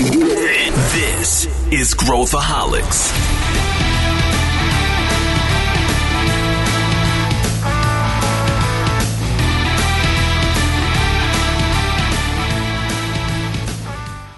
This 0.00 1.46
is 1.70 1.92
Growthaholics. 1.92 3.12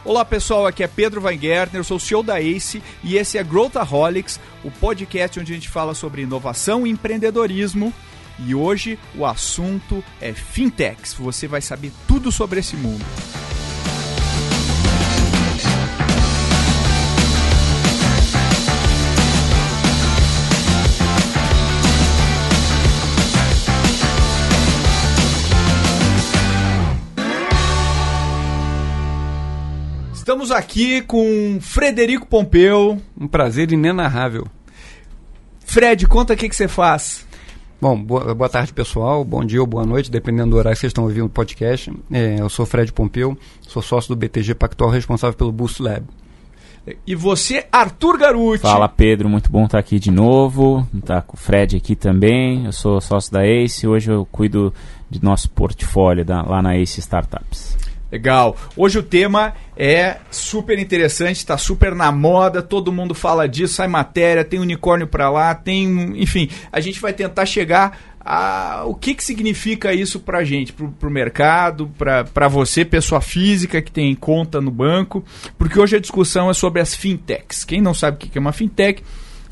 Olá 0.05 0.25
pessoal, 0.25 0.67
aqui 0.67 0.83
é 0.83 0.89
Pedro 0.89 1.23
Weingärtner, 1.23 1.85
sou 1.85 1.97
o 1.97 2.01
CEO 2.01 2.25
da 2.25 2.41
ACE 2.41 2.83
e 3.05 3.17
esse 3.17 3.39
é 3.39 3.45
Growthaholics, 3.45 4.41
o 4.65 4.71
podcast 4.73 5.39
onde 5.39 5.53
a 5.53 5.55
gente 5.55 5.69
fala 5.69 5.95
sobre 5.95 6.23
inovação 6.23 6.85
e 6.85 6.91
empreendedorismo. 6.91 7.95
E 8.37 8.53
hoje 8.53 8.99
o 9.15 9.25
assunto 9.25 10.03
é 10.21 10.33
fintechs. 10.33 11.15
Você 11.15 11.47
vai 11.47 11.61
saber 11.61 11.93
tudo 12.09 12.33
sobre 12.33 12.59
esse 12.59 12.75
mundo. 12.75 13.05
Estamos 30.23 30.53
aqui 30.53 31.03
com 31.03 31.59
Frederico 31.61 32.29
Pompeu. 32.29 32.97
Um 33.21 33.27
prazer 33.27 33.73
inenarrável. 33.73 34.47
Fred, 35.67 36.07
conta 36.07 36.35
o 36.35 36.37
que, 36.37 36.49
que 36.49 36.55
você 36.55 36.69
faz. 36.69 37.27
Bom, 37.81 38.01
boa, 38.01 38.33
boa, 38.33 38.49
tarde 38.49 38.73
pessoal, 38.73 39.25
bom 39.25 39.45
dia 39.45 39.61
ou 39.61 39.67
boa 39.67 39.85
noite, 39.85 40.13
dependendo 40.13 40.51
do 40.51 40.57
horário 40.59 40.77
que 40.77 40.81
vocês 40.81 40.93
estão 40.93 41.03
ouvindo 41.03 41.27
o 41.27 41.29
podcast. 41.29 41.93
É, 42.09 42.37
eu 42.39 42.49
sou 42.49 42.65
Fred 42.65 42.93
Pompeu, 42.93 43.37
sou 43.63 43.83
sócio 43.83 44.15
do 44.15 44.17
BTG 44.17 44.55
Pactual, 44.55 44.91
responsável 44.91 45.37
pelo 45.37 45.51
Boost 45.51 45.83
Lab. 45.83 46.05
E 47.05 47.17
você, 47.17 47.67
Arthur 47.73 48.17
Garuti. 48.17 48.63
Fala 48.63 48.89
Pedro, 48.89 49.29
muito 49.29 49.51
bom 49.51 49.65
estar 49.65 49.81
aqui 49.81 49.99
de 49.99 50.13
novo, 50.13 50.87
estar 50.95 51.17
tá 51.17 51.23
com 51.23 51.35
o 51.35 51.37
Fred 51.37 51.77
aqui 51.77 51.97
também. 51.97 52.67
Eu 52.67 52.73
sou 52.73 53.01
sócio 53.01 53.33
da 53.33 53.45
Ace, 53.45 53.89
hoje 53.89 54.13
eu 54.13 54.25
cuido 54.31 54.73
de 55.11 55.21
nosso 55.21 55.51
portfólio 55.51 56.25
da, 56.25 56.43
lá 56.43 56.63
na 56.63 56.77
Ace 56.79 57.01
Startups. 57.01 57.77
Legal. 58.13 58.55
Hoje 58.77 58.99
o 58.99 59.03
tema 59.03 59.55
é 59.75 60.19
super 60.31 60.79
interessante, 60.79 61.39
está 61.39 61.57
super 61.57 61.95
na 61.95 62.13
moda, 62.13 62.61
todo 62.61 62.93
mundo 62.93 63.15
fala 63.15 63.49
disso, 63.49 63.73
sai 63.77 63.89
matéria, 63.89 64.45
tem 64.45 64.61
unicórnio 64.61 65.07
para 65.07 65.31
lá, 65.31 65.55
tem, 65.55 66.21
enfim, 66.21 66.51
a 66.71 66.79
gente 66.79 67.01
vai 67.01 67.15
tentar 67.15 67.47
chegar 67.47 67.99
a 68.21 68.85
o 68.85 68.95
que, 68.95 69.15
que 69.15 69.25
significa 69.25 69.95
isso 69.95 70.21
para 70.21 70.45
gente, 70.45 70.75
para 70.75 71.09
o 71.09 71.11
mercado, 71.11 71.91
para 71.97 72.49
você, 72.49 72.85
pessoa 72.85 73.23
física 73.23 73.81
que 73.81 73.91
tem 73.91 74.15
conta 74.15 74.61
no 74.61 74.71
banco, 74.71 75.25
porque 75.57 75.81
hoje 75.81 75.97
a 75.97 76.01
discussão 76.01 76.51
é 76.51 76.55
sobre 76.55 76.83
as 76.83 76.95
fintechs. 76.95 77.65
Quem 77.65 77.81
não 77.81 77.95
sabe 77.95 78.19
o 78.19 78.21
que 78.21 78.37
é 78.37 78.41
uma 78.41 78.53
fintech, 78.53 79.03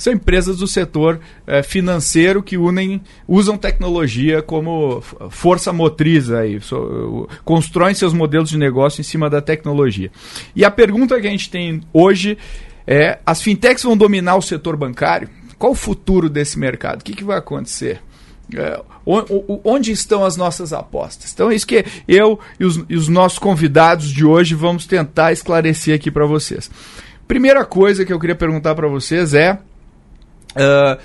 são 0.00 0.14
empresas 0.14 0.56
do 0.56 0.66
setor 0.66 1.20
eh, 1.46 1.62
financeiro 1.62 2.42
que 2.42 2.56
unem, 2.56 3.02
usam 3.28 3.58
tecnologia 3.58 4.40
como 4.40 5.02
força 5.28 5.74
motriz 5.74 6.30
aí, 6.30 6.58
so, 6.58 7.28
constroem 7.44 7.92
seus 7.92 8.14
modelos 8.14 8.48
de 8.48 8.56
negócio 8.56 9.02
em 9.02 9.04
cima 9.04 9.28
da 9.28 9.42
tecnologia. 9.42 10.10
E 10.56 10.64
a 10.64 10.70
pergunta 10.70 11.20
que 11.20 11.26
a 11.26 11.30
gente 11.30 11.50
tem 11.50 11.82
hoje 11.92 12.38
é: 12.86 13.18
as 13.26 13.42
fintechs 13.42 13.82
vão 13.82 13.94
dominar 13.94 14.36
o 14.36 14.42
setor 14.42 14.74
bancário? 14.74 15.28
Qual 15.58 15.72
o 15.72 15.76
futuro 15.76 16.30
desse 16.30 16.58
mercado? 16.58 17.02
O 17.02 17.04
que, 17.04 17.12
que 17.14 17.22
vai 17.22 17.36
acontecer? 17.36 18.00
É, 18.56 18.82
onde 19.62 19.92
estão 19.92 20.24
as 20.24 20.34
nossas 20.34 20.72
apostas? 20.72 21.30
Então 21.30 21.50
é 21.50 21.54
isso 21.54 21.66
que 21.66 21.84
eu 22.08 22.40
e 22.58 22.64
os, 22.64 22.82
e 22.88 22.96
os 22.96 23.06
nossos 23.06 23.38
convidados 23.38 24.08
de 24.08 24.24
hoje 24.24 24.54
vamos 24.54 24.86
tentar 24.86 25.30
esclarecer 25.30 25.94
aqui 25.94 26.10
para 26.10 26.24
vocês. 26.24 26.70
Primeira 27.28 27.66
coisa 27.66 28.02
que 28.02 28.12
eu 28.12 28.18
queria 28.18 28.34
perguntar 28.34 28.74
para 28.74 28.88
vocês 28.88 29.34
é 29.34 29.58
Uh, 30.52 31.00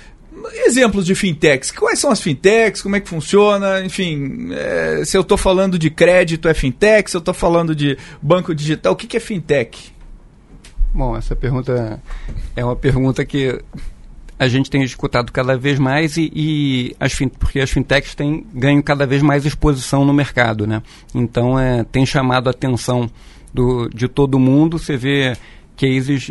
exemplos 0.66 1.06
de 1.06 1.14
fintechs. 1.14 1.70
Quais 1.70 1.98
são 1.98 2.10
as 2.10 2.20
fintechs? 2.20 2.82
Como 2.82 2.96
é 2.96 3.00
que 3.00 3.08
funciona? 3.08 3.84
Enfim, 3.84 4.48
é, 4.52 5.02
se 5.04 5.16
eu 5.16 5.22
estou 5.22 5.38
falando 5.38 5.78
de 5.78 5.90
crédito 5.90 6.48
é 6.48 6.54
fintech, 6.54 7.10
se 7.10 7.16
eu 7.16 7.20
estou 7.20 7.34
falando 7.34 7.74
de 7.74 7.96
banco 8.20 8.54
digital, 8.54 8.92
o 8.92 8.96
que, 8.96 9.06
que 9.06 9.16
é 9.16 9.20
fintech? 9.20 9.92
Bom, 10.94 11.16
essa 11.16 11.34
pergunta 11.34 12.00
é 12.54 12.64
uma 12.64 12.76
pergunta 12.76 13.24
que 13.24 13.58
a 14.38 14.48
gente 14.48 14.70
tem 14.70 14.82
escutado 14.82 15.32
cada 15.32 15.56
vez 15.56 15.78
mais 15.78 16.16
e, 16.16 16.30
e 16.34 16.96
as 17.00 17.14
porque 17.38 17.60
as 17.60 17.70
fintechs 17.70 18.14
têm 18.14 18.46
ganho 18.52 18.82
cada 18.82 19.06
vez 19.06 19.22
mais 19.22 19.46
exposição 19.46 20.04
no 20.04 20.12
mercado, 20.12 20.66
né? 20.66 20.82
Então 21.14 21.58
é, 21.58 21.84
tem 21.84 22.04
chamado 22.04 22.48
a 22.48 22.50
atenção 22.50 23.10
do, 23.52 23.88
de 23.88 24.08
todo 24.08 24.38
mundo. 24.38 24.78
Você 24.78 24.96
vê 24.96 25.36
cases, 25.76 26.30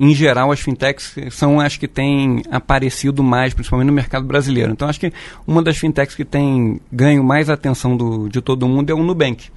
em 0.00 0.14
geral, 0.14 0.50
as 0.50 0.60
fintechs 0.60 1.14
são 1.30 1.60
as 1.60 1.76
que 1.76 1.86
têm 1.86 2.42
aparecido 2.50 3.22
mais, 3.22 3.52
principalmente 3.54 3.88
no 3.88 3.92
mercado 3.92 4.26
brasileiro. 4.26 4.72
Então, 4.72 4.88
acho 4.88 4.98
que 4.98 5.12
uma 5.46 5.62
das 5.62 5.76
fintechs 5.76 6.14
que 6.14 6.24
tem 6.24 6.80
ganho 6.90 7.22
mais 7.22 7.50
atenção 7.50 7.96
do, 7.96 8.28
de 8.28 8.40
todo 8.40 8.66
mundo 8.66 8.90
é 8.90 8.94
o 8.94 9.02
Nubank. 9.02 9.48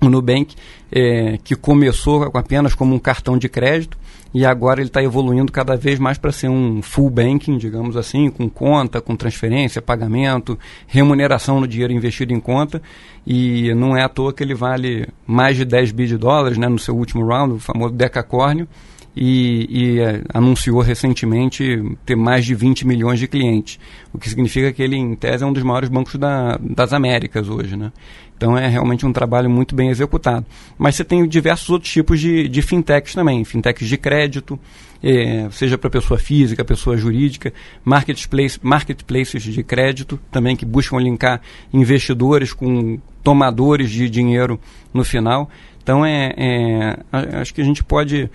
O 0.00 0.10
Nubank, 0.10 0.56
é, 0.90 1.38
que 1.44 1.54
começou 1.54 2.24
apenas 2.34 2.74
como 2.74 2.94
um 2.94 2.98
cartão 2.98 3.38
de 3.38 3.48
crédito, 3.48 3.96
e 4.34 4.46
agora 4.46 4.80
ele 4.80 4.88
está 4.88 5.02
evoluindo 5.02 5.52
cada 5.52 5.76
vez 5.76 5.98
mais 5.98 6.16
para 6.16 6.32
ser 6.32 6.48
um 6.48 6.80
full 6.80 7.10
banking, 7.10 7.58
digamos 7.58 7.96
assim, 7.96 8.30
com 8.30 8.48
conta, 8.48 9.00
com 9.00 9.14
transferência, 9.14 9.82
pagamento, 9.82 10.58
remuneração 10.86 11.60
no 11.60 11.68
dinheiro 11.68 11.92
investido 11.92 12.32
em 12.32 12.40
conta. 12.40 12.80
E 13.26 13.72
não 13.74 13.96
é 13.96 14.02
à 14.02 14.08
toa 14.08 14.32
que 14.32 14.42
ele 14.42 14.54
vale 14.54 15.06
mais 15.26 15.56
de 15.56 15.64
10 15.64 15.92
bi 15.92 16.06
de 16.06 16.16
dólares 16.16 16.56
né, 16.56 16.68
no 16.68 16.78
seu 16.78 16.96
último 16.96 17.26
round, 17.26 17.54
o 17.54 17.58
famoso 17.58 17.92
decacórnio, 17.94 18.66
e, 19.14 19.66
e 19.68 20.00
é, 20.00 20.22
anunciou 20.32 20.80
recentemente 20.80 21.82
ter 22.04 22.16
mais 22.16 22.44
de 22.44 22.54
20 22.54 22.86
milhões 22.86 23.18
de 23.18 23.28
clientes, 23.28 23.78
o 24.12 24.18
que 24.18 24.28
significa 24.28 24.72
que 24.72 24.82
ele, 24.82 24.96
em 24.96 25.14
tese, 25.14 25.44
é 25.44 25.46
um 25.46 25.52
dos 25.52 25.62
maiores 25.62 25.90
bancos 25.90 26.14
da, 26.16 26.58
das 26.58 26.92
Américas 26.92 27.48
hoje. 27.48 27.76
Né? 27.76 27.92
Então 28.42 28.58
é 28.58 28.66
realmente 28.66 29.06
um 29.06 29.12
trabalho 29.12 29.48
muito 29.48 29.72
bem 29.72 29.88
executado. 29.88 30.44
Mas 30.76 30.96
você 30.96 31.04
tem 31.04 31.28
diversos 31.28 31.70
outros 31.70 31.92
tipos 31.92 32.18
de, 32.18 32.48
de 32.48 32.60
fintechs 32.60 33.14
também, 33.14 33.44
fintechs 33.44 33.86
de 33.86 33.96
crédito, 33.96 34.58
é, 35.00 35.46
seja 35.52 35.78
para 35.78 35.88
pessoa 35.88 36.18
física, 36.18 36.64
pessoa 36.64 36.96
jurídica, 36.96 37.52
marketplace, 37.84 38.58
marketplaces 38.60 39.44
de 39.44 39.62
crédito 39.62 40.18
também 40.28 40.56
que 40.56 40.66
buscam 40.66 40.98
linkar 40.98 41.40
investidores 41.72 42.52
com 42.52 42.98
tomadores 43.22 43.92
de 43.92 44.10
dinheiro 44.10 44.58
no 44.92 45.04
final. 45.04 45.48
Então 45.80 46.04
é, 46.04 46.34
é 46.36 46.96
acho 47.40 47.54
que 47.54 47.60
a 47.60 47.64
gente 47.64 47.84
pode 47.84 48.28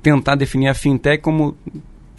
tentar 0.00 0.36
definir 0.36 0.68
a 0.68 0.74
fintech 0.74 1.20
como 1.20 1.56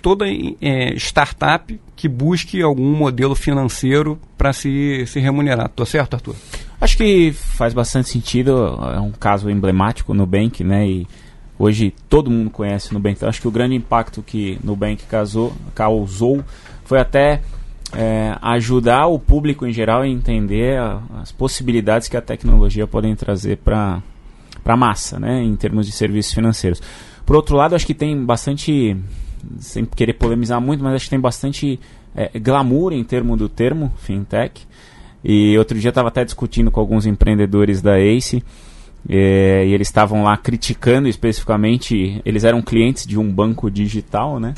toda 0.01 0.25
é, 0.27 0.95
startup 0.95 1.79
que 1.95 2.09
busque 2.09 2.61
algum 2.61 2.93
modelo 2.93 3.35
financeiro 3.35 4.19
para 4.37 4.51
se, 4.51 5.05
se 5.07 5.21
remunerar. 5.21 5.67
Estou 5.67 5.85
certo, 5.85 6.15
Arthur? 6.15 6.35
Acho 6.81 6.97
que 6.97 7.31
faz 7.31 7.75
bastante 7.75 8.09
sentido. 8.09 8.75
É 8.95 8.99
um 8.99 9.11
caso 9.11 9.51
emblemático 9.51 10.15
no 10.15 10.21
Nubank, 10.21 10.63
né? 10.63 10.87
E 10.89 11.07
hoje 11.59 11.93
todo 12.09 12.31
mundo 12.31 12.49
conhece 12.49 12.89
o 12.89 12.95
Nubank. 12.95 13.17
Então, 13.17 13.29
acho 13.29 13.39
que 13.39 13.47
o 13.47 13.51
grande 13.51 13.75
impacto 13.75 14.23
que 14.23 14.59
o 14.63 14.65
Nubank 14.65 15.03
causou, 15.03 15.53
causou 15.75 16.43
foi 16.83 16.99
até 16.99 17.41
é, 17.93 18.35
ajudar 18.41 19.05
o 19.05 19.19
público 19.19 19.63
em 19.67 19.71
geral 19.71 20.01
a 20.01 20.07
entender 20.07 20.79
a, 20.79 20.99
as 21.21 21.31
possibilidades 21.31 22.07
que 22.07 22.17
a 22.17 22.21
tecnologia 22.21 22.87
podem 22.87 23.15
trazer 23.15 23.57
para 23.57 24.01
a 24.65 24.75
massa, 24.75 25.19
né? 25.19 25.43
Em 25.43 25.55
termos 25.55 25.85
de 25.85 25.91
serviços 25.91 26.33
financeiros. 26.33 26.81
Por 27.27 27.35
outro 27.35 27.55
lado, 27.55 27.75
acho 27.75 27.85
que 27.85 27.93
tem 27.93 28.25
bastante, 28.25 28.97
sem 29.59 29.85
querer 29.85 30.13
polemizar 30.13 30.59
muito, 30.59 30.83
mas 30.83 30.95
acho 30.95 31.05
que 31.05 31.11
tem 31.11 31.19
bastante 31.19 31.79
é, 32.15 32.39
glamour 32.39 32.91
em 32.91 33.03
termos 33.03 33.37
do 33.37 33.47
termo 33.47 33.93
fintech. 33.97 34.65
E 35.23 35.57
outro 35.57 35.79
dia 35.79 35.89
estava 35.89 36.07
até 36.07 36.25
discutindo 36.25 36.71
com 36.71 36.79
alguns 36.79 37.05
empreendedores 37.05 37.81
da 37.81 37.99
Ace. 37.99 38.43
É, 39.09 39.65
e 39.65 39.73
eles 39.73 39.87
estavam 39.87 40.23
lá 40.23 40.37
criticando 40.37 41.07
especificamente, 41.07 42.21
eles 42.23 42.43
eram 42.43 42.61
clientes 42.61 43.05
de 43.05 43.17
um 43.17 43.31
banco 43.31 43.69
digital, 43.69 44.39
né? 44.39 44.53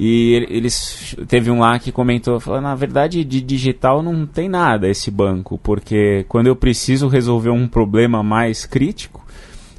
E 0.00 0.46
eles 0.48 1.16
teve 1.26 1.50
um 1.50 1.58
lá 1.58 1.76
que 1.76 1.90
comentou, 1.90 2.38
falou, 2.38 2.60
na 2.60 2.76
verdade 2.76 3.24
de 3.24 3.40
digital 3.40 4.00
não 4.00 4.24
tem 4.26 4.48
nada 4.48 4.88
esse 4.88 5.10
banco, 5.10 5.58
porque 5.58 6.24
quando 6.28 6.46
eu 6.46 6.54
preciso 6.54 7.08
resolver 7.08 7.50
um 7.50 7.66
problema 7.66 8.22
mais 8.22 8.64
crítico, 8.64 9.26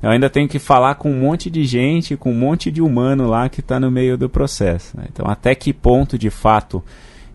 eu 0.04 0.10
ainda 0.10 0.30
tenho 0.30 0.50
que 0.50 0.60
falar 0.60 0.96
com 0.96 1.10
um 1.10 1.20
monte 1.22 1.50
de 1.50 1.64
gente, 1.64 2.18
com 2.18 2.32
um 2.32 2.38
monte 2.38 2.70
de 2.70 2.82
humano 2.82 3.28
lá 3.28 3.48
que 3.48 3.62
está 3.62 3.80
no 3.80 3.90
meio 3.90 4.18
do 4.18 4.30
processo. 4.30 4.98
Né? 4.98 5.06
Então, 5.10 5.26
até 5.26 5.56
que 5.56 5.72
ponto 5.72 6.18
de 6.18 6.30
fato 6.30 6.84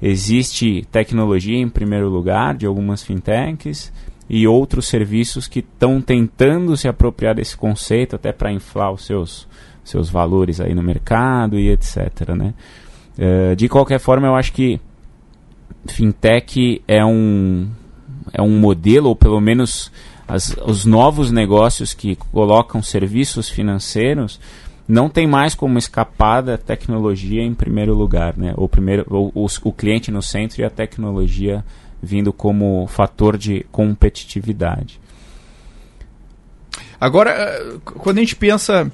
existe 0.00 0.86
tecnologia 0.90 1.56
em 1.56 1.68
primeiro 1.68 2.08
lugar 2.08 2.54
de 2.54 2.66
algumas 2.66 3.02
fintechs 3.02 3.92
e 4.28 4.46
outros 4.46 4.86
serviços 4.86 5.46
que 5.46 5.60
estão 5.60 6.00
tentando 6.00 6.76
se 6.76 6.88
apropriar 6.88 7.34
desse 7.34 7.56
conceito 7.56 8.16
até 8.16 8.32
para 8.32 8.52
inflar 8.52 8.92
os 8.92 9.04
seus, 9.04 9.46
seus 9.84 10.08
valores 10.08 10.60
aí 10.60 10.74
no 10.74 10.82
mercado 10.82 11.58
e 11.58 11.70
etc. 11.70 12.30
Né? 12.36 12.54
Uh, 13.18 13.56
de 13.56 13.68
qualquer 13.68 13.98
forma, 13.98 14.26
eu 14.26 14.34
acho 14.34 14.52
que 14.52 14.80
fintech 15.86 16.82
é 16.88 17.04
um, 17.04 17.68
é 18.32 18.40
um 18.40 18.58
modelo, 18.58 19.10
ou 19.10 19.16
pelo 19.16 19.40
menos 19.40 19.92
as, 20.26 20.56
os 20.64 20.84
novos 20.84 21.30
negócios 21.30 21.92
que 21.92 22.16
colocam 22.32 22.82
serviços 22.82 23.48
financeiros 23.48 24.40
não 24.86 25.08
tem 25.08 25.26
mais 25.26 25.54
como 25.54 25.78
escapar 25.78 26.42
da 26.42 26.58
tecnologia 26.58 27.42
em 27.42 27.54
primeiro 27.54 27.94
lugar, 27.94 28.36
né? 28.36 28.52
O 28.56 28.68
primeiro, 28.68 29.06
o, 29.08 29.44
o, 29.44 29.46
o 29.62 29.72
cliente 29.72 30.10
no 30.10 30.22
centro 30.22 30.60
e 30.60 30.64
a 30.64 30.70
tecnologia 30.70 31.64
vindo 32.02 32.32
como 32.32 32.86
fator 32.86 33.38
de 33.38 33.64
competitividade. 33.72 35.00
Agora, 37.00 37.30
eh, 37.30 37.78
quando 37.84 38.18
a 38.18 38.20
gente 38.20 38.36
pensa, 38.36 38.90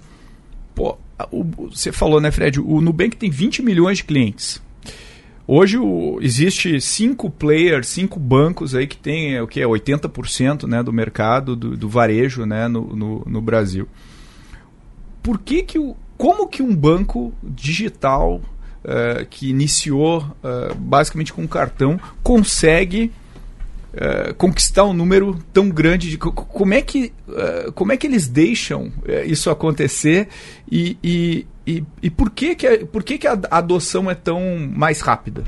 pô, 0.75 0.97
o, 1.31 1.45
você 1.71 1.93
falou, 1.93 2.21
né, 2.21 2.31
Fred? 2.31 2.61
O 2.61 2.81
Nubank 2.81 3.17
tem 3.17 3.31
20 3.31 3.63
milhões 3.63 3.99
de 3.99 4.05
clientes. 4.05 4.63
Hoje 5.47 5.79
o, 5.79 6.19
existe 6.23 6.81
cinco 6.81 7.29
players, 7.29 7.89
cinco 7.89 8.21
bancos 8.21 8.75
aí 8.75 8.87
que 8.87 8.97
tem 8.97 9.35
é, 9.35 9.43
o 9.43 9.49
que 9.49 9.61
é 9.61 9.67
80% 9.67 10.67
né, 10.69 10.83
do 10.83 10.93
mercado 10.93 11.57
do, 11.57 11.77
do 11.77 11.89
varejo 11.89 12.47
né, 12.47 12.69
no, 12.69 12.95
no, 12.95 13.25
no, 13.27 13.41
Brasil. 13.41 13.89
Por 15.23 15.39
que 15.39 15.63
que 15.63 15.79
o, 15.79 15.97
como 16.17 16.49
que 16.49 16.63
um 16.63 16.75
banco 16.75 17.33
digital 17.43 18.41
uh, 18.85 19.27
que 19.29 19.49
iniciou 19.49 20.19
uh, 20.19 20.75
basicamente 20.75 21.33
com 21.33 21.47
cartão 21.47 21.99
consegue 22.23 23.13
uh, 23.95 24.35
conquistar 24.35 24.85
um 24.85 24.93
número 24.93 25.39
tão 25.53 25.69
grande 25.69 26.11
de 26.11 26.19
como 26.19 26.75
é 26.75 26.83
que 26.83 27.13
como 27.75 27.93
é 27.93 27.97
que 27.97 28.09
eles 28.09 28.27
deixam 28.27 28.93
isso 29.25 29.51
acontecer 29.51 30.27
e, 30.71 30.99
e 31.03 31.47
e, 31.71 31.85
e 32.03 32.11
por 32.11 32.31
que, 32.31 32.57
que, 32.57 32.79
por 32.79 33.05
que, 33.05 33.17
que 33.17 33.29
a 33.29 33.39
adoção 33.51 34.11
é 34.11 34.15
tão 34.15 34.59
mais 34.59 35.01
rápida? 35.01 35.45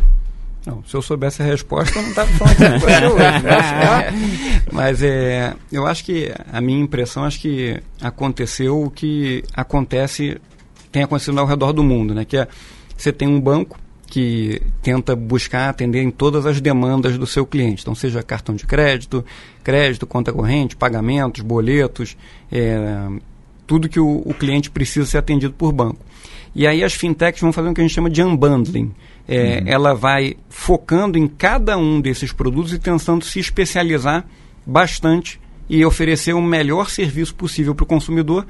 Não, 0.64 0.82
se 0.84 0.94
eu 0.94 1.02
soubesse 1.02 1.42
a 1.42 1.44
resposta, 1.44 1.98
eu 1.98 2.02
não 2.02 2.10
estava 2.10 2.30
falando 2.32 2.62
aqui 2.62 3.06
hoje. 3.06 3.44
Né? 3.44 4.62
Mas 4.72 5.02
é, 5.02 5.54
eu 5.72 5.86
acho 5.86 6.04
que 6.04 6.32
a 6.52 6.60
minha 6.60 6.80
impressão 6.80 7.24
acho 7.24 7.40
que 7.40 7.80
aconteceu 8.00 8.80
o 8.82 8.90
que 8.90 9.42
acontece, 9.52 10.40
tem 10.92 11.02
acontecido 11.02 11.38
ao 11.40 11.46
redor 11.46 11.72
do 11.72 11.82
mundo, 11.82 12.14
né? 12.14 12.24
Que 12.24 12.36
é, 12.36 12.48
você 12.96 13.12
tem 13.12 13.26
um 13.26 13.40
banco 13.40 13.78
que 14.06 14.60
tenta 14.82 15.16
buscar 15.16 15.70
atender 15.70 16.02
em 16.02 16.10
todas 16.10 16.44
as 16.44 16.60
demandas 16.60 17.16
do 17.16 17.26
seu 17.26 17.46
cliente. 17.46 17.82
Então, 17.82 17.94
seja 17.94 18.22
cartão 18.22 18.54
de 18.54 18.66
crédito, 18.66 19.24
crédito, 19.64 20.06
conta 20.06 20.32
corrente, 20.32 20.76
pagamentos, 20.76 21.42
boletos, 21.42 22.16
é, 22.52 23.08
tudo 23.66 23.88
que 23.88 23.98
o, 23.98 24.22
o 24.24 24.34
cliente 24.34 24.70
precisa 24.70 25.06
ser 25.06 25.18
atendido 25.18 25.54
por 25.54 25.72
banco. 25.72 26.04
E 26.54 26.66
aí 26.66 26.84
as 26.84 26.92
fintechs 26.92 27.40
vão 27.40 27.52
fazer 27.52 27.70
o 27.70 27.74
que 27.74 27.80
a 27.80 27.84
gente 27.84 27.94
chama 27.94 28.10
de 28.10 28.22
unbundling. 28.22 28.92
É, 29.28 29.60
uhum. 29.60 29.62
Ela 29.66 29.94
vai 29.94 30.36
focando 30.48 31.16
em 31.16 31.28
cada 31.28 31.76
um 31.78 32.00
desses 32.00 32.32
produtos 32.32 32.72
e 32.72 32.78
tentando 32.78 33.24
se 33.24 33.38
especializar 33.38 34.24
bastante 34.66 35.40
e 35.68 35.84
oferecer 35.84 36.34
o 36.34 36.42
melhor 36.42 36.90
serviço 36.90 37.34
possível 37.34 37.74
para 37.74 37.84
o 37.84 37.86
consumidor, 37.86 38.46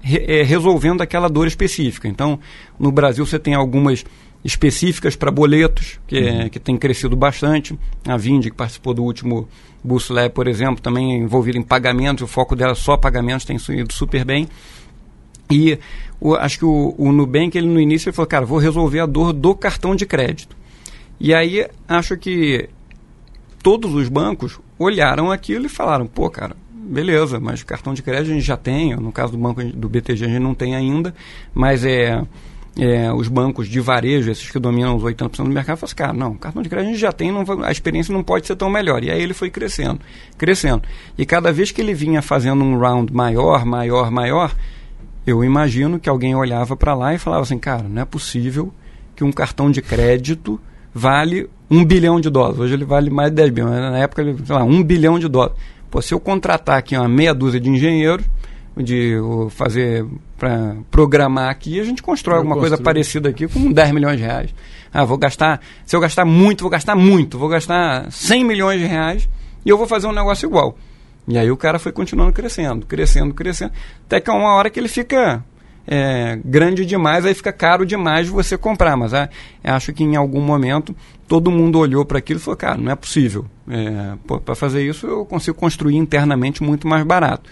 re, 0.00 0.24
é, 0.26 0.42
resolvendo 0.42 1.02
aquela 1.02 1.28
dor 1.28 1.46
específica. 1.46 2.08
Então, 2.08 2.40
no 2.78 2.90
Brasil 2.90 3.24
você 3.24 3.38
tem 3.38 3.54
algumas 3.54 4.04
específicas 4.44 5.16
para 5.16 5.30
boletos, 5.30 5.98
que, 6.06 6.16
é, 6.16 6.20
uhum. 6.20 6.40
é, 6.42 6.48
que 6.48 6.58
tem 6.58 6.76
crescido 6.76 7.16
bastante. 7.16 7.78
A 8.06 8.16
Vindi, 8.16 8.50
que 8.50 8.56
participou 8.56 8.94
do 8.94 9.02
último 9.02 9.48
Lab, 10.10 10.30
por 10.30 10.48
exemplo, 10.48 10.80
também 10.80 11.14
é 11.14 11.18
envolvida 11.18 11.58
em 11.58 11.62
pagamentos, 11.62 12.24
o 12.24 12.26
foco 12.26 12.56
dela 12.56 12.72
é 12.72 12.74
só 12.74 12.96
pagamentos, 12.96 13.44
tem 13.44 13.56
ido 13.70 13.92
super 13.92 14.24
bem. 14.24 14.48
E 15.50 15.78
o, 16.20 16.34
acho 16.34 16.58
que 16.58 16.64
o, 16.64 16.94
o 16.96 17.12
Nubank, 17.12 17.56
ele 17.56 17.66
no 17.66 17.80
início, 17.80 18.08
ele 18.08 18.16
falou, 18.16 18.28
cara, 18.28 18.46
vou 18.46 18.58
resolver 18.58 19.00
a 19.00 19.06
dor 19.06 19.32
do 19.32 19.54
cartão 19.54 19.94
de 19.94 20.06
crédito. 20.06 20.56
E 21.18 21.34
aí, 21.34 21.66
acho 21.88 22.16
que 22.16 22.68
todos 23.62 23.94
os 23.94 24.08
bancos 24.08 24.60
olharam 24.78 25.30
aquilo 25.30 25.66
e 25.66 25.68
falaram, 25.68 26.06
pô, 26.06 26.28
cara, 26.30 26.56
beleza, 26.70 27.40
mas 27.40 27.62
cartão 27.62 27.94
de 27.94 28.02
crédito 28.02 28.30
a 28.30 28.34
gente 28.34 28.46
já 28.46 28.56
tem, 28.56 28.94
no 28.94 29.10
caso 29.10 29.32
do 29.32 29.38
banco 29.38 29.62
do 29.64 29.88
BTG 29.88 30.24
a 30.24 30.28
gente 30.28 30.38
não 30.38 30.54
tem 30.54 30.76
ainda, 30.76 31.14
mas 31.52 31.84
é, 31.84 32.22
é 32.78 33.12
os 33.12 33.28
bancos 33.28 33.66
de 33.66 33.80
varejo, 33.80 34.30
esses 34.30 34.50
que 34.50 34.58
dominam 34.58 34.94
os 34.94 35.02
80% 35.02 35.36
do 35.36 35.50
mercado, 35.50 35.78
falam 35.78 35.86
assim, 35.86 35.96
cara, 35.96 36.12
não, 36.12 36.34
cartão 36.34 36.62
de 36.62 36.68
crédito 36.68 36.88
a 36.88 36.92
gente 36.92 37.00
já 37.00 37.12
tem, 37.12 37.32
não, 37.32 37.44
a 37.64 37.72
experiência 37.72 38.12
não 38.12 38.22
pode 38.22 38.46
ser 38.46 38.56
tão 38.56 38.70
melhor. 38.70 39.02
E 39.02 39.10
aí 39.10 39.20
ele 39.20 39.34
foi 39.34 39.50
crescendo, 39.50 40.00
crescendo. 40.38 40.82
E 41.18 41.26
cada 41.26 41.52
vez 41.52 41.72
que 41.72 41.80
ele 41.80 41.94
vinha 41.94 42.22
fazendo 42.22 42.62
um 42.62 42.78
round 42.78 43.12
maior, 43.12 43.64
maior, 43.64 44.10
maior, 44.10 44.54
eu 45.26 45.42
imagino 45.42 45.98
que 45.98 46.08
alguém 46.08 46.34
olhava 46.34 46.76
para 46.76 46.94
lá 46.94 47.12
e 47.14 47.18
falava 47.18 47.42
assim, 47.42 47.58
cara, 47.58 47.82
não 47.88 48.02
é 48.02 48.04
possível 48.04 48.72
que 49.14 49.24
um 49.24 49.32
cartão 49.32 49.70
de 49.70 49.82
crédito 49.82 50.60
vale 50.94 51.48
um 51.70 51.84
bilhão 51.84 52.20
de 52.20 52.30
dólares. 52.30 52.58
Hoje 52.60 52.74
ele 52.74 52.84
vale 52.84 53.10
mais 53.10 53.30
de 53.30 53.36
10 53.36 53.50
bilhões. 53.50 53.72
Na 53.72 53.98
época, 53.98 54.22
ele, 54.22 54.36
sei 54.44 54.54
lá, 54.54 54.62
um 54.62 54.82
bilhão 54.82 55.18
de 55.18 55.28
dólares. 55.28 55.56
Pô, 55.90 56.00
se 56.00 56.14
eu 56.14 56.20
contratar 56.20 56.78
aqui 56.78 56.96
uma 56.96 57.08
meia 57.08 57.34
dúzia 57.34 57.60
de 57.60 57.68
engenheiros, 57.68 58.24
de 58.76 59.16
fazer 59.50 60.04
para 60.36 60.76
programar 60.90 61.48
aqui, 61.48 61.80
a 61.80 61.84
gente 61.84 62.02
constrói 62.02 62.36
eu 62.36 62.38
alguma 62.40 62.56
construo. 62.56 62.70
coisa 62.70 62.82
parecida 62.82 63.28
aqui 63.30 63.48
com 63.48 63.72
10 63.72 63.92
milhões 63.92 64.18
de 64.18 64.22
reais. 64.22 64.54
Ah, 64.92 65.04
vou 65.04 65.16
gastar, 65.16 65.60
se 65.84 65.96
eu 65.96 66.00
gastar 66.00 66.24
muito, 66.24 66.60
vou 66.60 66.70
gastar 66.70 66.94
muito, 66.94 67.38
vou 67.38 67.48
gastar 67.48 68.10
100 68.10 68.44
milhões 68.44 68.80
de 68.80 68.86
reais 68.86 69.28
e 69.64 69.68
eu 69.68 69.78
vou 69.78 69.86
fazer 69.86 70.06
um 70.06 70.12
negócio 70.12 70.46
igual. 70.46 70.76
E 71.28 71.36
aí 71.36 71.50
o 71.50 71.56
cara 71.56 71.78
foi 71.78 71.92
continuando 71.92 72.32
crescendo, 72.32 72.86
crescendo, 72.86 73.34
crescendo, 73.34 73.72
até 74.04 74.20
que 74.20 74.30
é 74.30 74.32
uma 74.32 74.54
hora 74.54 74.70
que 74.70 74.78
ele 74.78 74.88
fica 74.88 75.44
é, 75.86 76.38
grande 76.44 76.84
demais, 76.84 77.24
aí 77.24 77.34
fica 77.34 77.52
caro 77.52 77.86
demais 77.86 78.28
você 78.28 78.56
comprar. 78.58 78.96
Mas 78.96 79.12
é, 79.12 79.28
acho 79.64 79.92
que 79.92 80.04
em 80.04 80.16
algum 80.16 80.40
momento 80.40 80.94
todo 81.28 81.50
mundo 81.50 81.78
olhou 81.78 82.04
para 82.04 82.18
aquilo 82.18 82.38
e 82.40 82.42
falou, 82.42 82.56
cara, 82.56 82.76
não 82.76 82.90
é 82.90 82.96
possível. 82.96 83.46
É, 83.68 84.14
para 84.44 84.54
fazer 84.54 84.86
isso 84.86 85.06
eu 85.06 85.24
consigo 85.24 85.56
construir 85.56 85.96
internamente 85.96 86.62
muito 86.62 86.86
mais 86.86 87.04
barato. 87.04 87.48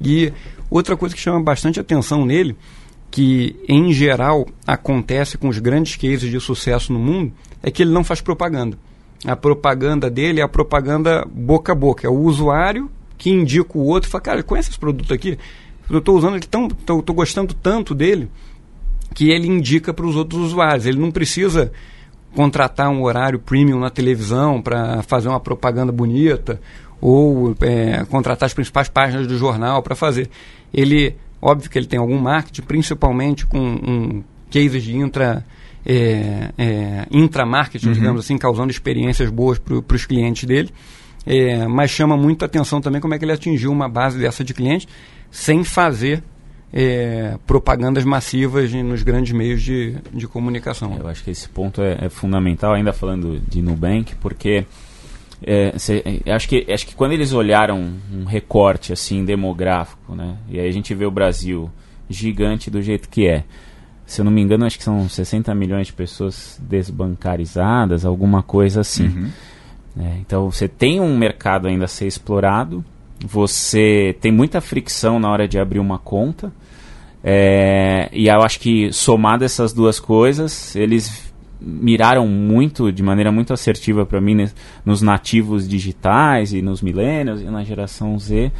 E 0.00 0.32
outra 0.70 0.96
coisa 0.96 1.14
que 1.14 1.20
chama 1.20 1.42
bastante 1.42 1.80
atenção 1.80 2.24
nele, 2.24 2.56
que 3.10 3.56
em 3.68 3.92
geral 3.92 4.46
acontece 4.66 5.38
com 5.38 5.48
os 5.48 5.58
grandes 5.58 5.96
cases 5.96 6.30
de 6.30 6.40
sucesso 6.40 6.92
no 6.92 6.98
mundo, 6.98 7.32
é 7.62 7.70
que 7.70 7.82
ele 7.82 7.92
não 7.92 8.04
faz 8.04 8.20
propaganda. 8.20 8.78
A 9.24 9.34
propaganda 9.34 10.10
dele 10.10 10.40
é 10.40 10.42
a 10.42 10.48
propaganda 10.48 11.26
boca 11.30 11.72
a 11.72 11.74
boca. 11.74 12.06
É 12.06 12.10
o 12.10 12.14
usuário 12.14 12.90
que 13.16 13.30
indica 13.30 13.76
o 13.76 13.86
outro 13.86 14.08
e 14.08 14.10
fala, 14.10 14.22
cara, 14.22 14.42
conhece 14.42 14.70
esse 14.70 14.78
produto 14.78 15.12
aqui? 15.12 15.38
Eu 15.88 15.98
estou 15.98 16.16
usando 16.16 16.34
ele 16.34 16.46
tão, 16.46 16.66
estou 16.66 17.14
gostando 17.14 17.54
tanto 17.54 17.94
dele 17.94 18.28
que 19.14 19.30
ele 19.30 19.46
indica 19.46 19.94
para 19.94 20.06
os 20.06 20.16
outros 20.16 20.40
usuários. 20.42 20.84
Ele 20.84 20.98
não 20.98 21.10
precisa 21.10 21.72
contratar 22.34 22.90
um 22.90 23.02
horário 23.02 23.38
premium 23.38 23.78
na 23.78 23.88
televisão 23.88 24.60
para 24.60 25.02
fazer 25.02 25.28
uma 25.28 25.40
propaganda 25.40 25.90
bonita 25.90 26.60
ou 27.00 27.54
é, 27.60 28.04
contratar 28.04 28.46
as 28.46 28.54
principais 28.54 28.88
páginas 28.88 29.26
do 29.26 29.38
jornal 29.38 29.82
para 29.82 29.94
fazer. 29.94 30.28
Ele, 30.72 31.14
óbvio 31.40 31.70
que 31.70 31.78
ele 31.78 31.86
tem 31.86 31.98
algum 31.98 32.18
marketing, 32.18 32.62
principalmente 32.62 33.46
com 33.46 33.58
um 33.58 34.24
cases 34.50 34.82
de 34.82 34.96
intra 34.96 35.44
é, 35.84 36.50
é, 36.58 37.06
intramarketing, 37.10 37.88
uhum. 37.88 37.92
digamos 37.92 38.24
assim, 38.24 38.36
causando 38.36 38.70
experiências 38.70 39.30
boas 39.30 39.58
para 39.58 39.96
os 39.96 40.04
clientes 40.04 40.44
dele. 40.44 40.70
É, 41.26 41.66
mas 41.66 41.90
chama 41.90 42.16
muito 42.16 42.44
atenção 42.44 42.80
também 42.80 43.00
como 43.00 43.12
é 43.12 43.18
que 43.18 43.24
ele 43.24 43.32
atingiu 43.32 43.72
uma 43.72 43.88
base 43.88 44.18
dessa 44.18 44.44
de 44.44 44.54
clientes 44.54 44.86
sem 45.30 45.64
fazer 45.64 46.22
é, 46.72 47.36
propagandas 47.46 48.04
massivas 48.04 48.72
nos 48.72 49.02
grandes 49.02 49.32
meios 49.32 49.62
de, 49.62 49.96
de 50.12 50.28
comunicação. 50.28 50.96
Eu 50.98 51.08
acho 51.08 51.24
que 51.24 51.30
esse 51.30 51.48
ponto 51.48 51.82
é, 51.82 51.98
é 52.02 52.08
fundamental, 52.08 52.74
ainda 52.74 52.92
falando 52.92 53.40
de 53.40 53.60
Nubank, 53.60 54.14
porque 54.16 54.64
é, 55.42 55.76
cê, 55.78 56.02
acho, 56.26 56.48
que, 56.48 56.66
acho 56.72 56.86
que 56.86 56.94
quando 56.94 57.12
eles 57.12 57.32
olharam 57.32 57.94
um 58.12 58.24
recorte 58.24 58.92
assim 58.92 59.24
demográfico, 59.24 60.14
né, 60.14 60.36
e 60.48 60.60
aí 60.60 60.68
a 60.68 60.72
gente 60.72 60.94
vê 60.94 61.04
o 61.04 61.10
Brasil 61.10 61.70
gigante 62.08 62.70
do 62.70 62.80
jeito 62.80 63.08
que 63.08 63.26
é. 63.26 63.44
Se 64.06 64.20
eu 64.20 64.24
não 64.24 64.30
me 64.30 64.40
engano, 64.40 64.64
acho 64.64 64.78
que 64.78 64.84
são 64.84 65.08
60 65.08 65.52
milhões 65.54 65.88
de 65.88 65.92
pessoas 65.92 66.60
desbancarizadas, 66.62 68.04
alguma 68.04 68.40
coisa 68.40 68.82
assim. 68.82 69.08
Uhum. 69.08 69.30
É, 69.98 70.18
então 70.20 70.50
você 70.50 70.68
tem 70.68 71.00
um 71.00 71.16
mercado 71.16 71.66
ainda 71.66 71.86
a 71.86 71.88
ser 71.88 72.06
explorado, 72.06 72.84
você 73.24 74.16
tem 74.20 74.30
muita 74.30 74.60
fricção 74.60 75.18
na 75.18 75.30
hora 75.30 75.48
de 75.48 75.58
abrir 75.58 75.78
uma 75.78 75.98
conta. 75.98 76.52
É, 77.24 78.08
e 78.12 78.28
eu 78.28 78.42
acho 78.42 78.60
que 78.60 78.92
somado 78.92 79.44
essas 79.44 79.72
duas 79.72 79.98
coisas, 79.98 80.76
eles 80.76 81.32
miraram 81.60 82.28
muito, 82.28 82.92
de 82.92 83.02
maneira 83.02 83.32
muito 83.32 83.52
assertiva 83.52 84.04
para 84.04 84.20
mim, 84.20 84.34
né, 84.34 84.50
nos 84.84 85.02
nativos 85.02 85.66
digitais 85.68 86.52
e 86.52 86.60
nos 86.60 86.82
millennials 86.82 87.40
e 87.40 87.44
na 87.44 87.64
geração 87.64 88.18
Z. 88.18 88.52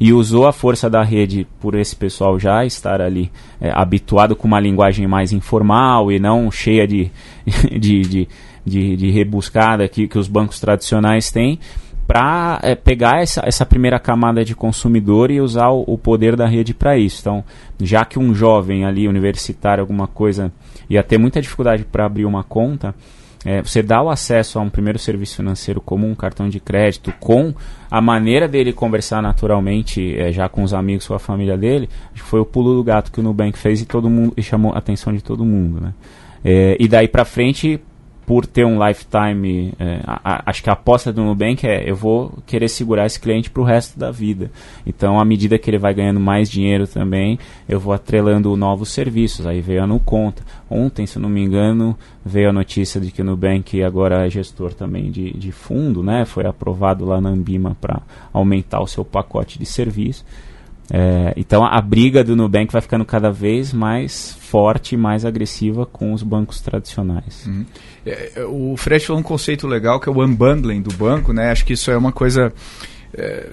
E 0.00 0.12
usou 0.12 0.46
a 0.46 0.52
força 0.52 0.88
da 0.88 1.02
rede 1.02 1.46
por 1.60 1.74
esse 1.74 1.94
pessoal 1.94 2.38
já 2.38 2.64
estar 2.64 3.00
ali 3.00 3.30
é, 3.60 3.70
habituado 3.70 4.36
com 4.36 4.46
uma 4.46 4.60
linguagem 4.60 5.06
mais 5.08 5.32
informal 5.32 6.10
e 6.12 6.20
não 6.20 6.50
cheia 6.52 6.86
de, 6.86 7.10
de, 7.78 8.02
de 8.02 8.28
de, 8.68 8.96
de 8.96 9.10
rebuscada 9.10 9.88
que, 9.88 10.06
que 10.06 10.18
os 10.18 10.28
bancos 10.28 10.60
tradicionais 10.60 11.30
têm 11.30 11.58
para 12.06 12.58
é, 12.62 12.74
pegar 12.74 13.20
essa, 13.20 13.42
essa 13.44 13.66
primeira 13.66 14.00
camada 14.00 14.42
de 14.42 14.54
consumidor 14.54 15.30
e 15.30 15.42
usar 15.42 15.68
o, 15.68 15.84
o 15.86 15.98
poder 15.98 16.36
da 16.36 16.46
rede 16.46 16.72
para 16.72 16.96
isso. 16.96 17.20
Então, 17.20 17.44
já 17.80 18.02
que 18.04 18.18
um 18.18 18.34
jovem 18.34 18.86
ali, 18.86 19.06
universitário, 19.06 19.82
alguma 19.82 20.06
coisa, 20.06 20.50
ia 20.88 21.02
ter 21.02 21.18
muita 21.18 21.40
dificuldade 21.42 21.84
para 21.84 22.06
abrir 22.06 22.24
uma 22.24 22.42
conta, 22.42 22.94
é, 23.44 23.62
você 23.62 23.82
dá 23.82 24.02
o 24.02 24.08
acesso 24.08 24.58
a 24.58 24.62
um 24.62 24.70
primeiro 24.70 24.98
serviço 24.98 25.36
financeiro 25.36 25.80
como 25.80 26.06
um 26.06 26.14
cartão 26.14 26.48
de 26.48 26.58
crédito, 26.58 27.12
com 27.20 27.54
a 27.90 28.00
maneira 28.00 28.48
dele 28.48 28.72
conversar 28.72 29.22
naturalmente 29.22 30.18
é, 30.18 30.32
já 30.32 30.48
com 30.48 30.62
os 30.62 30.74
amigos, 30.74 31.06
com 31.06 31.14
a 31.14 31.18
família 31.18 31.56
dele, 31.56 31.88
foi 32.14 32.40
o 32.40 32.46
pulo 32.46 32.74
do 32.74 32.82
gato 32.82 33.12
que 33.12 33.20
o 33.20 33.22
Nubank 33.22 33.56
fez 33.58 33.82
e 33.82 33.86
todo 33.86 34.10
mundo 34.10 34.32
e 34.36 34.42
chamou 34.42 34.72
a 34.72 34.78
atenção 34.78 35.12
de 35.12 35.22
todo 35.22 35.44
mundo, 35.44 35.80
né? 35.80 35.94
É, 36.44 36.76
e 36.78 36.86
daí 36.88 37.08
para 37.08 37.24
frente 37.24 37.80
por 38.28 38.44
ter 38.44 38.66
um 38.66 38.86
lifetime, 38.86 39.72
é, 39.78 40.02
a, 40.06 40.20
a, 40.22 40.50
acho 40.50 40.62
que 40.62 40.68
a 40.68 40.74
aposta 40.74 41.10
do 41.10 41.24
Nubank 41.24 41.66
é 41.66 41.88
eu 41.88 41.96
vou 41.96 42.30
querer 42.46 42.68
segurar 42.68 43.06
esse 43.06 43.18
cliente 43.18 43.48
para 43.48 43.62
o 43.62 43.64
resto 43.64 43.98
da 43.98 44.10
vida. 44.10 44.50
Então, 44.86 45.18
à 45.18 45.24
medida 45.24 45.58
que 45.58 45.70
ele 45.70 45.78
vai 45.78 45.94
ganhando 45.94 46.20
mais 46.20 46.50
dinheiro 46.50 46.86
também, 46.86 47.38
eu 47.66 47.80
vou 47.80 47.90
atrelando 47.90 48.54
novos 48.54 48.90
serviços. 48.90 49.46
Aí 49.46 49.62
veio 49.62 49.82
a 49.82 49.86
Nuconta. 49.86 50.42
Ontem, 50.68 51.06
se 51.06 51.18
não 51.18 51.30
me 51.30 51.40
engano, 51.40 51.96
veio 52.22 52.50
a 52.50 52.52
notícia 52.52 53.00
de 53.00 53.10
que 53.10 53.22
o 53.22 53.24
Nubank 53.24 53.82
agora 53.82 54.26
é 54.26 54.28
gestor 54.28 54.74
também 54.74 55.10
de, 55.10 55.32
de 55.32 55.50
fundo, 55.50 56.02
né? 56.02 56.26
Foi 56.26 56.44
aprovado 56.44 57.06
lá 57.06 57.22
na 57.22 57.30
Ambima 57.30 57.78
para 57.80 58.02
aumentar 58.30 58.82
o 58.82 58.86
seu 58.86 59.06
pacote 59.06 59.58
de 59.58 59.64
serviço. 59.64 60.22
É, 60.90 61.34
então 61.36 61.64
a, 61.64 61.80
briga 61.82 62.24
do 62.24 62.34
Nubank 62.34 62.72
vai 62.72 62.80
ficando 62.80 63.04
cada 63.04 63.30
vez 63.30 63.74
mais 63.74 64.32
forte 64.40 64.94
e 64.94 64.98
mais 64.98 65.24
agressiva 65.24 65.84
com 65.84 66.14
os 66.14 66.22
bancos 66.22 66.60
tradicionais. 66.60 67.46
Uhum. 67.46 67.66
É, 68.06 68.32
é, 68.36 68.44
o 68.44 68.74
Fred 68.76 69.04
falou 69.04 69.20
um 69.20 69.24
conceito 69.24 69.66
legal 69.66 70.00
que 70.00 70.08
é 70.08 70.12
o 70.12 70.24
unbundling 70.24 70.80
do 70.80 70.94
banco, 70.94 71.32
né? 71.32 71.50
Acho 71.50 71.66
que 71.66 71.74
isso 71.74 71.90
é 71.90 71.96
uma 71.96 72.12
coisa 72.12 72.52
é, 73.12 73.50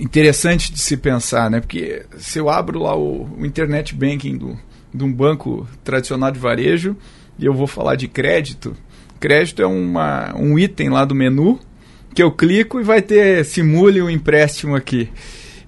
interessante 0.00 0.72
de 0.72 0.78
se 0.78 0.96
pensar, 0.96 1.50
né? 1.50 1.60
Porque 1.60 2.06
se 2.16 2.38
eu 2.38 2.48
abro 2.48 2.78
lá 2.78 2.96
o, 2.96 3.28
o 3.38 3.44
internet 3.44 3.94
banking 3.94 4.38
do, 4.38 4.58
de 4.92 5.04
um 5.04 5.12
banco 5.12 5.68
tradicional 5.82 6.30
de 6.30 6.38
varejo 6.38 6.96
e 7.38 7.44
eu 7.44 7.52
vou 7.52 7.66
falar 7.66 7.96
de 7.96 8.08
crédito, 8.08 8.74
crédito 9.20 9.60
é 9.60 9.66
uma, 9.66 10.34
um 10.34 10.58
item 10.58 10.88
lá 10.88 11.04
do 11.04 11.14
menu 11.14 11.58
que 12.14 12.22
eu 12.22 12.30
clico 12.30 12.80
e 12.80 12.84
vai 12.84 13.02
ter 13.02 13.44
simule 13.44 14.00
um 14.00 14.08
empréstimo 14.08 14.74
aqui. 14.74 15.10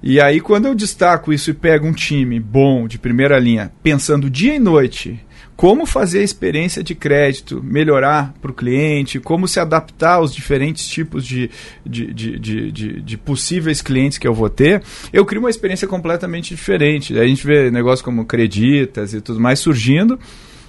E 0.02 0.20
aí, 0.20 0.40
quando 0.40 0.66
eu 0.66 0.74
destaco 0.74 1.32
isso 1.32 1.50
e 1.50 1.54
pego 1.54 1.86
um 1.86 1.92
time 1.92 2.38
bom, 2.38 2.86
de 2.86 2.98
primeira 2.98 3.38
linha, 3.38 3.72
pensando 3.82 4.30
dia 4.30 4.54
e 4.54 4.58
noite 4.58 5.20
como 5.56 5.86
fazer 5.86 6.20
a 6.20 6.22
experiência 6.22 6.84
de 6.84 6.94
crédito 6.94 7.62
melhorar 7.64 8.34
para 8.42 8.50
o 8.50 8.54
cliente, 8.54 9.18
como 9.18 9.48
se 9.48 9.58
adaptar 9.58 10.16
aos 10.16 10.34
diferentes 10.34 10.86
tipos 10.86 11.26
de, 11.26 11.50
de, 11.84 12.12
de, 12.12 12.38
de, 12.70 13.00
de, 13.00 13.16
possíveis 13.16 13.80
clientes 13.80 14.18
que 14.18 14.28
eu 14.28 14.34
vou 14.34 14.50
ter, 14.50 14.82
eu 15.12 15.24
crio 15.24 15.40
uma 15.40 15.48
experiência 15.48 15.88
completamente 15.88 16.54
diferente. 16.54 17.18
a 17.18 17.26
gente 17.26 17.46
vê 17.46 17.70
negócios 17.70 18.02
como 18.02 18.26
creditas 18.26 19.14
e 19.14 19.20
tudo 19.20 19.40
mais 19.40 19.58
surgindo. 19.58 20.18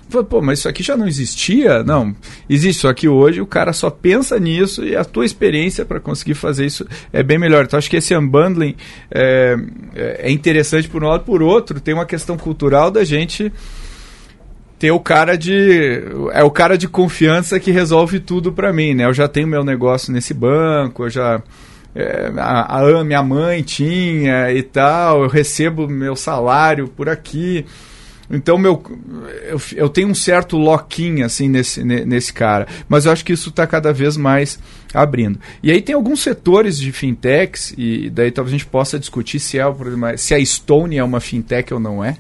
Falei, 0.09 0.27
pô, 0.27 0.41
mas 0.41 0.59
isso 0.59 0.69
aqui 0.69 0.81
já 0.81 0.95
não 0.95 1.07
existia? 1.07 1.83
Não, 1.83 2.15
existe. 2.49 2.81
Só 2.81 2.93
que 2.93 3.07
hoje 3.07 3.41
o 3.41 3.45
cara 3.45 3.73
só 3.73 3.89
pensa 3.89 4.39
nisso 4.39 4.83
e 4.83 4.95
a 4.95 5.03
tua 5.03 5.25
experiência 5.25 5.85
para 5.85 5.99
conseguir 5.99 6.35
fazer 6.35 6.65
isso 6.65 6.87
é 7.11 7.21
bem 7.21 7.37
melhor. 7.37 7.65
Então 7.65 7.77
acho 7.77 7.89
que 7.89 7.97
esse 7.97 8.15
unbundling 8.15 8.75
é, 9.11 9.57
é 9.95 10.31
interessante 10.31 10.87
por 10.87 11.03
um 11.03 11.07
lado. 11.07 11.23
Por 11.23 11.41
outro, 11.41 11.79
tem 11.81 11.93
uma 11.93 12.05
questão 12.05 12.37
cultural 12.37 12.89
da 12.89 13.03
gente 13.03 13.51
ter 14.79 14.91
o 14.91 14.99
cara 14.99 15.35
de 15.35 16.03
é 16.33 16.43
o 16.43 16.51
cara 16.51 16.77
de 16.77 16.87
confiança 16.87 17.59
que 17.59 17.71
resolve 17.71 18.19
tudo 18.19 18.51
para 18.51 18.71
mim, 18.71 18.93
né? 18.93 19.05
Eu 19.05 19.13
já 19.13 19.27
tenho 19.27 19.47
meu 19.47 19.63
negócio 19.63 20.13
nesse 20.13 20.33
banco, 20.33 21.05
eu 21.05 21.09
já 21.09 21.41
é, 21.95 22.31
a, 22.37 22.79
a, 22.79 23.03
minha 23.03 23.23
mãe 23.23 23.63
tinha 23.63 24.51
e 24.51 24.61
tal, 24.61 25.23
eu 25.23 25.27
recebo 25.27 25.87
meu 25.87 26.15
salário 26.15 26.87
por 26.87 27.09
aqui. 27.09 27.65
Então, 28.29 28.57
meu, 28.57 28.83
eu, 29.47 29.61
eu 29.75 29.89
tenho 29.89 30.09
um 30.09 30.15
certo 30.15 30.57
loquinho 30.57 31.25
assim 31.25 31.47
nesse, 31.47 31.83
nesse 31.83 32.33
cara, 32.33 32.67
mas 32.89 33.05
eu 33.05 33.11
acho 33.11 33.23
que 33.23 33.31
isso 33.31 33.49
está 33.49 33.65
cada 33.65 33.93
vez 33.93 34.17
mais 34.17 34.59
abrindo. 34.93 35.39
E 35.63 35.71
aí 35.71 35.81
tem 35.81 35.95
alguns 35.95 36.21
setores 36.21 36.77
de 36.77 36.91
fintechs, 36.91 37.73
e 37.77 38.09
daí 38.09 38.31
talvez 38.31 38.53
a 38.53 38.57
gente 38.57 38.69
possa 38.69 38.99
discutir 38.99 39.39
se, 39.39 39.57
é, 39.57 39.63
se 40.17 40.33
a 40.33 40.45
Stone 40.45 40.97
é 40.97 41.03
uma 41.03 41.21
fintech 41.21 41.73
ou 41.73 41.79
não 41.79 42.03
é. 42.03 42.17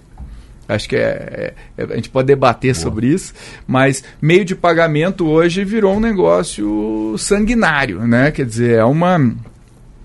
Acho 0.67 0.89
que 0.89 0.95
é, 0.97 1.53
é, 1.77 1.83
a 1.83 1.95
gente 1.95 2.09
pode 2.09 2.27
debater 2.27 2.73
Boa. 2.73 2.83
sobre 2.83 3.07
isso, 3.07 3.33
mas 3.65 4.03
meio 4.21 4.43
de 4.43 4.53
pagamento 4.53 5.25
hoje 5.25 5.63
virou 5.63 5.95
um 5.95 5.99
negócio 5.99 7.15
sanguinário, 7.17 8.05
né? 8.05 8.31
Quer 8.31 8.45
dizer, 8.45 8.75
é 8.79 8.83
uma 8.83 9.17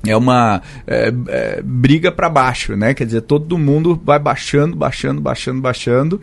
é 0.06 0.16
uma 0.16 0.62
é, 0.86 1.12
é, 1.28 1.62
briga 1.62 2.10
para 2.10 2.28
baixo, 2.28 2.76
né? 2.76 2.94
Quer 2.94 3.06
dizer, 3.06 3.22
todo 3.22 3.58
mundo 3.58 4.00
vai 4.04 4.18
baixando, 4.18 4.76
baixando, 4.76 5.20
baixando, 5.20 5.60
baixando. 5.60 6.20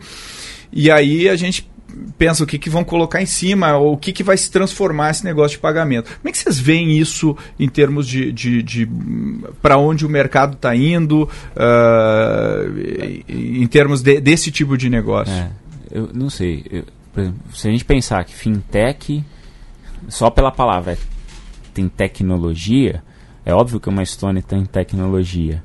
E 0.72 0.90
aí 0.90 1.28
a 1.28 1.36
gente 1.36 1.68
pensa 2.16 2.44
o 2.44 2.46
que, 2.46 2.58
que 2.58 2.70
vão 2.70 2.84
colocar 2.84 3.20
em 3.20 3.26
cima, 3.26 3.76
ou 3.76 3.94
o 3.94 3.96
que, 3.96 4.12
que 4.12 4.22
vai 4.22 4.36
se 4.36 4.50
transformar 4.50 5.10
esse 5.10 5.24
negócio 5.24 5.56
de 5.56 5.60
pagamento. 5.60 6.10
Como 6.18 6.28
é 6.28 6.32
que 6.32 6.38
vocês 6.38 6.58
veem 6.58 6.96
isso 6.96 7.36
em 7.58 7.68
termos 7.68 8.06
de, 8.06 8.30
de, 8.32 8.62
de 8.62 8.88
para 9.60 9.76
onde 9.76 10.06
o 10.06 10.08
mercado 10.08 10.54
está 10.54 10.74
indo, 10.74 11.28
uh, 11.56 12.80
em 13.28 13.66
termos 13.66 14.02
de, 14.02 14.20
desse 14.20 14.50
tipo 14.50 14.76
de 14.76 14.88
negócio? 14.88 15.32
É, 15.32 15.50
eu 15.90 16.10
não 16.14 16.30
sei. 16.30 16.64
Eu, 16.70 16.84
exemplo, 17.16 17.40
se 17.54 17.68
a 17.68 17.70
gente 17.70 17.84
pensar 17.84 18.24
que 18.24 18.34
fintech, 18.34 19.24
só 20.08 20.30
pela 20.30 20.50
palavra 20.50 20.96
tem 21.74 21.88
tecnologia, 21.88 23.02
é 23.44 23.54
óbvio 23.54 23.80
que 23.80 23.88
uma 23.88 24.04
Stone 24.04 24.42
tem 24.42 24.64
tecnologia. 24.64 25.62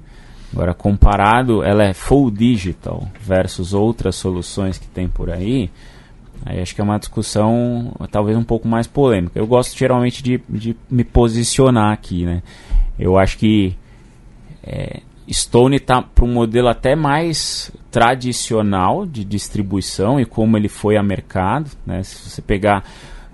Agora, 0.53 0.73
comparado, 0.73 1.63
ela 1.63 1.83
é 1.83 1.93
full 1.93 2.31
digital 2.31 3.07
versus 3.19 3.73
outras 3.73 4.15
soluções 4.15 4.77
que 4.77 4.87
tem 4.87 5.07
por 5.07 5.29
aí. 5.29 5.69
Aí 6.45 6.61
acho 6.61 6.73
que 6.73 6.81
é 6.81 6.83
uma 6.83 6.97
discussão 6.97 7.93
talvez 8.11 8.37
um 8.37 8.43
pouco 8.43 8.67
mais 8.67 8.87
polêmica. 8.87 9.37
Eu 9.37 9.47
gosto 9.47 9.77
geralmente 9.77 10.23
de, 10.23 10.41
de 10.47 10.75
me 10.89 11.03
posicionar 11.03 11.91
aqui, 11.91 12.25
né? 12.25 12.41
Eu 12.97 13.17
acho 13.17 13.37
que 13.37 13.75
é, 14.63 15.01
Stone 15.31 15.75
está 15.77 16.01
para 16.01 16.23
um 16.23 16.33
modelo 16.33 16.67
até 16.67 16.95
mais 16.95 17.71
tradicional 17.91 19.05
de 19.05 19.25
distribuição 19.25 20.19
e 20.19 20.25
como 20.25 20.55
ele 20.55 20.69
foi 20.69 20.97
a 20.97 21.03
mercado, 21.03 21.69
né? 21.85 22.03
Se 22.03 22.29
você 22.29 22.41
pegar 22.41 22.83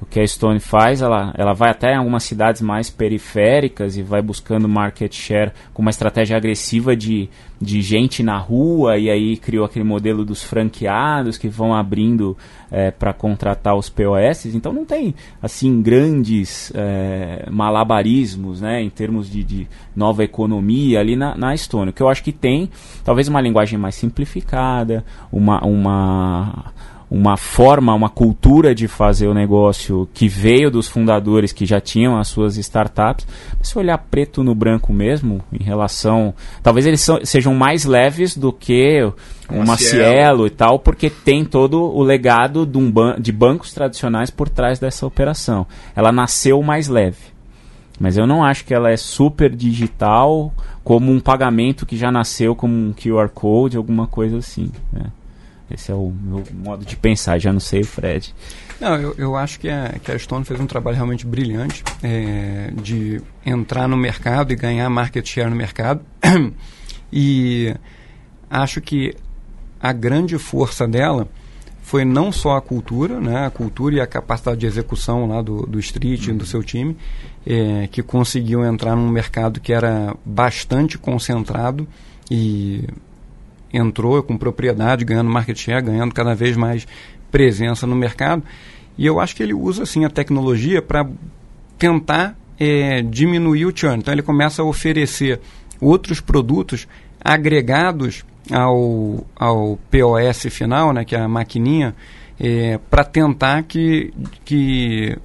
o 0.01 0.05
que 0.05 0.19
a 0.19 0.27
Stone 0.27 0.59
faz, 0.59 1.01
ela, 1.01 1.31
ela 1.37 1.53
vai 1.53 1.69
até 1.69 1.93
algumas 1.93 2.23
cidades 2.23 2.61
mais 2.61 2.89
periféricas 2.89 3.95
e 3.95 4.01
vai 4.01 4.21
buscando 4.21 4.67
market 4.67 5.13
share 5.13 5.51
com 5.73 5.83
uma 5.83 5.91
estratégia 5.91 6.35
agressiva 6.35 6.95
de, 6.95 7.29
de 7.61 7.81
gente 7.83 8.23
na 8.23 8.37
rua, 8.37 8.97
e 8.97 9.11
aí 9.11 9.37
criou 9.37 9.63
aquele 9.63 9.85
modelo 9.85 10.25
dos 10.25 10.43
franqueados 10.43 11.37
que 11.37 11.47
vão 11.47 11.75
abrindo 11.75 12.35
é, 12.71 12.89
para 12.89 13.13
contratar 13.13 13.75
os 13.75 13.89
POS. 13.89 14.47
Então 14.55 14.73
não 14.73 14.85
tem 14.85 15.13
assim 15.39 15.81
grandes 15.83 16.71
é, 16.73 17.45
malabarismos 17.51 18.59
né, 18.59 18.81
em 18.81 18.89
termos 18.89 19.29
de, 19.29 19.43
de 19.43 19.67
nova 19.95 20.23
economia 20.23 20.99
ali 20.99 21.15
na, 21.15 21.37
na 21.37 21.55
Stone. 21.55 21.91
O 21.91 21.93
que 21.93 22.01
eu 22.01 22.09
acho 22.09 22.23
que 22.23 22.31
tem, 22.31 22.71
talvez 23.03 23.27
uma 23.27 23.39
linguagem 23.39 23.77
mais 23.77 23.93
simplificada, 23.93 25.05
uma. 25.31 25.63
uma 25.63 26.73
uma 27.11 27.35
forma, 27.35 27.93
uma 27.93 28.09
cultura 28.09 28.73
de 28.73 28.87
fazer 28.87 29.27
o 29.27 29.33
negócio 29.33 30.07
que 30.13 30.29
veio 30.29 30.71
dos 30.71 30.87
fundadores 30.87 31.51
que 31.51 31.65
já 31.65 31.81
tinham 31.81 32.17
as 32.17 32.29
suas 32.29 32.55
startups. 32.55 33.27
se 33.61 33.77
olhar 33.77 33.97
preto 33.97 34.41
no 34.45 34.55
branco 34.55 34.93
mesmo, 34.93 35.43
em 35.51 35.61
relação. 35.61 36.33
Talvez 36.63 36.85
eles 36.85 37.01
so, 37.01 37.19
sejam 37.25 37.53
mais 37.53 37.83
leves 37.83 38.37
do 38.37 38.53
que 38.53 39.11
uma 39.49 39.75
Cielo 39.75 40.47
e 40.47 40.49
tal, 40.49 40.79
porque 40.79 41.09
tem 41.09 41.43
todo 41.43 41.83
o 41.83 42.01
legado 42.01 42.65
de, 42.65 42.77
um 42.77 42.89
ban 42.89 43.19
de 43.19 43.33
bancos 43.33 43.73
tradicionais 43.73 44.29
por 44.29 44.47
trás 44.47 44.79
dessa 44.79 45.05
operação. 45.05 45.67
Ela 45.93 46.13
nasceu 46.13 46.63
mais 46.63 46.87
leve. 46.87 47.31
Mas 47.99 48.17
eu 48.17 48.25
não 48.25 48.41
acho 48.41 48.63
que 48.63 48.73
ela 48.73 48.89
é 48.89 48.95
super 48.95 49.53
digital, 49.53 50.53
como 50.81 51.11
um 51.11 51.19
pagamento 51.19 51.85
que 51.85 51.97
já 51.97 52.09
nasceu 52.09 52.55
como 52.55 52.73
um 52.73 52.93
QR 52.93 53.29
Code, 53.29 53.75
alguma 53.75 54.07
coisa 54.07 54.37
assim. 54.37 54.71
Né? 54.93 55.07
Esse 55.73 55.91
é 55.91 55.95
o 55.95 56.11
meu 56.11 56.43
modo 56.53 56.85
de 56.85 56.95
pensar, 56.95 57.39
já 57.39 57.51
não 57.51 57.59
sei 57.59 57.83
Fred. 57.83 58.33
Não, 58.79 58.95
eu, 58.95 59.15
eu 59.17 59.35
acho 59.35 59.59
que 59.59 59.69
a, 59.69 59.95
que 60.03 60.11
a 60.11 60.17
Stone 60.17 60.43
fez 60.43 60.59
um 60.59 60.65
trabalho 60.65 60.95
realmente 60.95 61.25
brilhante 61.25 61.83
é, 62.01 62.71
de 62.81 63.21
entrar 63.45 63.87
no 63.87 63.95
mercado 63.95 64.51
e 64.51 64.55
ganhar 64.55 64.89
market 64.89 65.27
share 65.27 65.49
no 65.49 65.55
mercado. 65.55 66.01
e 67.13 67.75
acho 68.49 68.81
que 68.81 69.15
a 69.79 69.93
grande 69.93 70.37
força 70.37 70.87
dela 70.87 71.27
foi 71.81 72.05
não 72.05 72.31
só 72.31 72.55
a 72.55 72.61
cultura, 72.61 73.19
né, 73.19 73.45
a 73.45 73.49
cultura 73.49 73.95
e 73.95 73.99
a 73.99 74.07
capacidade 74.07 74.61
de 74.61 74.65
execução 74.65 75.27
lá 75.27 75.41
do, 75.41 75.65
do 75.65 75.79
Street 75.79 76.27
uhum. 76.27 76.37
do 76.37 76.45
seu 76.45 76.63
time, 76.63 76.95
é, 77.45 77.87
que 77.91 78.01
conseguiu 78.01 78.63
entrar 78.63 78.95
num 78.95 79.09
mercado 79.09 79.59
que 79.59 79.73
era 79.73 80.15
bastante 80.23 80.97
concentrado 80.97 81.87
e 82.29 82.87
entrou 83.73 84.21
com 84.23 84.37
propriedade, 84.37 85.05
ganhando 85.05 85.29
market 85.29 85.57
share, 85.57 85.83
ganhando 85.83 86.13
cada 86.13 86.35
vez 86.35 86.57
mais 86.57 86.87
presença 87.31 87.87
no 87.87 87.95
mercado. 87.95 88.43
E 88.97 89.05
eu 89.05 89.19
acho 89.19 89.35
que 89.35 89.43
ele 89.43 89.53
usa 89.53 89.83
assim 89.83 90.05
a 90.05 90.09
tecnologia 90.09 90.81
para 90.81 91.07
tentar 91.77 92.35
é, 92.59 93.01
diminuir 93.01 93.65
o 93.65 93.75
churn. 93.75 93.97
Então 93.97 94.13
ele 94.13 94.21
começa 94.21 94.61
a 94.61 94.65
oferecer 94.65 95.39
outros 95.79 96.21
produtos 96.21 96.87
agregados 97.23 98.23
ao, 98.51 99.25
ao 99.35 99.79
POS 99.89 100.53
final, 100.53 100.93
né, 100.93 101.03
que 101.05 101.15
é 101.15 101.19
a 101.19 101.27
maquininha, 101.27 101.95
é, 102.39 102.79
para 102.89 103.03
tentar 103.03 103.63
que, 103.63 104.13
que 104.43 105.17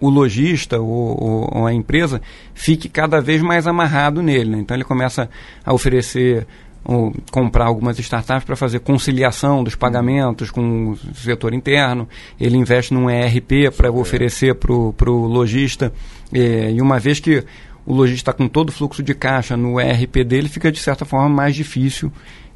o 0.00 0.08
lojista 0.08 0.80
ou, 0.80 1.48
ou, 1.54 1.66
a 1.66 1.72
empresa 1.74 2.22
fique 2.54 2.88
cada 2.88 3.20
vez 3.20 3.42
mais 3.42 3.66
amarrado 3.66 4.22
nele. 4.22 4.50
Né? 4.50 4.58
Então 4.58 4.76
ele 4.76 4.84
começa 4.84 5.28
a 5.64 5.74
oferecer 5.74 6.46
ou 6.84 7.14
comprar 7.30 7.66
algumas 7.66 7.98
startups 7.98 8.44
para 8.44 8.56
fazer 8.56 8.80
conciliação 8.80 9.62
dos 9.62 9.74
pagamentos 9.74 10.50
com 10.50 10.90
o 10.90 10.96
setor 11.14 11.52
interno. 11.52 12.08
Ele 12.40 12.56
investe 12.56 12.94
num 12.94 13.08
ERP 13.08 13.70
para 13.76 13.90
oferecer 13.92 14.54
para 14.54 14.72
o 14.72 15.26
lojista. 15.26 15.92
É, 16.32 16.70
e 16.72 16.80
uma 16.80 16.98
vez 16.98 17.20
que 17.20 17.44
o 17.84 17.94
lojista 17.94 18.30
está 18.30 18.32
com 18.32 18.48
todo 18.48 18.70
o 18.70 18.72
fluxo 18.72 19.02
de 19.02 19.14
caixa 19.14 19.56
no 19.56 19.80
ERP 19.80 20.24
dele, 20.24 20.48
fica 20.48 20.70
de 20.70 20.78
certa 20.78 21.04
forma 21.04 21.28
mais 21.28 21.54
difícil 21.54 22.10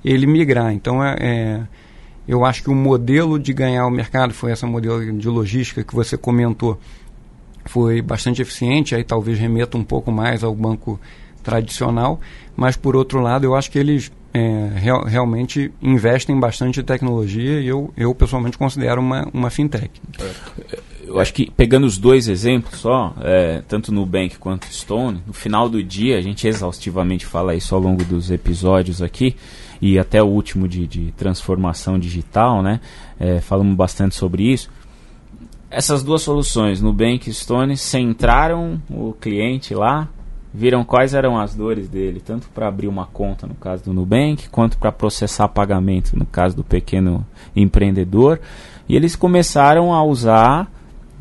ele 0.05 0.27
migrar. 0.27 0.73
Então 0.73 1.05
é, 1.05 1.17
é 1.21 1.61
eu 2.27 2.45
acho 2.45 2.63
que 2.63 2.71
o 2.71 2.75
modelo 2.75 3.39
de 3.39 3.53
ganhar 3.53 3.87
o 3.87 3.91
mercado 3.91 4.33
foi 4.33 4.51
essa 4.51 4.67
modelo 4.67 5.13
de 5.13 5.29
logística 5.29 5.85
que 5.85 5.95
você 5.95 6.17
comentou 6.17 6.79
foi 7.67 8.03
bastante 8.03 8.43
eficiente, 8.43 8.95
aí 8.95 9.03
talvez 9.03 9.39
remeta 9.39 9.77
um 9.77 9.85
pouco 9.85 10.13
mais 10.13 10.45
ao 10.45 10.55
banco 10.55 11.01
tradicional, 11.45 12.21
mas 12.57 12.77
por 12.77 12.97
outro 12.97 13.21
lado 13.21 13.45
eu 13.45 13.55
acho 13.55 13.71
que 13.71 13.79
eles 13.79 14.11
é, 14.33 14.71
real, 14.75 15.05
realmente 15.05 15.71
investem 15.81 16.39
bastante 16.39 16.81
em 16.81 16.83
tecnologia 16.83 17.61
e 17.61 17.69
eu, 17.69 17.93
eu 17.97 18.13
pessoalmente 18.15 18.59
considero 18.59 19.01
uma, 19.01 19.29
uma 19.33 19.51
fintech. 19.51 19.91
Eu 21.07 21.21
acho 21.21 21.33
que 21.33 21.49
pegando 21.53 21.87
os 21.87 21.97
dois 21.97 22.27
exemplos 22.27 22.81
só, 22.81 23.15
é, 23.21 23.63
tanto 23.69 23.93
Nubank 23.93 24.37
quanto 24.39 24.67
Stone, 24.67 25.23
no 25.25 25.33
final 25.33 25.69
do 25.69 25.81
dia, 25.85 26.19
a 26.19 26.21
gente 26.21 26.49
exaustivamente 26.49 27.25
fala 27.25 27.55
isso 27.55 27.75
ao 27.75 27.81
longo 27.81 28.03
dos 28.05 28.33
episódios 28.33 29.01
aqui, 29.01 29.37
e 29.81 29.99
até 29.99 30.21
o 30.21 30.27
último 30.27 30.67
de, 30.67 30.87
de 30.87 31.13
transformação 31.13 31.99
digital, 31.99 32.63
né? 32.63 32.81
É, 33.21 33.41
falamos 33.41 33.77
bastante 33.77 34.15
sobre 34.15 34.51
isso 34.51 34.71
essas 35.75 36.05
duas 36.05 36.23
soluções, 36.23 36.81
Nubank 36.81 37.29
e 37.29 37.35
Stone, 37.35 37.77
centraram 37.77 38.81
o 38.89 39.13
cliente 39.13 39.75
lá, 39.75 40.09
viram 40.55 40.85
quais 40.85 41.13
eram 41.15 41.37
as 41.37 41.53
dores 41.53 41.89
dele, 41.89 42.23
tanto 42.25 42.49
para 42.55 42.69
abrir 42.69 42.87
uma 42.87 43.07
conta 43.07 43.45
no 43.45 43.57
caso 43.57 43.83
do 43.83 43.93
Nubank, 43.93 44.49
quanto 44.51 44.79
para 44.79 44.93
processar 44.93 45.49
pagamento 45.49 46.17
no 46.17 46.25
caso 46.25 46.55
do 46.55 46.63
pequeno 46.63 47.27
empreendedor, 47.57 48.41
e 48.89 48.95
eles 48.95 49.17
começaram 49.17 49.93
a 49.93 50.05
usar, 50.05 50.71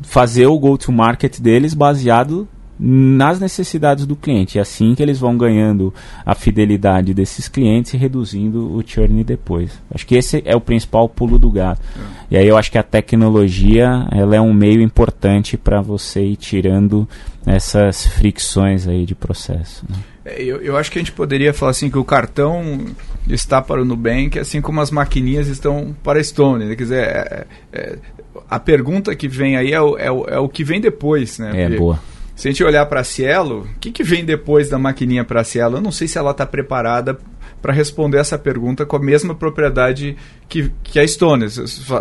fazer 0.02 0.46
o 0.46 0.56
go-to-market 0.56 1.40
deles 1.40 1.74
baseado 1.74 2.46
nas 2.78 3.38
necessidades 3.38 4.06
do 4.06 4.16
cliente. 4.16 4.58
É 4.58 4.62
assim 4.62 4.94
que 4.94 5.02
eles 5.02 5.18
vão 5.18 5.36
ganhando 5.36 5.94
a 6.24 6.34
fidelidade 6.34 7.14
desses 7.14 7.48
clientes 7.48 7.94
e 7.94 7.96
reduzindo 7.96 8.74
o 8.74 8.82
churn 8.84 9.22
depois. 9.22 9.70
Acho 9.92 10.06
que 10.06 10.16
esse 10.16 10.42
é 10.44 10.56
o 10.56 10.60
principal 10.60 11.08
pulo 11.08 11.38
do 11.38 11.50
gato. 11.50 11.80
É. 11.96 12.34
E 12.34 12.36
aí 12.36 12.48
eu 12.48 12.56
acho 12.56 12.70
que 12.70 12.78
a 12.78 12.82
tecnologia 12.82 14.06
ela 14.10 14.34
é 14.34 14.40
um 14.40 14.52
meio 14.52 14.80
importante 14.80 15.56
para 15.56 15.80
você 15.80 16.22
ir 16.22 16.36
tirando 16.36 17.08
essas 17.46 18.06
fricções 18.06 18.88
aí 18.88 19.04
de 19.04 19.14
processo. 19.14 19.84
Né? 19.88 19.96
É, 20.24 20.42
eu, 20.42 20.60
eu 20.60 20.76
acho 20.76 20.90
que 20.90 20.98
a 20.98 21.02
gente 21.02 21.12
poderia 21.12 21.52
falar 21.52 21.70
assim 21.70 21.90
que 21.90 21.98
o 21.98 22.04
cartão 22.04 22.86
está 23.28 23.60
para 23.60 23.82
o 23.82 23.84
Nubank, 23.84 24.38
assim 24.38 24.60
como 24.60 24.80
as 24.80 24.90
maquininhas 24.90 25.46
estão 25.46 25.94
para 26.02 26.18
a 26.18 26.24
Stone. 26.24 26.64
Né? 26.64 26.74
Quer 26.74 26.82
dizer, 26.82 27.04
é, 27.04 27.46
é, 27.72 27.98
a 28.50 28.58
pergunta 28.58 29.14
que 29.14 29.28
vem 29.28 29.56
aí 29.56 29.72
é 29.72 29.80
o, 29.80 29.98
é 29.98 30.10
o, 30.10 30.24
é 30.26 30.38
o 30.38 30.48
que 30.48 30.64
vem 30.64 30.80
depois. 30.80 31.38
Né? 31.38 31.50
É, 31.54 31.66
Porque, 31.66 31.78
boa 31.78 32.13
se 32.34 32.48
a 32.48 32.50
gente 32.50 32.64
olhar 32.64 32.84
para 32.86 33.00
a 33.00 33.04
Cielo, 33.04 33.60
o 33.60 33.78
que, 33.78 33.92
que 33.92 34.02
vem 34.02 34.24
depois 34.24 34.68
da 34.68 34.78
maquininha 34.78 35.24
para 35.24 35.40
a 35.40 35.44
Cielo? 35.44 35.76
Eu 35.76 35.80
não 35.80 35.92
sei 35.92 36.08
se 36.08 36.18
ela 36.18 36.32
está 36.32 36.44
preparada 36.44 37.16
para 37.62 37.72
responder 37.72 38.18
essa 38.18 38.36
pergunta 38.36 38.84
com 38.84 38.96
a 38.96 39.00
mesma 39.00 39.34
propriedade 39.34 40.16
que, 40.48 40.70
que 40.82 40.98
a 40.98 41.06
Stone. 41.06 41.46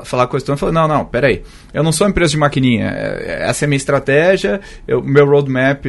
Falar 0.04 0.28
com 0.28 0.36
a 0.36 0.40
Stone, 0.40 0.58
falar, 0.58 0.72
não, 0.72 0.88
não, 0.88 1.06
peraí, 1.06 1.44
eu 1.74 1.84
não 1.84 1.92
sou 1.92 2.08
empresa 2.08 2.32
de 2.32 2.38
maquininha, 2.38 2.90
é, 2.90 3.48
essa 3.48 3.64
é 3.64 3.68
minha 3.68 3.78
estratégia, 3.78 4.60
o 4.90 5.02
meu 5.02 5.26
roadmap 5.26 5.86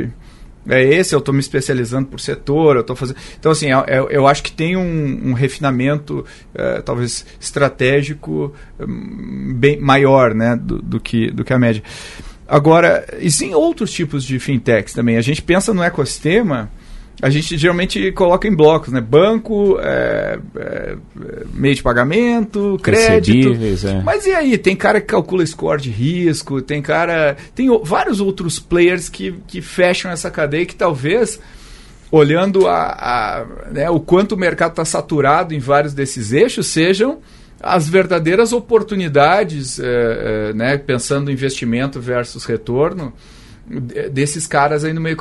é 0.68 0.82
esse, 0.82 1.14
eu 1.14 1.18
estou 1.18 1.34
me 1.34 1.40
especializando 1.40 2.08
por 2.08 2.20
setor, 2.20 2.76
eu 2.76 2.80
estou 2.80 2.96
fazendo... 2.96 3.16
Então, 3.38 3.52
assim, 3.52 3.70
eu, 3.70 3.80
é, 3.80 3.98
é, 3.98 4.06
eu, 4.10 4.26
acho 4.26 4.42
que 4.42 4.52
tem 4.52 4.76
um, 4.76 5.30
um 5.30 5.32
refinamento, 5.32 6.24
é, 6.54 6.80
talvez, 6.80 7.26
estratégico 7.38 8.54
hum, 8.80 9.54
bem 9.56 9.78
maior, 9.78 10.34
né, 10.34 10.56
do, 10.56 10.80
do, 10.80 11.00
que, 11.00 11.30
do 11.30 11.44
que 11.44 11.52
a 11.52 11.58
média. 11.58 11.82
Agora, 12.46 13.06
existem 13.20 13.54
outros 13.54 13.90
tipos 13.90 14.24
de 14.24 14.38
fintechs 14.38 14.92
também. 14.92 15.16
A 15.16 15.22
gente 15.22 15.40
pensa 15.40 15.72
no 15.72 15.82
ecossistema, 15.82 16.70
a 17.22 17.30
gente 17.30 17.56
geralmente 17.56 18.12
coloca 18.12 18.46
em 18.46 18.54
blocos, 18.54 18.92
né? 18.92 19.00
Banco, 19.00 19.78
é, 19.80 20.38
é, 20.56 20.96
meio 21.54 21.74
de 21.74 21.82
pagamento, 21.82 22.78
crédito. 22.82 23.54
É. 23.86 24.02
Mas 24.02 24.26
e 24.26 24.32
aí? 24.34 24.58
Tem 24.58 24.76
cara 24.76 25.00
que 25.00 25.06
calcula 25.06 25.46
score 25.46 25.80
de 25.80 25.90
risco, 25.90 26.60
tem 26.60 26.82
cara. 26.82 27.36
Tem 27.54 27.68
vários 27.82 28.20
outros 28.20 28.58
players 28.58 29.08
que, 29.08 29.34
que 29.46 29.62
fecham 29.62 30.10
essa 30.10 30.30
cadeia 30.30 30.66
que 30.66 30.74
talvez 30.74 31.40
olhando 32.10 32.68
a, 32.68 32.92
a 32.92 33.46
né, 33.72 33.88
o 33.90 33.98
quanto 33.98 34.32
o 34.32 34.38
mercado 34.38 34.72
está 34.72 34.84
saturado 34.84 35.54
em 35.54 35.58
vários 35.58 35.94
desses 35.94 36.32
eixos, 36.32 36.66
sejam 36.66 37.18
as 37.64 37.88
verdadeiras 37.88 38.52
oportunidades, 38.52 39.78
é, 39.78 39.84
é, 40.50 40.52
né, 40.52 40.76
pensando 40.76 41.32
investimento 41.32 41.98
versus 41.98 42.44
retorno, 42.44 43.12
desses 44.12 44.46
caras 44.46 44.84
aí 44.84 44.92
no 44.92 45.00
meio. 45.00 45.16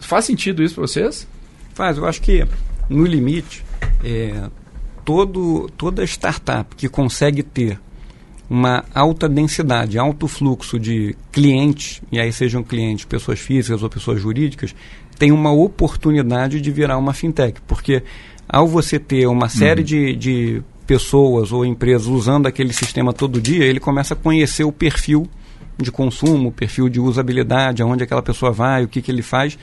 Faz 0.00 0.24
sentido 0.24 0.62
isso 0.62 0.76
para 0.76 0.86
vocês? 0.86 1.26
Faz, 1.74 1.96
eu 1.96 2.06
acho 2.06 2.22
que 2.22 2.46
no 2.88 3.04
limite, 3.04 3.64
é, 4.04 4.48
todo, 5.04 5.68
toda 5.76 6.04
startup 6.04 6.76
que 6.76 6.88
consegue 6.88 7.42
ter 7.42 7.80
uma 8.48 8.84
alta 8.94 9.28
densidade, 9.28 9.98
alto 9.98 10.28
fluxo 10.28 10.78
de 10.78 11.16
clientes, 11.32 12.00
e 12.12 12.20
aí 12.20 12.32
sejam 12.32 12.62
clientes, 12.62 13.04
pessoas 13.04 13.40
físicas 13.40 13.82
ou 13.82 13.88
pessoas 13.88 14.20
jurídicas, 14.20 14.74
tem 15.18 15.32
uma 15.32 15.52
oportunidade 15.52 16.60
de 16.60 16.70
virar 16.70 16.98
uma 16.98 17.12
fintech, 17.12 17.60
porque 17.66 18.02
ao 18.48 18.66
você 18.66 18.98
ter 18.98 19.26
uma 19.26 19.48
série 19.48 19.80
uhum. 19.80 19.86
de, 19.86 20.16
de 20.16 20.62
pessoas 20.90 21.52
ou 21.52 21.64
empresas 21.64 22.08
usando 22.08 22.48
aquele 22.48 22.72
sistema 22.72 23.12
todo 23.12 23.40
dia, 23.40 23.64
ele 23.64 23.78
começa 23.78 24.14
a 24.14 24.16
conhecer 24.16 24.64
o 24.64 24.72
perfil 24.72 25.24
de 25.78 25.92
consumo, 25.92 26.48
o 26.48 26.52
perfil 26.52 26.88
de 26.88 26.98
usabilidade, 26.98 27.80
aonde 27.80 28.02
aquela 28.02 28.20
pessoa 28.20 28.50
vai, 28.50 28.82
o 28.82 28.88
que, 28.88 29.00
que 29.00 29.08
ele 29.08 29.22
faz. 29.22 29.56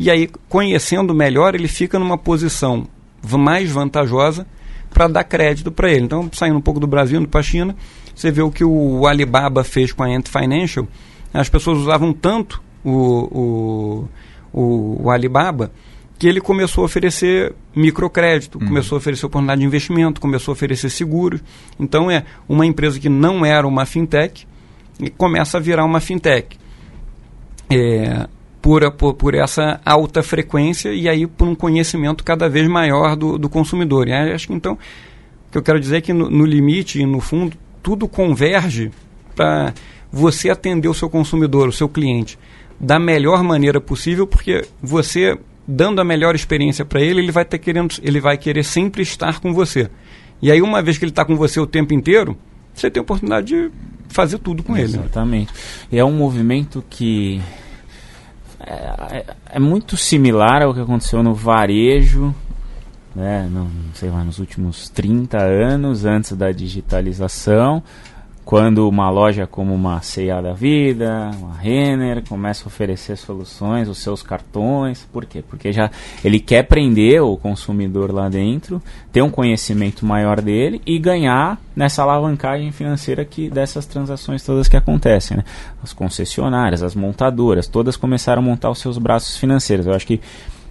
E 0.00 0.10
aí, 0.10 0.28
conhecendo 0.48 1.14
melhor, 1.14 1.54
ele 1.54 1.68
fica 1.68 1.96
numa 1.96 2.18
posição 2.18 2.88
mais 3.22 3.70
vantajosa 3.70 4.44
para 4.92 5.06
dar 5.06 5.22
crédito 5.22 5.70
para 5.70 5.88
ele. 5.92 6.06
Então, 6.06 6.28
saindo 6.32 6.58
um 6.58 6.60
pouco 6.60 6.80
do 6.80 6.88
Brasil, 6.88 7.20
indo 7.20 7.28
para 7.28 7.38
a 7.38 7.44
China, 7.44 7.76
você 8.12 8.32
vê 8.32 8.42
o 8.42 8.50
que 8.50 8.64
o 8.64 9.06
Alibaba 9.06 9.62
fez 9.62 9.92
com 9.92 10.02
a 10.02 10.08
Ant 10.08 10.26
Financial. 10.26 10.88
As 11.32 11.48
pessoas 11.48 11.78
usavam 11.78 12.12
tanto 12.12 12.60
o, 12.82 12.90
o, 12.92 14.08
o, 14.52 15.04
o 15.04 15.10
Alibaba 15.10 15.70
que 16.24 16.28
ele 16.28 16.40
começou 16.40 16.80
a 16.80 16.84
oferecer 16.86 17.54
microcrédito, 17.76 18.58
uhum. 18.58 18.68
começou 18.68 18.96
a 18.96 18.98
oferecer 18.98 19.26
oportunidade 19.26 19.60
de 19.60 19.66
investimento, 19.66 20.22
começou 20.22 20.52
a 20.52 20.54
oferecer 20.54 20.88
seguros. 20.88 21.42
Então 21.78 22.10
é 22.10 22.24
uma 22.48 22.64
empresa 22.64 22.98
que 22.98 23.10
não 23.10 23.44
era 23.44 23.68
uma 23.68 23.84
fintech 23.84 24.46
e 24.98 25.10
começa 25.10 25.58
a 25.58 25.60
virar 25.60 25.84
uma 25.84 26.00
fintech. 26.00 26.58
É, 27.68 28.26
por, 28.62 28.90
por, 28.92 29.12
por, 29.12 29.34
essa 29.34 29.82
alta 29.84 30.22
frequência 30.22 30.94
e 30.94 31.10
aí 31.10 31.26
por 31.26 31.46
um 31.46 31.54
conhecimento 31.54 32.24
cada 32.24 32.48
vez 32.48 32.66
maior 32.68 33.16
do, 33.16 33.36
do 33.36 33.50
consumidor. 33.50 34.08
E 34.08 34.14
acho 34.14 34.46
que 34.46 34.54
então, 34.54 34.78
o 35.48 35.52
que 35.52 35.58
eu 35.58 35.62
quero 35.62 35.78
dizer 35.78 35.98
é 35.98 36.00
que 36.00 36.14
no, 36.14 36.30
no 36.30 36.46
limite 36.46 37.02
e 37.02 37.04
no 37.04 37.20
fundo, 37.20 37.54
tudo 37.82 38.08
converge 38.08 38.90
para 39.36 39.74
você 40.10 40.48
atender 40.48 40.88
o 40.88 40.94
seu 40.94 41.10
consumidor, 41.10 41.68
o 41.68 41.72
seu 41.72 41.86
cliente, 41.86 42.38
da 42.80 42.98
melhor 42.98 43.42
maneira 43.42 43.78
possível, 43.78 44.26
porque 44.26 44.64
você 44.82 45.38
dando 45.66 46.00
a 46.00 46.04
melhor 46.04 46.34
experiência 46.34 46.84
para 46.84 47.00
ele, 47.00 47.20
ele 47.20 47.32
vai 47.32 47.44
ter 47.44 47.58
querendo, 47.58 47.94
ele 48.02 48.20
vai 48.20 48.36
querer 48.36 48.64
sempre 48.64 49.02
estar 49.02 49.40
com 49.40 49.52
você. 49.52 49.90
E 50.40 50.50
aí 50.50 50.60
uma 50.60 50.82
vez 50.82 50.98
que 50.98 51.04
ele 51.04 51.12
está 51.12 51.24
com 51.24 51.36
você 51.36 51.58
o 51.60 51.66
tempo 51.66 51.94
inteiro, 51.94 52.36
você 52.72 52.90
tem 52.90 53.00
a 53.00 53.02
oportunidade 53.02 53.46
de 53.46 53.70
fazer 54.08 54.38
tudo 54.38 54.62
com 54.62 54.76
Exatamente. 54.76 54.96
ele. 54.96 55.04
Exatamente. 55.04 55.52
É 55.92 56.04
um 56.04 56.12
movimento 56.12 56.84
que 56.88 57.40
é, 58.60 59.16
é, 59.16 59.24
é, 59.52 59.58
muito 59.58 59.96
similar 59.96 60.62
ao 60.62 60.74
que 60.74 60.80
aconteceu 60.80 61.22
no 61.22 61.34
varejo, 61.34 62.34
né, 63.14 63.48
no, 63.50 63.70
sei 63.94 64.10
lá, 64.10 64.24
nos 64.24 64.38
últimos 64.38 64.88
30 64.88 65.38
anos, 65.38 66.04
antes 66.04 66.32
da 66.32 66.50
digitalização 66.50 67.82
quando 68.44 68.86
uma 68.86 69.08
loja 69.08 69.46
como 69.46 69.74
uma 69.74 70.02
C&A 70.02 70.40
da 70.40 70.52
Vida, 70.52 71.30
uma 71.38 71.54
Renner, 71.54 72.22
começa 72.28 72.64
a 72.64 72.66
oferecer 72.66 73.16
soluções, 73.16 73.88
os 73.88 73.98
seus 73.98 74.22
cartões, 74.22 75.08
por 75.10 75.24
quê? 75.24 75.42
Porque 75.48 75.72
já 75.72 75.90
ele 76.22 76.38
quer 76.38 76.64
prender 76.64 77.22
o 77.22 77.36
consumidor 77.38 78.12
lá 78.12 78.28
dentro, 78.28 78.82
ter 79.10 79.22
um 79.22 79.30
conhecimento 79.30 80.04
maior 80.04 80.42
dele 80.42 80.82
e 80.84 80.98
ganhar 80.98 81.58
nessa 81.74 82.02
alavancagem 82.02 82.70
financeira 82.70 83.24
que 83.24 83.48
dessas 83.48 83.86
transações 83.86 84.44
todas 84.44 84.68
que 84.68 84.76
acontecem, 84.76 85.38
né? 85.38 85.44
As 85.82 85.92
concessionárias, 85.92 86.82
as 86.82 86.94
montadoras, 86.94 87.66
todas 87.66 87.96
começaram 87.96 88.42
a 88.42 88.44
montar 88.44 88.70
os 88.70 88.78
seus 88.78 88.98
braços 88.98 89.36
financeiros. 89.36 89.86
Eu 89.86 89.94
acho 89.94 90.06
que 90.06 90.20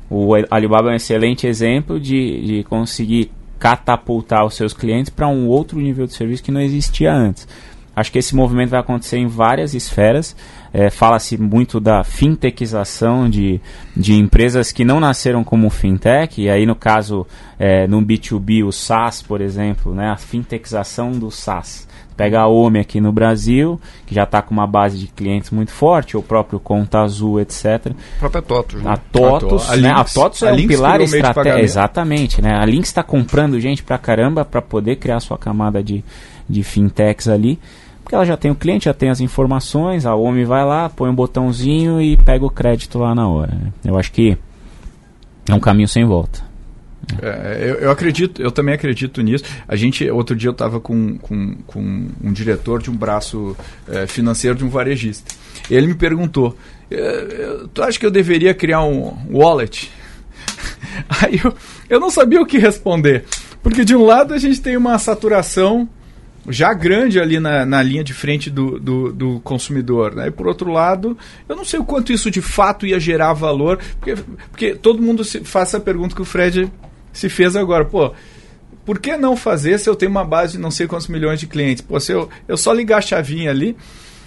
o 0.09 0.33
Alibaba 0.51 0.89
é 0.89 0.93
um 0.93 0.95
excelente 0.95 1.47
exemplo 1.47 1.99
de, 1.99 2.41
de 2.45 2.63
conseguir 2.65 3.31
catapultar 3.63 4.45
os 4.45 4.55
seus 4.55 4.73
clientes 4.73 5.09
para 5.09 5.25
um 5.25 5.47
outro 5.47 5.79
nível 5.79 6.05
de 6.05 6.11
serviço 6.11 6.43
que 6.43 6.51
não 6.51 6.59
existia 6.59 7.13
antes. 7.13 7.47
acho 7.95 8.11
que 8.11 8.19
esse 8.19 8.35
movimento 8.35 8.71
vai 8.71 8.81
acontecer 8.81 9.17
em 9.17 9.27
várias 9.27 9.73
esferas. 9.73 10.35
É, 10.73 10.89
Fala-se 10.89 11.37
muito 11.37 11.79
da 11.79 12.03
fintechização 12.03 13.29
de, 13.29 13.61
de 13.95 14.15
empresas 14.15 14.73
que 14.73 14.83
não 14.83 14.99
nasceram 14.99 15.45
como 15.45 15.69
fintech, 15.69 16.41
e 16.41 16.49
aí 16.49 16.65
no 16.65 16.75
caso, 16.75 17.25
é, 17.57 17.87
no 17.87 18.01
B2B, 18.01 18.65
o 18.65 18.71
SaaS, 18.73 19.21
por 19.21 19.39
exemplo, 19.39 19.95
né, 19.95 20.09
a 20.09 20.17
fintechização 20.17 21.11
do 21.11 21.31
SaaS. 21.31 21.87
Pega 22.15 22.41
a 22.41 22.47
OMI 22.47 22.79
aqui 22.79 23.01
no 23.01 23.11
Brasil, 23.11 23.79
que 24.05 24.13
já 24.13 24.23
está 24.23 24.41
com 24.41 24.53
uma 24.53 24.67
base 24.67 24.97
de 24.97 25.07
clientes 25.07 25.49
muito 25.49 25.71
forte, 25.71 26.15
o 26.15 26.21
próprio 26.21 26.59
Conta 26.59 27.01
Azul, 27.01 27.39
etc. 27.39 27.91
A 28.15 28.19
própria 28.19 28.41
TOTUS. 28.41 28.83
Né? 28.83 28.91
A 28.91 28.97
TOTUS, 28.97 29.69
a, 29.69 29.77
né? 29.77 29.89
a 29.89 29.97
Lynx, 29.97 30.13
TOTUS 30.13 30.43
a 30.43 30.49
é 30.49 30.53
um 30.53 30.67
pilar 30.67 31.01
estratégico. 31.01 31.59
Exatamente, 31.59 32.41
né? 32.41 32.55
A 32.55 32.65
Lynx 32.65 32.89
está 32.89 33.03
comprando 33.03 33.59
gente 33.59 33.83
pra 33.83 33.97
caramba 33.97 34.45
para 34.45 34.61
poder 34.61 34.97
criar 34.97 35.19
sua 35.19 35.37
camada 35.37 35.83
de, 35.83 36.03
de 36.47 36.63
fintechs 36.63 37.27
ali. 37.27 37.59
Porque 38.03 38.15
ela 38.15 38.25
já 38.25 38.35
tem 38.35 38.51
o 38.51 38.55
cliente, 38.55 38.85
já 38.85 38.93
tem 38.93 39.09
as 39.09 39.21
informações, 39.21 40.05
a 40.05 40.13
OMI 40.13 40.43
vai 40.43 40.65
lá, 40.65 40.89
põe 40.89 41.09
um 41.09 41.15
botãozinho 41.15 42.01
e 42.01 42.17
pega 42.17 42.45
o 42.45 42.49
crédito 42.49 42.99
lá 42.99 43.15
na 43.15 43.27
hora. 43.27 43.53
né? 43.55 43.71
Eu 43.85 43.97
acho 43.97 44.11
que 44.11 44.37
é 45.49 45.53
um 45.53 45.59
caminho 45.59 45.87
sem 45.87 46.05
volta. 46.05 46.43
É, 47.21 47.57
eu, 47.61 47.75
eu 47.75 47.91
acredito, 47.91 48.41
eu 48.41 48.51
também 48.51 48.73
acredito 48.73 49.21
nisso. 49.21 49.43
A 49.67 49.75
gente, 49.75 50.09
outro 50.09 50.35
dia 50.35 50.47
eu 50.47 50.53
estava 50.53 50.79
com, 50.79 51.17
com, 51.17 51.55
com 51.67 52.07
um 52.23 52.31
diretor 52.31 52.81
de 52.81 52.89
um 52.89 52.95
braço 52.95 53.55
é, 53.87 54.07
financeiro 54.07 54.57
de 54.57 54.63
um 54.63 54.69
varejista. 54.69 55.33
Ele 55.69 55.87
me 55.87 55.95
perguntou: 55.95 56.57
"É, 56.89 56.97
é, 56.97 57.57
Tu 57.73 57.83
acha 57.83 57.99
que 57.99 58.05
eu 58.05 58.11
deveria 58.11 58.53
criar 58.53 58.83
um 58.83 59.15
wallet? 59.31 59.91
Aí 61.21 61.39
eu, 61.43 61.53
eu 61.89 61.99
não 61.99 62.09
sabia 62.09 62.41
o 62.41 62.45
que 62.45 62.57
responder. 62.57 63.25
Porque 63.61 63.85
de 63.85 63.95
um 63.95 64.05
lado 64.05 64.33
a 64.33 64.37
gente 64.37 64.61
tem 64.61 64.75
uma 64.75 64.97
saturação 64.99 65.87
já 66.49 66.73
grande 66.73 67.19
ali 67.19 67.39
na, 67.39 67.65
na 67.65 67.81
linha 67.81 68.03
de 68.03 68.13
frente 68.13 68.49
do, 68.49 68.79
do, 68.79 69.13
do 69.13 69.39
consumidor. 69.41 70.13
Né? 70.15 70.27
E 70.27 70.31
por 70.31 70.47
outro 70.47 70.71
lado, 70.71 71.17
eu 71.47 71.55
não 71.55 71.63
sei 71.63 71.79
o 71.79 71.85
quanto 71.85 72.11
isso 72.11 72.29
de 72.29 72.41
fato 72.41 72.85
ia 72.85 72.99
gerar 72.99 73.33
valor, 73.33 73.79
porque, 73.99 74.15
porque 74.51 74.75
todo 74.75 75.01
mundo 75.01 75.23
se, 75.23 75.43
faz 75.45 75.69
essa 75.69 75.79
pergunta 75.79 76.15
que 76.15 76.21
o 76.21 76.25
Fred 76.25 76.69
se 77.13 77.29
fez 77.29 77.55
agora. 77.55 77.85
Pô, 77.85 78.11
por 78.83 78.99
que 78.99 79.15
não 79.15 79.37
fazer 79.37 79.79
se 79.79 79.89
eu 79.89 79.95
tenho 79.95 80.11
uma 80.11 80.25
base 80.25 80.53
de 80.53 80.59
não 80.59 80.71
sei 80.71 80.87
quantos 80.87 81.07
milhões 81.07 81.39
de 81.39 81.47
clientes? 81.47 81.81
Pô, 81.81 81.97
se 81.99 82.11
eu, 82.11 82.27
eu 82.47 82.57
só 82.57 82.73
ligar 82.73 82.97
a 82.97 83.01
chavinha 83.01 83.49
ali. 83.49 83.77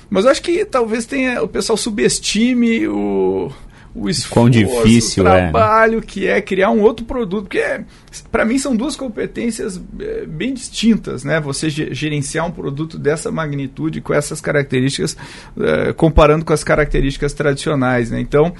Mas 0.09 0.25
eu 0.25 0.31
acho 0.31 0.41
que 0.41 0.65
talvez 0.65 1.05
tenha 1.05 1.43
o 1.43 1.49
pessoal 1.49 1.77
subestime 1.77 2.87
o, 2.87 3.51
o 3.93 4.09
esforço, 4.09 4.33
Quão 4.33 4.49
difícil 4.49 5.25
o 5.25 5.27
é, 5.27 5.33
né? 5.33 5.51
trabalho 5.51 6.01
que 6.01 6.29
é 6.29 6.41
criar 6.41 6.71
um 6.71 6.81
outro 6.81 7.05
produto, 7.05 7.43
porque 7.47 7.59
é, 7.59 7.85
para 8.31 8.45
mim 8.45 8.57
são 8.57 8.77
duas 8.77 8.95
competências 8.95 9.81
é, 9.99 10.25
bem 10.25 10.55
distintas, 10.55 11.25
né? 11.25 11.41
Você 11.41 11.69
ge- 11.69 11.93
gerenciar 11.93 12.47
um 12.47 12.53
produto 12.53 12.97
dessa 12.99 13.33
magnitude 13.33 14.01
com 14.01 14.15
essas 14.15 14.41
características, 14.41 15.17
é, 15.59 15.93
comparando 15.93 16.45
com 16.45 16.53
as 16.53 16.63
características 16.63 17.33
tradicionais, 17.33 18.09
né? 18.13 18.21
Então, 18.21 18.55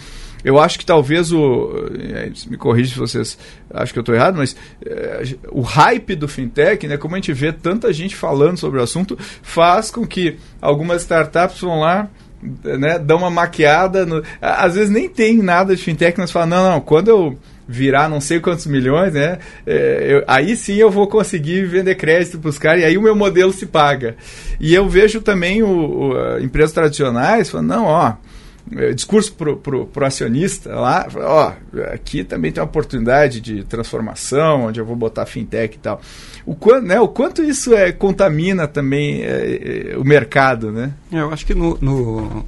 eu 0.45 0.59
acho 0.59 0.79
que 0.79 0.87
talvez 0.87 1.33
o. 1.33 1.71
é, 2.15 2.31
Me 2.49 2.57
corrija 2.57 2.93
se 2.95 2.99
vocês 2.99 3.39
acham 3.73 3.93
que 3.93 3.99
eu 3.99 4.03
estou 4.03 4.15
errado, 4.15 4.37
mas 4.37 4.55
é, 4.85 5.23
o 5.51 5.61
hype 5.61 6.15
do 6.15 6.29
fintech, 6.29 6.87
né, 6.87 6.97
como 6.97 7.15
a 7.15 7.19
gente 7.19 7.33
vê 7.33 7.53
tanta 7.53 7.93
gente 7.93 8.15
falando 8.17 8.57
sobre 8.57 8.79
o 8.81 8.83
assunto, 8.83 9.19
faz 9.43 9.91
com 9.91 10.07
que 10.07 10.37
algumas 10.61 11.03
startups 11.03 11.61
vão 11.61 11.81
lá. 11.81 12.09
Né, 12.63 12.99
dão 12.99 13.17
uma 13.19 13.31
maquiada. 13.31 14.05
no- 14.05 14.23
às 14.41 14.75
vezes 14.75 14.91
nem 14.91 15.09
tem 15.09 15.39
nada 15.39 15.75
de 15.75 15.83
fintech, 15.83 16.19
mas 16.21 16.31
falam, 16.31 16.49
não, 16.49 16.71
não, 16.73 16.81
quando 16.81 17.09
eu 17.09 17.39
virar 17.67 18.09
não 18.09 18.21
sei 18.21 18.39
quantos 18.39 18.67
milhões, 18.67 19.13
né? 19.15 19.39
é, 19.67 20.07
eu- 20.09 20.25
aí 20.29 20.55
sim 20.55 20.75
eu 20.77 20.89
vou 20.91 21.09
conseguir 21.09 21.65
vender 21.67 21.97
crédito 21.97 22.39
para 22.39 22.49
os 22.51 22.59
caras 22.59 22.83
e 22.83 22.85
aí 22.85 22.97
o 22.97 23.03
meu 23.03 23.17
modelo 23.17 23.53
se 23.53 23.67
paga. 23.67 24.17
E 24.61 24.73
eu 24.75 24.89
vejo 24.89 25.21
também 25.23 25.63
o, 25.63 25.69
o, 26.13 26.39
empresas 26.39 26.73
tradicionais 26.73 27.51
falando, 27.51 27.69
não, 27.69 27.85
ó, 27.87 28.13
discurso 28.95 29.33
pro, 29.35 29.57
pro, 29.57 29.87
pro 29.87 30.05
acionista 30.07 30.75
lá, 30.75 31.07
ó, 31.17 31.53
aqui 31.93 32.25
também 32.25 32.51
tem 32.51 32.61
uma 32.61 32.69
oportunidade 32.69 33.41
de 33.41 33.63
transformação, 33.65 34.67
onde 34.67 34.81
eu 34.81 34.85
vou 34.85 34.97
botar 34.97 35.25
fintech 35.27 35.77
e 35.77 35.79
tal. 35.79 36.01
O 36.45 36.55
quanto, 36.55 36.87
né, 36.87 37.01
o 37.01 37.09
quanto 37.09 37.43
isso 37.43 37.75
é, 37.75 37.93
contamina 37.93 38.67
também 38.67 39.23
é, 39.23 39.93
é, 39.93 39.97
o 39.99 40.05
mercado, 40.05 40.73
né? 40.73 40.93
É, 41.13 41.21
eu 41.21 41.33
acho 41.33 41.47
que 41.47 41.55
no, 41.55 41.79
no- 41.81 42.45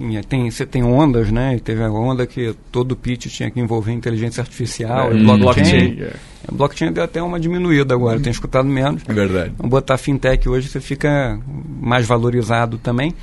em- 0.00 0.20
tem, 0.22 0.50
você 0.50 0.64
tem 0.66 0.82
ondas, 0.82 1.30
né? 1.30 1.58
Teve 1.62 1.82
a 1.82 1.90
onda 1.90 2.26
que 2.26 2.54
todo 2.72 2.96
pitch 2.96 3.26
tinha 3.26 3.50
que 3.50 3.60
envolver 3.60 3.92
inteligência 3.92 4.40
artificial, 4.40 5.12
É, 5.12 5.16
e 5.16 5.22
blockchain. 5.24 6.00
é. 6.00 6.12
A 6.48 6.52
blockchain 6.52 6.92
deu 6.92 7.04
até 7.04 7.22
uma 7.22 7.38
diminuída 7.38 7.94
agora, 7.94 8.16
eu 8.18 8.22
tenho 8.22 8.32
escutado 8.32 8.66
menos. 8.66 9.02
É 9.06 9.12
verdade. 9.12 9.52
Então, 9.54 9.68
botar 9.68 9.98
fintech 9.98 10.48
hoje 10.48 10.68
você 10.68 10.80
fica 10.80 11.38
mais 11.80 12.06
valorizado 12.06 12.78
também. 12.78 13.14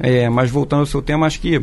É, 0.00 0.28
mas 0.28 0.50
voltando 0.50 0.80
ao 0.80 0.86
seu 0.86 1.02
tema, 1.02 1.26
acho 1.26 1.38
que 1.40 1.60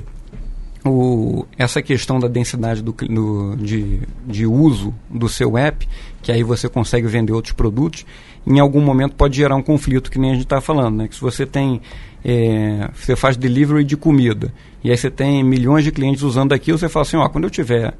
o, 0.85 1.45
essa 1.57 1.81
questão 1.81 2.19
da 2.19 2.27
densidade 2.27 2.81
do, 2.81 2.91
do- 2.93 3.55
de, 3.57 3.99
de 4.25 4.45
uso 4.45 4.93
do 5.09 5.27
seu 5.27 5.57
app, 5.57 5.87
que 6.21 6.31
aí 6.31 6.43
você 6.43 6.69
consegue 6.69 7.07
vender 7.07 7.33
outros 7.33 7.53
produtos, 7.53 8.05
em 8.47 8.59
algum 8.59 8.81
momento 8.81 9.15
pode 9.15 9.35
gerar 9.37 9.55
um 9.55 9.61
conflito, 9.61 10.09
que 10.09 10.17
nem 10.17 10.31
a 10.31 10.33
gente 10.33 10.43
está 10.45 10.61
falando. 10.61 10.97
Né? 10.97 11.07
Que 11.07 11.15
se 11.15 11.21
você 11.21 11.45
tem. 11.45 11.81
é, 12.23 12.89
você 12.95 13.15
faz 13.15 13.35
delivery 13.35 13.83
de 13.83 13.97
comida, 13.97 14.53
e 14.83 14.89
aí 14.89 14.97
você 14.97 15.09
tem 15.11 15.43
milhões 15.43 15.83
de 15.83 15.91
clientes 15.91 16.23
usando 16.23 16.53
aquilo, 16.53 16.77
você 16.77 16.87
fala 16.89 17.01
assim: 17.05 17.17
ó, 17.17 17.27
quando 17.27 17.43
eu 17.43 17.49
tiver 17.49 17.93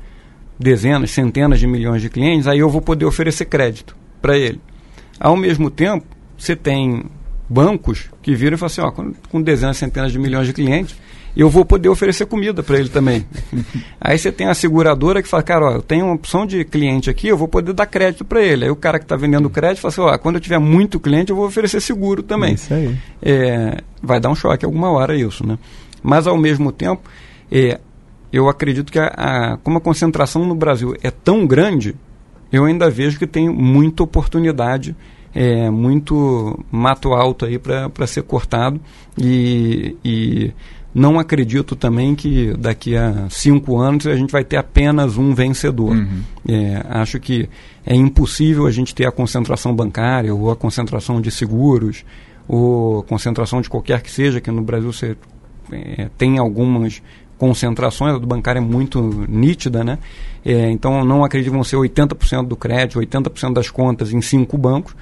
dezenas, 0.57 1.11
centenas 1.11 1.59
de 1.59 1.67
milhões 1.67 2.01
de 2.01 2.09
clientes, 2.09 2.47
aí 2.47 2.59
eu 2.59 2.69
vou 2.69 2.81
poder 2.81 3.05
oferecer 3.05 3.45
crédito 3.45 3.95
para 4.21 4.37
ele. 4.37 4.59
Ao 5.19 5.35
mesmo 5.35 5.69
tempo, 5.69 6.05
você 6.37 6.55
tem 6.55 7.03
bancos 7.49 8.09
que 8.21 8.35
viram 8.35 8.55
e 8.55 8.57
falam 8.57 8.67
assim, 8.71 8.81
ó, 8.81 8.91
com, 8.91 9.13
com 9.29 9.41
dezenas, 9.41 9.77
centenas 9.77 10.11
de 10.11 10.19
milhões 10.19 10.47
de 10.47 10.53
clientes, 10.53 10.95
eu 11.35 11.49
vou 11.49 11.63
poder 11.63 11.89
oferecer 11.89 12.25
comida 12.25 12.61
para 12.63 12.77
ele 12.79 12.89
também. 12.89 13.25
Aí 13.99 14.17
você 14.17 14.31
tem 14.31 14.47
a 14.47 14.53
seguradora 14.53 15.21
que 15.21 15.27
fala, 15.27 15.43
cara, 15.43 15.65
ó, 15.65 15.71
eu 15.75 15.81
tenho 15.81 16.05
uma 16.05 16.15
opção 16.15 16.45
de 16.45 16.63
cliente 16.65 17.09
aqui, 17.09 17.27
eu 17.27 17.37
vou 17.37 17.47
poder 17.47 17.73
dar 17.73 17.85
crédito 17.85 18.25
para 18.25 18.41
ele. 18.41 18.65
Aí 18.65 18.71
o 18.71 18.75
cara 18.75 18.99
que 18.99 19.05
está 19.05 19.15
vendendo 19.15 19.49
crédito 19.49 19.81
fala 19.81 19.91
assim, 19.91 20.01
ó, 20.01 20.17
quando 20.17 20.35
eu 20.35 20.41
tiver 20.41 20.59
muito 20.59 20.99
cliente, 20.99 21.29
eu 21.29 21.35
vou 21.35 21.45
oferecer 21.45 21.79
seguro 21.81 22.21
também. 22.23 22.53
Isso 22.55 22.73
aí. 22.73 22.95
É, 23.21 23.77
vai 24.01 24.19
dar 24.19 24.29
um 24.29 24.35
choque 24.35 24.65
alguma 24.65 24.89
hora 24.91 25.15
isso, 25.15 25.45
né? 25.45 25.57
Mas 26.01 26.27
ao 26.27 26.37
mesmo 26.37 26.71
tempo, 26.71 27.01
é, 27.51 27.79
eu 28.31 28.47
acredito 28.49 28.91
que 28.91 28.99
a, 28.99 29.07
a- 29.07 29.57
como 29.57 29.77
a 29.77 29.81
concentração 29.81 30.45
no 30.45 30.55
Brasil 30.55 30.95
é 31.03 31.11
tão 31.11 31.45
grande, 31.47 31.95
eu 32.51 32.65
ainda 32.65 32.89
vejo 32.89 33.19
que 33.19 33.27
tem 33.27 33.47
muita 33.49 34.01
oportunidade, 34.03 34.95
é, 35.35 35.69
muito 35.69 36.59
mato 36.71 37.13
alto 37.13 37.45
aí 37.45 37.59
para 37.59 38.07
ser 38.07 38.23
cortado 38.23 38.81
e, 39.17 39.95
e 40.03 40.51
não 40.93 41.19
acredito 41.19 41.75
também 41.75 42.15
que 42.15 42.53
daqui 42.57 42.95
a 42.95 43.27
cinco 43.29 43.77
anos 43.77 44.07
a 44.07 44.15
gente 44.15 44.31
vai 44.31 44.43
ter 44.43 44.57
apenas 44.57 45.17
um 45.17 45.33
vencedor. 45.33 45.95
É, 46.47 46.83
acho 46.89 47.19
que 47.19 47.47
é 47.85 47.95
impossível 47.95 48.65
a 48.65 48.71
gente 48.71 48.95
ter 48.95 49.05
a 49.05 49.11
concentração 49.11 49.75
bancária 49.75 50.33
ou 50.33 50.49
a 50.49 50.55
concentração 50.55 51.21
de 51.21 51.29
seguros 51.29 52.03
ou 52.47 53.03
concentração 53.03 53.61
de 53.61 53.69
qualquer 53.69 54.01
que 54.01 54.09
seja, 54.09 54.41
que 54.41 54.49
no 54.49 54.63
Brasil 54.63 54.91
você 54.91 55.15
é, 55.71 56.09
tem 56.17 56.39
algumas 56.39 57.01
concentrações, 57.37 58.15
a 58.15 58.17
do 58.17 58.27
bancário 58.27 58.59
é 58.59 58.61
muito 58.61 59.01
nítida, 59.29 59.83
né? 59.83 59.99
É, 60.43 60.69
então 60.71 61.05
não 61.05 61.23
acredito 61.23 61.51
que 61.51 61.55
vão 61.55 61.63
ser 61.63 61.77
80% 61.77 62.47
do 62.47 62.55
crédito, 62.55 62.99
80% 62.99 63.53
das 63.53 63.69
contas 63.69 64.11
em 64.11 64.21
cinco 64.21 64.57
bancos. 64.57 64.95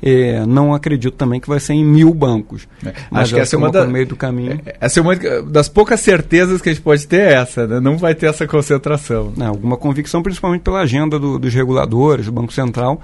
É, 0.00 0.46
não 0.46 0.72
acredito 0.72 1.14
também 1.14 1.40
que 1.40 1.48
vai 1.48 1.58
ser 1.58 1.72
em 1.72 1.84
mil 1.84 2.14
bancos. 2.14 2.68
É, 2.86 2.92
Mas 3.10 3.22
acho 3.24 3.34
que 3.34 3.40
essa 3.40 3.56
é 3.56 3.58
uma 3.58 3.70
da- 3.70 3.84
meio 3.84 4.06
do 4.06 4.14
caminho. 4.14 4.60
Essa 4.80 5.00
é 5.00 5.02
uma 5.02 5.16
das 5.16 5.68
poucas 5.68 5.98
certezas 6.00 6.62
que 6.62 6.68
a 6.68 6.72
gente 6.72 6.82
pode 6.82 7.04
ter 7.06 7.20
é 7.20 7.32
essa, 7.34 7.66
né? 7.66 7.80
Não 7.80 7.98
vai 7.98 8.14
ter 8.14 8.26
essa 8.26 8.46
concentração. 8.46 9.32
né, 9.36 9.46
alguma 9.46 9.76
convicção, 9.76 10.22
principalmente 10.22 10.62
pela 10.62 10.80
agenda 10.80 11.18
do- 11.18 11.38
dos 11.38 11.52
reguladores, 11.52 12.26
do 12.26 12.32
Banco 12.32 12.52
Central, 12.52 13.00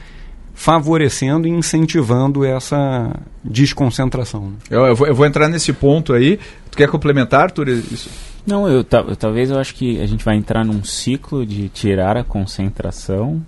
favorecendo 0.55 1.49
e 1.49 1.51
incentivando 1.51 2.45
essa 2.45 3.13
desconcentração. 3.43 4.43
né? 4.51 4.57
Eu, 4.71 4.87
eu 4.87 4.95
vou, 4.95 5.07
eu 5.09 5.15
vou 5.15 5.27
entrar 5.27 5.49
nesse 5.49 5.73
ponto 5.73 6.13
aí. 6.13 6.39
Tu 6.71 6.77
quer 6.77 6.89
complementar, 6.89 7.43
Arthur? 7.43 7.69
Isso? 7.71 8.09
Não, 8.47 8.69
eu- 8.69 8.85
talvez 8.85 9.51
eu 9.51 9.59
acho 9.59 9.75
que 9.75 10.01
a 10.01 10.07
gente 10.07 10.25
vai 10.25 10.37
entrar 10.37 10.65
num 10.65 10.85
ciclo 10.85 11.45
de 11.45 11.69
tirar 11.71 12.17
a 12.17 12.23
concentração, 12.23 13.43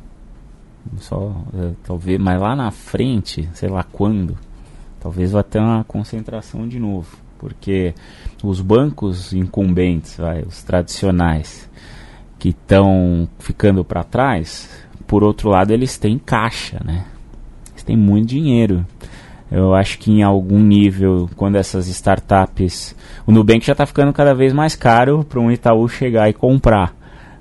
só 0.99 1.35
é, 1.55 1.72
talvez, 1.85 2.18
mas 2.20 2.40
lá 2.40 2.57
na 2.57 2.70
frente, 2.70 3.49
sei 3.55 3.68
lá 3.68 3.85
quando, 3.85 4.37
talvez 5.01 5.33
vá 5.33 5.42
ter 5.42 5.59
uma 5.59 5.85
concentração 5.85 6.66
de 6.66 6.79
novo, 6.79 7.16
porque 7.38 7.94
os 8.42 8.61
bancos 8.61 9.33
incumbentes, 9.33 10.16
vai, 10.16 10.42
os 10.42 10.62
tradicionais, 10.62 11.68
que 12.38 12.51
estão 12.51 13.29
ficando 13.38 13.85
para 13.85 14.05
trás, 14.05 14.68
por 15.07 15.22
outro 15.22 15.51
lado 15.51 15.72
eles 15.72 15.96
têm 15.96 16.18
caixa, 16.18 16.81
né? 16.85 17.05
Eles 17.72 17.83
têm 17.83 17.96
muito 17.96 18.29
dinheiro. 18.29 18.85
Eu 19.51 19.75
acho 19.75 19.99
que 19.99 20.11
em 20.11 20.22
algum 20.22 20.59
nível, 20.59 21.31
quando 21.37 21.57
essas 21.57 21.87
startups. 21.87 22.96
O 23.27 23.33
Nubank 23.33 23.64
já 23.64 23.72
está 23.72 23.87
ficando 23.87 24.12
cada 24.12 24.35
vez 24.35 24.53
mais 24.53 24.75
caro 24.75 25.25
para 25.25 25.40
um 25.40 25.51
Itaú 25.51 25.88
chegar 25.88 26.29
e 26.29 26.33
comprar. 26.33 26.94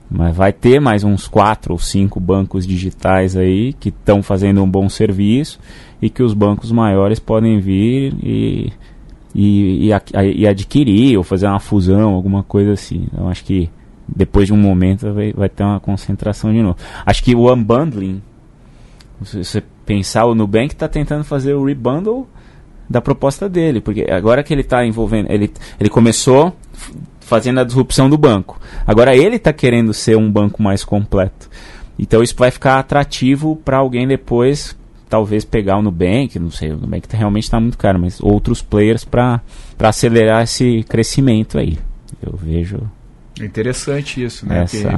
Mas 0.10 0.36
vai 0.36 0.54
ter 0.54 0.80
mais 0.80 1.04
uns 1.04 1.28
quatro 1.28 1.74
ou 1.74 1.80
cinco 1.80 2.20
bancos 2.20 2.66
digitais 2.66 3.36
aí 3.36 3.74
que 3.74 3.90
estão 3.90 4.22
fazendo 4.22 4.62
um 4.62 4.70
bom 4.70 4.88
serviço 4.88 5.60
e 6.02 6.10
que 6.10 6.22
os 6.22 6.34
bancos 6.34 6.72
maiores 6.72 7.20
podem 7.20 7.60
vir 7.60 8.14
e, 8.22 8.72
e, 9.34 9.90
e, 9.90 9.92
e, 10.36 10.48
adquirir 10.48 11.18
ou 11.18 11.24
fazer 11.24 11.48
uma 11.48 11.60
fusão, 11.60 12.14
alguma 12.14 12.44
coisa 12.44 12.74
assim. 12.74 13.08
Eu 13.18 13.28
acho 13.28 13.44
que 13.44 13.70
depois 14.08 14.48
de 14.48 14.54
um 14.54 14.58
momento 14.58 15.12
vai, 15.12 15.34
vai 15.34 15.50
ter 15.50 15.64
uma 15.64 15.80
concentração 15.80 16.54
de 16.54 16.62
novo. 16.62 16.78
Acho 17.06 17.24
que 17.24 17.36
o 17.36 17.52
unbundling, 17.52 18.22
se 19.24 19.44
você 19.44 19.64
pensar, 19.86 20.26
o 20.26 20.36
Nubank 20.36 20.74
está 20.74 20.88
tentando 20.88 21.24
fazer 21.24 21.54
o 21.54 21.66
rebundle 21.66 22.28
da 22.90 23.02
proposta 23.02 23.50
dele, 23.50 23.82
porque 23.82 24.06
agora 24.10 24.44
que 24.44 24.54
ele 24.54 24.62
está 24.62 24.86
envolvendo, 24.86 25.32
ele, 25.32 25.52
ele 25.80 25.90
começou 25.90 26.56
fazendo 27.26 27.60
a 27.60 27.64
disrupção 27.64 28.10
do 28.10 28.18
banco. 28.18 28.60
Agora 28.86 29.16
ele 29.16 29.36
está 29.36 29.52
querendo 29.52 29.94
ser 29.94 30.16
um 30.16 30.32
banco 30.32 30.62
mais 30.62 30.84
completo. 30.84 31.50
Então 31.98 32.22
isso 32.22 32.36
vai 32.38 32.52
ficar 32.52 32.80
atrativo 32.80 33.56
para 33.56 33.78
alguém 33.78 34.08
depois, 34.08 34.76
talvez 35.10 35.44
pegar 35.44 35.78
o 35.78 35.82
Nubank, 35.82 36.38
não 36.38 36.52
sei, 36.52 36.72
o 36.72 36.78
Nubank 36.78 37.08
tá, 37.08 37.18
realmente 37.18 37.44
está 37.44 37.60
muito 37.60 37.78
caro, 37.78 38.00
mas 38.00 38.22
outros 38.22 38.62
players 38.62 39.04
para 39.04 39.42
acelerar 39.80 40.44
esse 40.44 40.84
crescimento 40.88 41.58
aí. 41.58 41.78
Eu 42.22 42.38
vejo 42.38 42.80
Interessante 43.42 44.24
isso, 44.24 44.48
né? 44.48 44.64
Essa... 44.64 44.90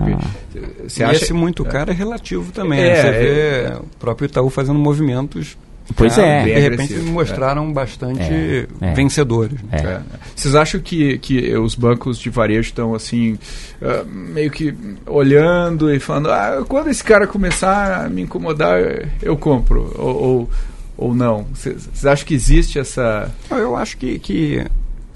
você 0.87 1.03
acha... 1.03 1.23
esse 1.23 1.33
muito 1.33 1.65
caro 1.65 1.89
é 1.89 1.93
relativo 1.93 2.51
também. 2.51 2.79
É, 2.79 2.83
né? 2.83 2.95
Você 2.95 3.07
é... 3.07 3.11
vê 3.11 3.75
o 3.77 3.85
próprio 3.99 4.27
Itaú 4.27 4.49
fazendo 4.51 4.77
movimentos 4.77 5.57
Pois 5.95 6.17
é. 6.17 6.43
De 6.43 6.59
repente 6.59 6.95
mostraram 6.99 7.69
é. 7.69 7.73
bastante 7.73 8.21
é, 8.21 8.67
é. 8.81 8.93
vencedores. 8.93 9.59
É. 9.71 9.77
é. 9.77 10.01
Vocês 10.35 10.55
acham 10.55 10.79
que, 10.79 11.17
que 11.19 11.55
os 11.55 11.75
bancos 11.75 12.19
de 12.19 12.29
varejo 12.29 12.69
estão 12.69 12.93
assim, 12.93 13.33
uh, 13.81 14.05
meio 14.05 14.51
que 14.51 14.73
olhando 15.05 15.93
e 15.93 15.99
falando, 15.99 16.31
ah, 16.31 16.63
quando 16.67 16.89
esse 16.89 17.03
cara 17.03 17.25
começar 17.25 18.05
a 18.05 18.09
me 18.09 18.23
incomodar, 18.23 18.79
eu 19.21 19.37
compro? 19.37 19.93
Ou, 19.97 20.15
ou, 20.15 20.49
ou 20.97 21.15
não? 21.15 21.45
Vocês 21.53 22.05
acham 22.05 22.25
que 22.25 22.33
existe 22.33 22.79
essa. 22.79 23.31
Eu 23.49 23.75
acho 23.75 23.97
que, 23.97 24.19
que 24.19 24.65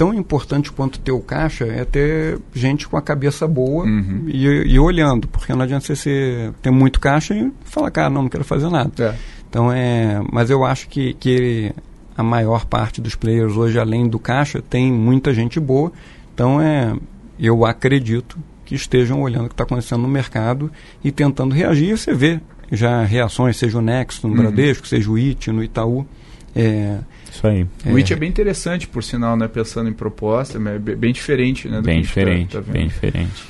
tão 0.02 0.14
importante 0.16 0.72
quanto 0.72 1.00
ter 1.00 1.12
o 1.12 1.20
caixa 1.20 1.64
é 1.66 1.86
ter 1.86 2.40
gente 2.52 2.88
com 2.88 2.98
a 2.98 3.02
cabeça 3.04 3.48
boa 3.48 3.86
uhum. 3.86 4.24
e, 4.28 4.48
e, 4.48 4.80
olhando, 4.80 5.28
porque 5.28 5.54
não 5.54 5.62
adianta 5.62 5.94
você 5.94 6.52
ter 6.60 6.72
muito 6.72 7.00
caixa 7.00 7.36
e 7.36 7.52
falar, 7.66 7.92
cara, 7.92 8.10
não, 8.10 8.24
não 8.24 8.30
quero 8.30 8.44
fazer 8.44 8.68
nada. 8.68 8.92
É. 9.00 9.16
Então 9.52 9.70
é, 9.70 10.24
mas 10.32 10.50
eu 10.50 10.64
acho 10.64 10.88
que, 10.88 11.14
que 11.16 11.74
a 12.16 12.24
maior 12.24 12.66
parte 12.66 13.02
dos 13.02 13.16
players 13.16 13.58
hoje, 13.58 13.78
além 13.78 14.08
do 14.08 14.18
caixa, 14.18 14.62
tem 14.62 14.90
muita 14.90 15.34
gente 15.34 15.60
boa. 15.60 15.92
Então 16.34 16.62
é, 16.62 16.96
eu 17.38 17.66
acredito 17.66 18.40
que 18.64 18.74
estejam 18.74 19.22
olhando 19.22 19.46
o 19.46 19.48
que 19.50 19.54
está 19.54 19.66
acontecendo 19.66 20.04
no 20.04 20.08
mercado 20.08 20.72
e 21.04 21.12
tentando 21.12 21.54
reagir. 21.54 21.98
Você 21.98 22.14
vê 22.14 22.40
já 22.72 23.04
reações, 23.04 23.58
seja 23.58 23.78
o 23.78 23.82
Nexo 23.82 24.26
no 24.26 24.34
uhum. 24.34 24.40
Bradesco, 24.40 24.88
seja 24.88 25.12
o 25.12 25.18
IT 25.18 25.52
no 25.52 25.62
Itaú. 25.62 26.08
É, 26.56 27.00
Isso 27.30 27.46
aí. 27.46 27.68
O 27.86 27.98
IT 27.98 28.14
é 28.14 28.16
bem 28.16 28.30
interessante, 28.30 28.88
por 28.88 29.04
sinal, 29.04 29.36
né? 29.36 29.50
Pensando 29.50 29.90
em 29.90 29.94
proposta, 29.94 30.58
é 30.58 30.80
bem 30.80 31.12
diferente, 31.12 31.68
né? 31.68 31.82
bem 31.82 31.98
tá- 31.98 32.02
diferente, 32.08 32.54
tá, 32.54 32.62
tá 32.62 32.72
bem 32.72 32.88
diferente. 32.88 33.44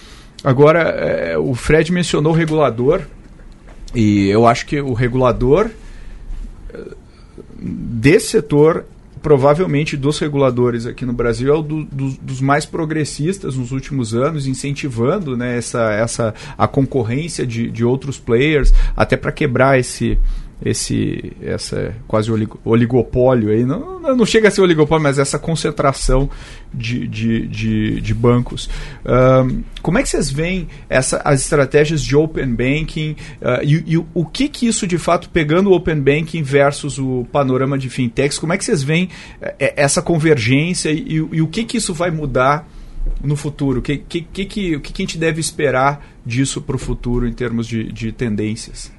Agora, 0.44 0.82
é, 0.82 1.38
o 1.38 1.54
Fred 1.54 1.92
mencionou 1.92 2.34
o 2.34 2.36
regulador 2.36 3.02
e 3.94 4.28
eu 4.30 4.48
acho 4.48 4.66
que 4.66 4.82
o 4.82 4.94
regulador 4.94 5.70
desse 7.58 8.30
setor, 8.30 8.86
provavelmente 9.22 9.96
dos 9.96 10.18
reguladores 10.20 10.86
aqui 10.86 11.06
no 11.06 11.14
Brasil, 11.14 11.54
é 11.54 11.58
o 11.58 11.62
do, 11.62 11.84
do, 11.86 12.10
dos 12.22 12.42
mais 12.42 12.66
progressistas 12.66 13.56
nos 13.56 13.72
últimos 13.72 14.14
anos, 14.14 14.48
incentivando 14.48 15.38
né, 15.38 15.58
essa, 15.58 15.92
essa, 15.92 16.34
a 16.58 16.68
concorrência 16.68 17.46
de, 17.46 17.70
de 17.70 17.86
outros 17.86 18.20
players, 18.20 18.74
até 18.96 19.16
para 19.16 19.32
quebrar 19.32 19.80
esse, 19.80 20.18
esse 20.64 21.34
essa 21.42 21.96
quase 22.08 22.32
oligopólio 22.64 23.50
aí. 23.50 23.66
Não, 23.66 24.00
não 24.16 24.26
chega 24.26 24.48
a 24.48 24.52
ser 24.52 24.62
oligopólio 24.62 25.04
mas 25.04 25.18
essa 25.18 25.40
concentração 25.40 26.30
de, 26.74 27.08
de, 27.08 27.48
de, 27.48 28.02
de 28.02 28.14
bancos. 28.14 28.70
Um, 29.06 29.64
como 29.82 29.98
é 29.98 30.04
que 30.04 30.10
vocês 30.10 30.30
veem 30.30 30.68
essa, 30.88 31.22
as 31.26 31.42
estratégias 31.42 32.02
de 32.04 32.16
open 32.16 32.54
banking? 32.54 33.16
Uh, 33.42 33.64
e, 33.64 33.94
e, 33.94 33.98
o 33.98 34.26
que 34.26 34.48
que 34.48 34.68
isso 34.68 34.86
de 34.86 34.98
fato 34.98 35.30
pegando 35.30 35.72
o 35.72 35.74
open 35.74 36.00
banking 36.00 36.44
versus 36.44 37.00
o 37.00 37.26
panorama 37.32 37.78
de 37.78 37.90
fintechs 37.90 38.38
como 38.38 38.54
é 38.54 38.58
que 38.58 38.64
vocês 38.64 38.84
veem 38.84 39.10
eh, 39.42 39.56
eh, 39.60 39.74
essa 39.76 40.02
convergência 40.02 40.92
e, 40.92 41.16
e, 41.16 41.42
o 41.42 41.48
que 41.48 41.64
que 41.64 41.78
isso 41.78 41.94
vai 41.94 42.12
mudar 42.12 42.68
no 43.24 43.36
futuro? 43.36 43.80
O 43.80 43.82
que, 43.82 43.98
que, 43.98 44.22
que, 44.22 44.46
que, 44.46 44.80
que 44.80 45.02
a 45.02 45.06
gente 45.06 45.18
deve 45.18 45.40
esperar 45.40 46.06
disso 46.26 46.62
para 46.62 46.76
o 46.76 46.80
futuro 46.80 47.28
em 47.28 47.34
termos 47.34 47.68
de, 47.68 47.92
de 47.92 48.12
tendências 48.12 48.92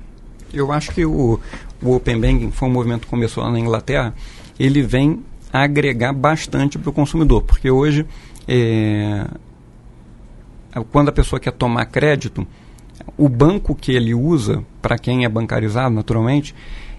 eu 0.52 0.72
acho 0.72 0.92
que 0.92 1.04
o, 1.04 1.40
o 1.82 1.94
Open 1.94 2.20
Banking 2.20 2.50
foi 2.50 2.68
um 2.68 2.72
movimento 2.72 3.02
que 3.02 3.08
começou 3.08 3.42
lá 3.42 3.50
na 3.50 3.58
Inglaterra, 3.58 4.14
ele 4.58 4.82
vem 4.82 5.24
agregar 5.52 6.12
bastante 6.12 6.78
para 6.78 6.90
o 6.90 6.92
consumidor, 6.92 7.42
porque 7.42 7.70
hoje, 7.70 8.06
é, 8.48 9.26
quando 10.90 11.10
a 11.10 11.12
pessoa 11.12 11.38
quer 11.38 11.52
tomar 11.52 11.84
crédito, 11.86 12.46
o 13.16 13.28
banco 13.28 13.74
que 13.74 13.92
ele 13.92 14.14
usa, 14.14 14.64
para 14.80 14.98
quem 14.98 15.24
é 15.24 15.28
bancarizado 15.28 15.94
naturalmente, 15.94 16.54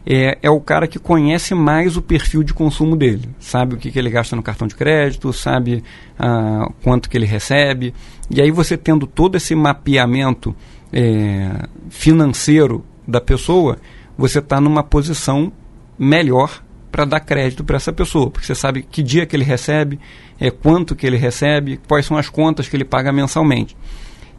é, 0.06 0.38
é, 0.42 0.50
o 0.50 0.60
cara 0.60 0.88
que 0.88 1.00
conhece 1.00 1.56
mais 1.56 1.96
o 1.96 2.02
perfil 2.02 2.44
de 2.44 2.54
consumo 2.54 2.96
dele. 2.96 3.30
Sabe 3.40 3.76
o 3.76 3.78
que, 3.78 3.90
que 3.90 3.98
ele 3.98 4.10
gasta 4.10 4.36
no 4.36 4.44
cartão 4.44 4.68
de 4.68 4.76
crédito, 4.76 5.32
sabe 5.32 5.84
ah, 6.20 6.70
quanto 6.84 7.10
que 7.10 7.18
ele 7.18 7.26
recebe. 7.26 7.94
E 8.30 8.42
aí 8.42 8.52
você 8.52 8.78
tendo 8.78 9.08
todo 9.08 9.38
esse 9.38 9.56
mapeamento 9.56 10.54
é, 10.92 11.68
financeiro 11.90 12.84
da 13.08 13.22
pessoa, 13.22 13.78
você 14.18 14.40
está 14.40 14.60
numa 14.60 14.84
posição 14.84 15.52
melhor 15.98 16.64
para 16.92 17.06
dar 17.06 17.20
crédito 17.20 17.64
para 17.64 17.78
essa 17.78 17.92
pessoa, 17.92 18.30
porque 18.30 18.46
você 18.46 18.54
sabe 18.54 18.84
que 18.84 19.02
dia 19.02 19.26
que 19.26 19.36
ele 19.36 19.44
recebe, 19.44 20.00
é, 20.40 20.52
quanto 20.52 20.96
que 20.96 21.08
ele 21.08 21.18
recebe, 21.18 21.80
quais 21.88 22.06
são 22.06 22.18
as 22.18 22.30
contas 22.30 22.68
que 22.70 22.76
ele 22.76 22.86
paga 22.86 23.12
mensalmente. 23.12 23.76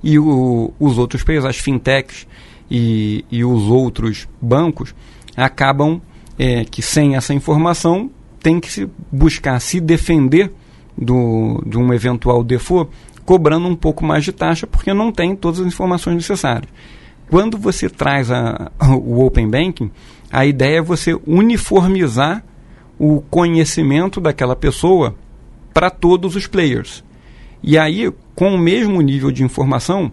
E 0.02 0.18
o, 0.18 0.72
os 0.78 0.98
outros 0.98 1.22
players, 1.22 1.44
as 1.44 1.56
fintechs 1.56 2.26
e, 2.70 3.24
e 3.30 3.44
os 3.44 3.64
outros 3.64 4.28
bancos, 4.40 4.94
acabam 5.36 6.00
é, 6.38 6.64
que 6.64 6.80
sem 6.80 7.16
essa 7.16 7.34
informação 7.34 8.10
tem 8.40 8.60
que 8.60 8.70
se 8.70 8.88
buscar 9.10 9.58
se 9.58 9.80
defender 9.80 10.52
do, 10.96 11.62
de 11.66 11.78
um 11.78 11.92
eventual 11.92 12.44
default, 12.44 12.90
cobrando 13.24 13.66
um 13.66 13.74
pouco 13.74 14.04
mais 14.04 14.22
de 14.22 14.32
taxa, 14.32 14.66
porque 14.66 14.92
não 14.92 15.10
tem 15.10 15.34
todas 15.34 15.60
as 15.60 15.66
informações 15.66 16.14
necessárias. 16.14 16.70
Quando 17.30 17.58
você 17.58 17.88
traz 17.88 18.30
a, 18.30 18.70
o 18.96 19.24
Open 19.24 19.48
Banking, 19.48 19.90
a 20.30 20.44
ideia 20.44 20.78
é 20.78 20.82
você 20.82 21.18
uniformizar 21.26 22.44
o 22.98 23.20
conhecimento 23.22 24.20
daquela 24.20 24.54
pessoa 24.54 25.14
para 25.72 25.90
todos 25.90 26.36
os 26.36 26.46
players. 26.46 27.04
E 27.62 27.78
aí, 27.78 28.12
com 28.34 28.54
o 28.54 28.58
mesmo 28.58 29.00
nível 29.00 29.30
de 29.30 29.42
informação, 29.42 30.12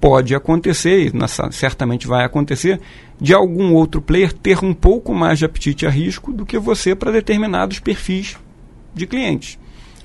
pode 0.00 0.34
acontecer, 0.34 1.06
e 1.06 1.52
certamente 1.52 2.06
vai 2.06 2.24
acontecer, 2.24 2.80
de 3.20 3.32
algum 3.32 3.72
outro 3.74 4.02
player 4.02 4.32
ter 4.32 4.64
um 4.64 4.74
pouco 4.74 5.14
mais 5.14 5.38
de 5.38 5.44
apetite 5.44 5.86
a 5.86 5.90
risco 5.90 6.32
do 6.32 6.44
que 6.44 6.58
você 6.58 6.94
para 6.94 7.12
determinados 7.12 7.78
perfis 7.78 8.36
de 8.94 9.06
clientes. 9.06 9.58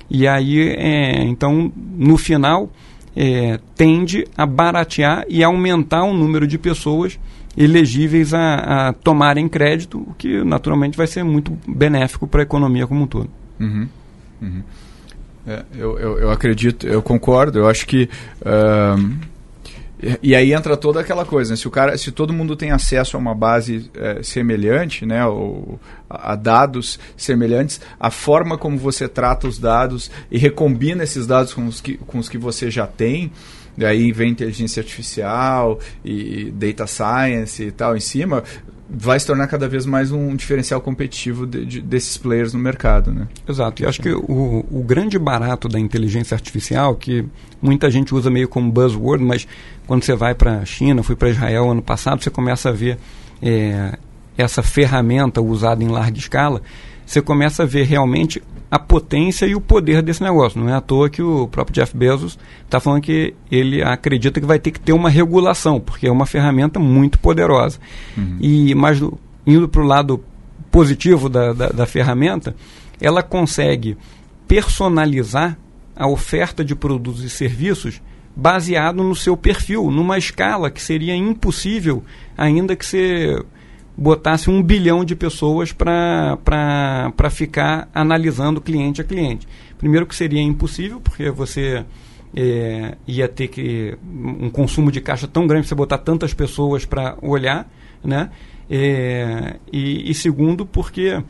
E 0.08 0.26
aí, 0.26 0.70
é, 0.70 1.24
então, 1.24 1.72
no 1.76 2.16
final, 2.16 2.70
é, 3.20 3.58
tende 3.74 4.24
a 4.36 4.46
baratear 4.46 5.24
e 5.28 5.42
aumentar 5.42 6.04
o 6.04 6.14
número 6.14 6.46
de 6.46 6.56
pessoas 6.56 7.18
elegíveis 7.56 8.32
a, 8.32 8.88
a, 8.88 8.92
tomarem 8.92 9.48
crédito, 9.48 9.98
o 9.98 10.14
que 10.14 10.44
naturalmente 10.44 10.96
vai 10.96 11.08
ser 11.08 11.24
muito 11.24 11.58
benéfico 11.66 12.28
para 12.28 12.42
a 12.42 12.44
economia 12.44 12.86
como 12.86 13.02
um 13.02 13.06
todo. 13.08 13.28
Uhum. 13.58 13.88
Uhum. 14.40 14.62
É, 15.44 15.64
eu, 15.74 15.98
eu, 15.98 16.18
eu, 16.18 16.30
acredito, 16.30 16.86
eu 16.86 17.02
concordo, 17.02 17.58
eu 17.58 17.68
acho 17.68 17.84
que. 17.86 18.08
Uh 18.40 19.37
e, 20.22 20.34
aí 20.34 20.52
entra 20.52 20.76
toda 20.76 21.00
aquela 21.00 21.24
coisa, 21.24 21.50
né? 21.52 21.56
se 21.56 21.66
o 21.66 21.70
cara, 21.70 21.96
se 21.98 22.12
todo 22.12 22.32
mundo 22.32 22.54
tem 22.54 22.70
acesso 22.70 23.16
a 23.16 23.20
uma 23.20 23.34
base 23.34 23.90
é, 23.94 24.22
semelhante, 24.22 25.04
né, 25.04 25.26
ou 25.26 25.80
a, 26.08 26.36
dados 26.36 26.98
semelhantes, 27.16 27.80
a 27.98 28.10
forma 28.10 28.56
como 28.56 28.78
você 28.78 29.08
trata 29.08 29.48
os 29.48 29.58
dados 29.58 30.10
e 30.30 30.38
recombina 30.38 31.02
esses 31.02 31.26
dados 31.26 31.52
com 31.52 31.66
os 31.66 31.80
que, 31.80 31.96
com 31.96 32.18
os 32.18 32.28
que 32.28 32.38
você 32.38 32.70
já 32.70 32.86
tem, 32.86 33.32
aí 33.84 34.12
vem 34.12 34.30
inteligência 34.30 34.80
artificial 34.80 35.78
e 36.04 36.50
data 36.52 36.86
science 36.86 37.62
e 37.62 37.70
tal 37.72 37.96
em 37.96 38.00
cima, 38.00 38.42
vai 38.90 39.20
se 39.20 39.26
tornar 39.26 39.46
cada 39.48 39.68
vez 39.68 39.84
mais 39.84 40.10
um 40.10 40.34
diferencial 40.34 40.80
competitivo 40.80 41.46
de, 41.46 41.64
de, 41.66 41.80
desses 41.80 42.16
players 42.16 42.54
no 42.54 42.58
mercado, 42.58 43.12
né? 43.12 43.28
Exato. 43.46 43.82
E 43.82 43.86
acho 43.86 44.00
que 44.00 44.10
o, 44.10 44.64
o 44.70 44.82
grande 44.82 45.18
barato 45.18 45.68
da 45.68 45.78
inteligência 45.78 46.34
artificial, 46.34 46.94
que 46.94 47.24
muita 47.60 47.90
gente 47.90 48.14
usa 48.14 48.30
meio 48.30 48.48
como 48.48 48.72
buzzword, 48.72 49.22
mas 49.22 49.46
quando 49.86 50.04
você 50.04 50.14
vai 50.14 50.34
para 50.34 50.60
a 50.60 50.64
China, 50.64 51.02
fui 51.02 51.16
para 51.16 51.28
Israel 51.28 51.70
ano 51.70 51.82
passado, 51.82 52.22
você 52.22 52.30
começa 52.30 52.70
a 52.70 52.72
ver 52.72 52.98
é, 53.42 53.98
essa 54.38 54.62
ferramenta 54.62 55.42
usada 55.42 55.84
em 55.84 55.88
larga 55.88 56.18
escala, 56.18 56.62
você 57.04 57.20
começa 57.20 57.64
a 57.64 57.66
ver 57.66 57.84
realmente 57.84 58.42
a 58.70 58.78
potência 58.78 59.46
e 59.46 59.54
o 59.54 59.60
poder 59.60 60.02
desse 60.02 60.22
negócio. 60.22 60.60
Não 60.60 60.68
é 60.68 60.74
à 60.74 60.80
toa 60.80 61.08
que 61.08 61.22
o 61.22 61.48
próprio 61.48 61.74
Jeff 61.74 61.96
Bezos 61.96 62.38
está 62.64 62.78
falando 62.78 63.02
que 63.02 63.34
ele 63.50 63.82
acredita 63.82 64.40
que 64.40 64.46
vai 64.46 64.58
ter 64.58 64.70
que 64.70 64.80
ter 64.80 64.92
uma 64.92 65.08
regulação, 65.08 65.80
porque 65.80 66.06
é 66.06 66.12
uma 66.12 66.26
ferramenta 66.26 66.78
muito 66.78 67.18
poderosa. 67.18 67.78
Uhum. 68.16 68.36
E 68.40 68.74
Mas 68.74 69.00
indo 69.46 69.68
para 69.68 69.82
o 69.82 69.86
lado 69.86 70.22
positivo 70.70 71.28
da, 71.28 71.52
da, 71.52 71.68
da 71.68 71.86
ferramenta, 71.86 72.54
ela 73.00 73.22
consegue 73.22 73.96
personalizar 74.46 75.56
a 75.96 76.06
oferta 76.06 76.64
de 76.64 76.74
produtos 76.74 77.24
e 77.24 77.30
serviços 77.30 78.00
baseado 78.36 79.02
no 79.02 79.16
seu 79.16 79.36
perfil, 79.36 79.90
numa 79.90 80.16
escala 80.16 80.70
que 80.70 80.80
seria 80.80 81.16
impossível, 81.16 82.04
ainda 82.36 82.76
que 82.76 82.86
você 82.86 83.42
botasse 83.98 84.48
um 84.48 84.62
bilhão 84.62 85.04
de 85.04 85.16
pessoas 85.16 85.72
para 85.72 86.38
ficar 87.32 87.88
analisando 87.92 88.60
cliente 88.60 89.00
a 89.00 89.04
cliente. 89.04 89.48
Primeiro 89.76 90.06
que 90.06 90.14
seria 90.14 90.40
impossível, 90.40 91.00
porque 91.00 91.28
você 91.30 91.84
é, 92.36 92.96
ia 93.08 93.26
ter 93.26 93.48
que 93.48 93.98
um 94.08 94.48
consumo 94.50 94.92
de 94.92 95.00
caixa 95.00 95.26
tão 95.26 95.48
grande 95.48 95.62
para 95.62 95.70
você 95.70 95.74
botar 95.74 95.98
tantas 95.98 96.32
pessoas 96.32 96.84
para 96.84 97.18
olhar, 97.20 97.68
né? 98.04 98.30
É, 98.70 99.56
e, 99.72 100.08
e, 100.08 100.14
segundo 100.14 100.64
porque 100.64 101.20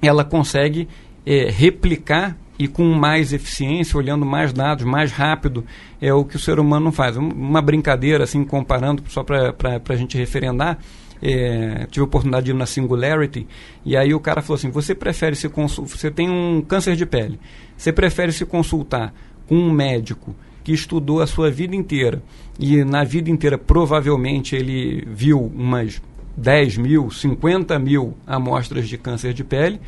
ela 0.00 0.24
consegue 0.24 0.86
é, 1.26 1.50
replicar 1.50 2.36
e 2.56 2.68
com 2.68 2.84
mais 2.84 3.32
eficiência, 3.32 3.96
olhando 3.96 4.24
mais 4.24 4.52
dados, 4.52 4.84
mais 4.84 5.10
rápido, 5.10 5.64
é 6.00 6.12
o 6.12 6.24
que 6.24 6.36
o 6.36 6.38
ser 6.38 6.60
humano 6.60 6.84
não 6.84 6.92
faz. 6.92 7.16
Uma 7.16 7.62
brincadeira, 7.62 8.24
assim, 8.24 8.44
comparando, 8.44 9.02
só 9.08 9.24
para 9.24 9.80
a 9.88 9.96
gente 9.96 10.18
referendar, 10.18 10.78
é, 11.22 11.86
tive 11.90 12.02
a 12.02 12.04
oportunidade 12.04 12.46
de 12.46 12.52
ir 12.52 12.54
na 12.54 12.66
Singularity, 12.66 13.46
e 13.84 13.96
aí 13.96 14.14
o 14.14 14.20
cara 14.20 14.42
falou 14.42 14.56
assim, 14.56 14.70
você 14.70 14.94
prefere 14.94 15.36
se 15.36 15.48
consultar, 15.48 15.96
você 15.96 16.10
tem 16.10 16.30
um 16.30 16.62
câncer 16.62 16.96
de 16.96 17.04
pele, 17.04 17.38
você 17.76 17.92
prefere 17.92 18.32
se 18.32 18.44
consultar 18.44 19.12
com 19.46 19.56
um 19.56 19.70
médico 19.70 20.34
que 20.62 20.72
estudou 20.72 21.20
a 21.20 21.26
sua 21.26 21.50
vida 21.50 21.74
inteira, 21.74 22.22
e 22.58 22.84
na 22.84 23.04
vida 23.04 23.30
inteira 23.30 23.58
provavelmente 23.58 24.54
ele 24.54 25.04
viu 25.06 25.40
umas 25.40 26.00
10 26.36 26.78
mil, 26.78 27.10
50 27.10 27.78
mil 27.78 28.16
amostras 28.26 28.88
de 28.88 28.96
câncer 28.96 29.32
de 29.34 29.44
pele, 29.44 29.80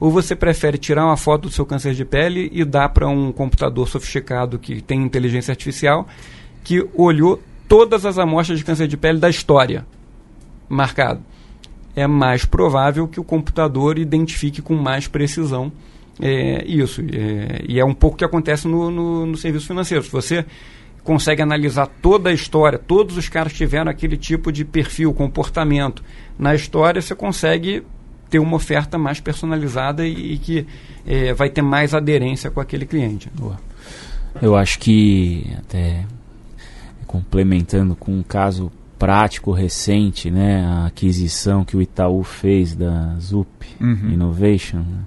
ou 0.00 0.10
você 0.10 0.36
prefere 0.36 0.78
tirar 0.78 1.04
uma 1.04 1.16
foto 1.16 1.48
do 1.48 1.50
seu 1.50 1.66
câncer 1.66 1.92
de 1.92 2.04
pele 2.04 2.48
e 2.52 2.64
dar 2.64 2.88
para 2.90 3.08
um 3.08 3.32
computador 3.32 3.88
sofisticado 3.88 4.58
que 4.58 4.80
tem 4.80 5.02
inteligência 5.02 5.50
artificial 5.50 6.06
que 6.62 6.86
olhou 6.94 7.42
todas 7.66 8.06
as 8.06 8.16
amostras 8.16 8.58
de 8.58 8.64
câncer 8.64 8.86
de 8.86 8.96
pele 8.96 9.18
da 9.18 9.28
história 9.28 9.84
marcado? 10.68 11.20
É 11.96 12.06
mais 12.06 12.44
provável 12.44 13.08
que 13.08 13.18
o 13.18 13.24
computador 13.24 13.98
identifique 13.98 14.62
com 14.62 14.74
mais 14.74 15.08
precisão 15.08 15.72
é, 16.20 16.64
isso. 16.66 17.00
É, 17.00 17.64
e 17.68 17.78
é 17.78 17.84
um 17.84 17.94
pouco 17.94 18.14
o 18.14 18.18
que 18.18 18.24
acontece 18.24 18.66
no, 18.66 18.90
no, 18.90 19.26
no 19.26 19.36
serviço 19.36 19.66
financeiro. 19.66 20.04
Se 20.04 20.10
você 20.10 20.44
consegue 21.02 21.40
analisar 21.40 21.86
toda 21.86 22.30
a 22.30 22.32
história, 22.32 22.78
todos 22.78 23.16
os 23.16 23.28
caras 23.28 23.52
tiveram 23.52 23.90
aquele 23.90 24.16
tipo 24.16 24.52
de 24.52 24.64
perfil, 24.64 25.14
comportamento 25.14 26.02
na 26.38 26.54
história, 26.54 27.00
você 27.00 27.14
consegue 27.14 27.82
ter 28.28 28.38
uma 28.38 28.56
oferta 28.56 28.98
mais 28.98 29.20
personalizada 29.20 30.06
e, 30.06 30.34
e 30.34 30.38
que 30.38 30.66
é, 31.06 31.32
vai 31.32 31.48
ter 31.48 31.62
mais 31.62 31.94
aderência 31.94 32.50
com 32.50 32.60
aquele 32.60 32.84
cliente. 32.84 33.30
Eu 34.42 34.54
acho 34.54 34.78
que 34.78 35.50
até 35.56 36.04
complementando 37.06 37.96
com 37.96 38.12
um 38.12 38.22
caso 38.22 38.70
prático 38.98 39.52
recente, 39.52 40.30
né, 40.30 40.64
a 40.64 40.86
aquisição 40.86 41.64
que 41.64 41.76
o 41.76 41.82
Itaú 41.82 42.22
fez 42.24 42.74
da 42.74 43.16
Zup 43.20 43.48
uhum. 43.80 44.10
Innovation, 44.10 44.78
né, 44.78 45.02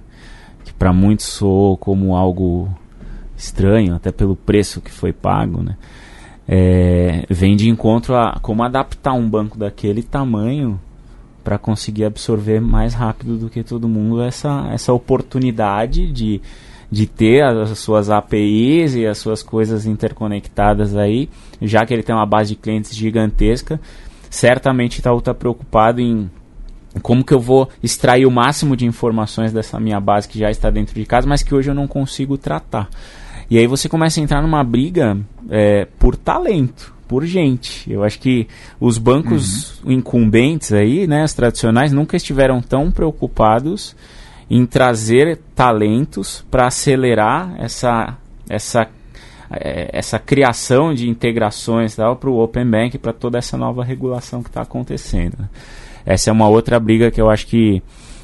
que 0.64 0.72
para 0.72 0.92
muitos 0.92 1.26
soou 1.26 1.76
como 1.76 2.16
algo 2.16 2.68
estranho, 3.36 3.94
até 3.94 4.10
pelo 4.10 4.34
preço 4.34 4.80
que 4.80 4.90
foi 4.90 5.12
pago, 5.12 5.62
né, 5.62 5.76
é, 6.48 7.24
vem 7.28 7.54
de 7.54 7.68
encontro 7.68 8.16
a 8.16 8.38
como 8.40 8.62
adaptar 8.62 9.12
um 9.12 9.28
banco 9.28 9.58
daquele 9.58 10.02
tamanho 10.02 10.80
para 11.44 11.58
conseguir 11.58 12.04
absorver 12.04 12.60
mais 12.60 12.94
rápido 12.94 13.36
do 13.36 13.50
que 13.50 13.62
todo 13.62 13.88
mundo 13.88 14.22
essa, 14.22 14.68
essa 14.72 14.92
oportunidade 14.92 16.10
de, 16.10 16.40
de 16.92 17.06
ter 17.06 17.42
as 17.42 17.78
suas 17.78 18.10
APIs 18.10 18.94
e 18.94 19.06
as 19.06 19.16
suas 19.16 19.42
coisas 19.42 19.86
interconectadas 19.86 20.94
aí, 20.94 21.26
já 21.62 21.86
que 21.86 21.94
ele 21.94 22.02
tem 22.02 22.14
uma 22.14 22.26
base 22.26 22.50
de 22.50 22.56
clientes 22.56 22.94
gigantesca, 22.94 23.80
certamente 24.28 24.98
Itaú 24.98 25.18
está 25.18 25.32
preocupado 25.32 26.02
em 26.02 26.30
como 27.00 27.24
que 27.24 27.32
eu 27.32 27.40
vou 27.40 27.66
extrair 27.82 28.26
o 28.26 28.30
máximo 28.30 28.76
de 28.76 28.84
informações 28.84 29.54
dessa 29.54 29.80
minha 29.80 29.98
base 29.98 30.28
que 30.28 30.38
já 30.38 30.50
está 30.50 30.68
dentro 30.68 30.94
de 30.94 31.06
casa, 31.06 31.26
mas 31.26 31.42
que 31.42 31.54
hoje 31.54 31.70
eu 31.70 31.74
não 31.74 31.88
consigo 31.88 32.36
tratar. 32.36 32.90
E 33.48 33.56
aí 33.56 33.66
você 33.66 33.88
começa 33.88 34.20
a 34.20 34.22
entrar 34.22 34.42
numa 34.42 34.62
briga 34.62 35.18
é, 35.48 35.86
por 35.98 36.14
talento 36.14 36.92
por 37.08 37.24
gente. 37.24 37.90
Eu 37.90 38.04
acho 38.04 38.18
que 38.18 38.46
os 38.78 38.98
bancos 38.98 39.80
uhum. 39.80 39.92
incumbentes 39.92 40.74
aí, 40.74 41.06
né, 41.06 41.24
os 41.24 41.32
tradicionais, 41.32 41.90
nunca 41.90 42.18
estiveram 42.18 42.60
tão 42.60 42.90
preocupados 42.90 43.96
em 44.50 44.66
trazer 44.66 45.38
talentos 45.54 46.44
para 46.50 46.66
acelerar 46.66 47.54
essa, 47.58 48.16
essa, 48.48 48.88
é, 49.50 49.90
essa 49.92 50.18
criação 50.18 50.94
de 50.94 51.08
integrações 51.08 51.96
para 51.96 52.30
o 52.30 52.42
Open 52.42 52.68
Bank, 52.68 52.98
para 52.98 53.12
toda 53.12 53.38
essa 53.38 53.56
nova 53.56 53.84
regulação 53.84 54.42
que 54.42 54.48
está 54.48 54.62
acontecendo. 54.62 55.48
Essa 56.04 56.30
é 56.30 56.32
uma 56.32 56.48
outra 56.48 56.78
briga 56.80 57.10
que 57.10 57.20
eu 57.20 57.30
acho 57.30 57.46
que 57.46 57.82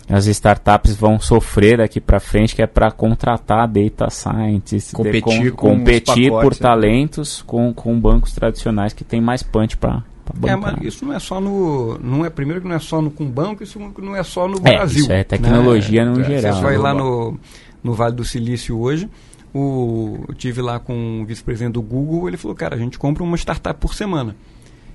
as 0.08 0.26
startups 0.26 0.96
vão 0.96 1.20
sofrer 1.20 1.78
daqui 1.78 2.00
para 2.00 2.18
frente, 2.18 2.54
que 2.54 2.62
é 2.62 2.66
para 2.66 2.90
contratar 2.90 3.68
data 3.68 4.08
scientists, 4.08 4.92
competir, 4.92 5.52
com, 5.52 5.76
competir 5.76 6.30
por 6.30 6.52
né? 6.52 6.58
talentos 6.58 7.42
com, 7.42 7.74
com 7.74 7.98
bancos 8.00 8.32
tradicionais 8.32 8.94
que 8.94 9.04
tem 9.04 9.20
mais 9.20 9.42
punch 9.42 9.76
para 9.76 10.02
é, 10.44 10.56
mas 10.56 10.76
isso 10.82 11.04
não 11.04 11.14
é 11.14 11.18
só 11.18 11.40
no. 11.40 11.98
Não 11.98 12.24
é, 12.24 12.30
primeiro 12.30 12.60
que 12.60 12.68
não 12.68 12.76
é 12.76 12.78
só 12.78 13.00
no 13.00 13.10
com 13.10 13.26
banco, 13.26 13.62
isso 13.62 13.78
não 13.98 14.16
é 14.16 14.22
só 14.22 14.48
no 14.48 14.58
é, 14.58 14.60
Brasil. 14.60 15.02
Isso 15.02 15.12
é 15.12 15.24
tecnologia 15.24 16.04
né? 16.04 16.10
no 16.10 16.20
é, 16.20 16.24
geral. 16.24 16.54
Você 16.54 16.62
vai 16.62 16.76
lá 16.76 16.94
no, 16.94 17.38
no 17.82 17.94
Vale 17.94 18.14
do 18.14 18.24
Silício 18.24 18.78
hoje. 18.78 19.08
O, 19.54 20.24
eu 20.28 20.34
tive 20.34 20.60
lá 20.60 20.78
com 20.78 21.22
o 21.22 21.24
vice-presidente 21.24 21.72
do 21.72 21.82
Google, 21.82 22.28
ele 22.28 22.36
falou, 22.36 22.54
cara, 22.54 22.76
a 22.76 22.78
gente 22.78 22.98
compra 22.98 23.22
uma 23.22 23.36
startup 23.36 23.80
por 23.80 23.94
semana. 23.94 24.36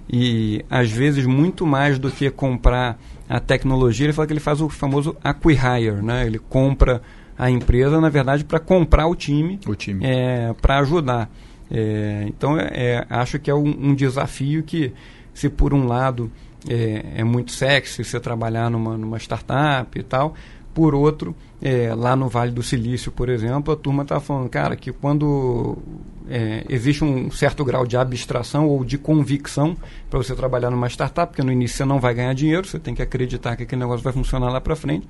E 0.10 0.64
às 0.70 0.92
vezes 0.92 1.26
muito 1.26 1.66
mais 1.66 1.98
do 1.98 2.12
que 2.12 2.30
comprar 2.30 3.00
a 3.28 3.40
tecnologia, 3.40 4.06
ele 4.06 4.14
fala 4.14 4.28
que 4.28 4.34
ele 4.34 4.40
faz 4.40 4.62
o 4.62 4.70
famoso 4.70 5.16
acquihire, 5.24 6.02
né? 6.04 6.26
Ele 6.26 6.38
compra 6.38 7.02
a 7.38 7.50
empresa, 7.50 8.00
na 8.00 8.10
verdade, 8.10 8.44
para 8.44 8.60
comprar 8.60 9.08
o 9.08 9.16
time, 9.16 9.60
o 9.66 9.76
time. 9.76 10.06
É, 10.06 10.54
para 10.62 10.80
ajudar. 10.80 11.30
É, 11.72 12.26
então, 12.28 12.60
é, 12.60 12.70
é, 12.72 13.06
acho 13.10 13.40
que 13.40 13.50
é 13.50 13.56
um, 13.56 13.68
um, 13.68 13.96
desafio 13.96 14.62
que, 14.62 14.94
se 15.34 15.50
por 15.50 15.74
um 15.74 15.86
lado 15.88 16.32
é, 16.70 17.06
é, 17.18 17.24
muito 17.24 17.52
sexy 17.52 18.04
você 18.04 18.20
trabalhar 18.20 18.70
numa, 18.70 18.98
numa 18.98 19.18
startup 19.18 19.98
e 19.98 20.04
tal, 20.04 20.34
por 20.74 20.96
outro, 20.96 21.36
é, 21.62 21.94
lá 21.94 22.16
no 22.16 22.28
Vale 22.28 22.52
do 22.52 22.64
Silício, 22.64 23.12
por 23.12 23.30
exemplo, 23.30 23.74
a 23.74 23.78
turma 23.78 24.04
está 24.04 24.20
falando, 24.20 24.50
cara, 24.50 24.76
que 24.76 24.92
quando 24.92 25.78
é, 26.30 26.66
existe 26.68 27.04
um 27.04 27.30
certo 27.30 27.64
grau 27.64 27.86
de 27.86 27.96
abstração 27.96 28.68
ou 28.68 28.84
de 28.84 28.98
convicção 28.98 29.78
para 30.10 30.18
você 30.18 30.34
trabalhar 30.36 30.72
numa 30.72 30.88
startup, 30.90 31.32
porque 31.32 31.44
no 31.44 31.52
início 31.52 31.78
você 31.78 31.86
não 31.86 32.00
vai 32.00 32.14
ganhar 32.14 32.34
dinheiro, 32.34 32.68
você 32.68 32.80
tem 32.80 32.96
que 32.96 33.02
acreditar 33.02 33.56
que 33.56 33.64
aquele 33.64 33.82
negócio 33.82 34.04
vai 34.04 34.14
funcionar 34.14 34.50
lá 34.50 34.60
para 34.60 34.76
frente. 34.76 35.08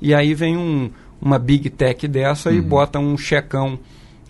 E 0.00 0.14
aí 0.14 0.34
vem 0.34 0.56
um, 0.56 0.90
uma 1.20 1.38
big 1.38 1.68
tech 1.70 2.06
dessa 2.06 2.50
uhum. 2.50 2.56
e 2.56 2.60
bota 2.60 2.98
um 2.98 3.16
checão 3.18 3.78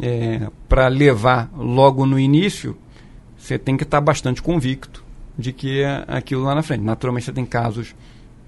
é, 0.01 0.49
para 0.69 0.89
levar 0.89 1.51
logo 1.55 2.07
no 2.07 2.19
início, 2.19 2.77
você 3.37 3.59
tem 3.59 3.77
que 3.77 3.83
estar 3.83 3.99
tá 3.99 4.01
bastante 4.01 4.41
convicto 4.41 5.12
de 5.39 5.53
que 5.53 5.83
é 5.83 6.05
aquilo 6.09 6.43
lá 6.43 6.55
na 6.55 6.63
frente. 6.63 6.83
Naturalmente 6.83 7.27
você 7.27 7.33
tem 7.33 7.45
casos 7.45 7.95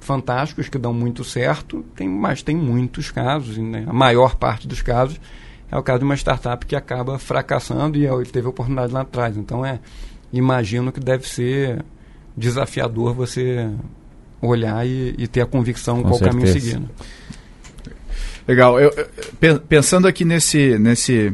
fantásticos 0.01 0.69
que 0.69 0.79
dão 0.79 0.93
muito 0.93 1.25
certo, 1.25 1.85
tem, 1.97 2.09
mas 2.09 2.43
tem 2.43 2.55
muitos 2.55 3.11
casos, 3.11 3.57
né? 3.57 3.85
a 3.87 3.93
maior 3.93 4.35
parte 4.35 4.69
dos 4.69 4.83
casos 4.83 5.19
é 5.71 5.79
o 5.79 5.83
caso 5.83 6.01
de 6.01 6.05
uma 6.05 6.15
startup 6.15 6.65
que 6.67 6.77
acaba 6.77 7.19
fracassando 7.19 7.97
e 7.97 8.07
ele 8.07 8.27
teve 8.27 8.47
oportunidade 8.47 8.93
lá 8.93 9.01
atrás. 9.01 9.37
Então 9.37 9.65
é, 9.65 9.81
imagino 10.33 10.93
que 10.93 11.01
deve 11.01 11.27
ser 11.27 11.83
desafiador 12.37 13.15
você 13.15 13.71
olhar 14.41 14.87
e, 14.87 15.15
e 15.17 15.27
ter 15.27 15.41
a 15.41 15.47
convicção 15.47 15.97
Com 15.97 16.11
qual 16.11 16.19
certeza. 16.19 16.39
caminho 16.39 16.53
seguir. 16.53 16.81
Né? 16.81 16.89
Legal. 18.47 18.79
Eu, 18.79 18.93
pensando 19.69 20.07
aqui 20.07 20.25
nesse, 20.25 20.79
nesse, 20.79 21.33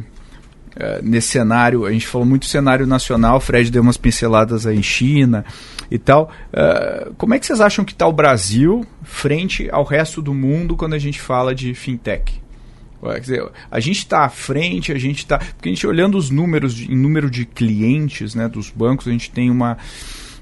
nesse 1.02 1.28
cenário, 1.28 1.84
a 1.84 1.92
gente 1.92 2.06
falou 2.06 2.26
muito 2.26 2.46
cenário 2.46 2.86
nacional, 2.86 3.36
o 3.36 3.40
Fred 3.40 3.70
deu 3.70 3.82
umas 3.82 3.96
pinceladas 3.96 4.66
aí 4.66 4.78
em 4.78 4.82
China, 4.82 5.44
e 5.90 5.98
tal. 5.98 6.30
Uh, 6.52 7.12
como 7.14 7.34
é 7.34 7.38
que 7.38 7.46
vocês 7.46 7.60
acham 7.60 7.84
que 7.84 7.92
está 7.92 8.06
o 8.06 8.12
Brasil 8.12 8.86
frente 9.02 9.68
ao 9.72 9.84
resto 9.84 10.22
do 10.22 10.32
mundo 10.32 10.76
quando 10.76 10.94
a 10.94 10.98
gente 10.98 11.20
fala 11.20 11.54
de 11.54 11.74
fintech? 11.74 12.40
Quer 13.02 13.20
dizer, 13.20 13.50
a 13.70 13.80
gente 13.80 13.98
está 13.98 14.24
à 14.24 14.28
frente, 14.28 14.92
a 14.92 14.98
gente 14.98 15.18
está. 15.18 15.38
Porque 15.38 15.70
a 15.70 15.72
gente 15.72 15.86
olhando 15.86 16.18
os 16.18 16.28
números, 16.28 16.74
de, 16.74 16.92
em 16.92 16.96
número 16.96 17.30
de 17.30 17.46
clientes 17.46 18.34
né, 18.34 18.46
dos 18.46 18.68
bancos, 18.68 19.08
a 19.08 19.10
gente 19.10 19.30
tem 19.30 19.50
uma. 19.50 19.78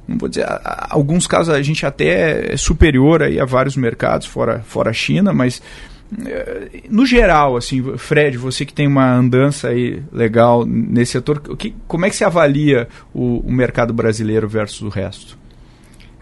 Não 0.09 0.19
vou 0.19 0.29
dizer, 0.29 0.47
alguns 0.91 1.27
casos 1.27 1.55
a 1.55 1.63
gente 1.63 1.87
até 1.87 2.55
é 2.55 2.57
superior 2.57 3.23
aí 3.23 3.39
a 3.39 3.45
vários 3.45 3.77
mercados, 3.77 4.27
fora, 4.27 4.61
fora 4.61 4.91
a 4.91 4.93
China, 4.93 5.33
mas 5.33 5.63
no 6.91 7.05
geral, 7.05 7.57
assim, 7.57 7.83
Fred, 7.99 8.37
você 8.39 8.65
que 8.65 8.73
tem 8.73 8.87
uma 8.87 9.13
andança 9.15 9.69
aí 9.69 10.03
legal 10.13 10.65
nesse 10.65 11.13
setor, 11.13 11.41
que, 11.57 11.75
como 11.87 12.07
é 12.07 12.11
que 12.11 12.17
você 12.17 12.25
avalia 12.25 12.89
o, 13.13 13.39
o 13.41 13.53
mercado 13.53 13.93
brasileiro 13.93 14.49
versus 14.49 14.81
o 14.83 14.89
resto? 14.89 15.37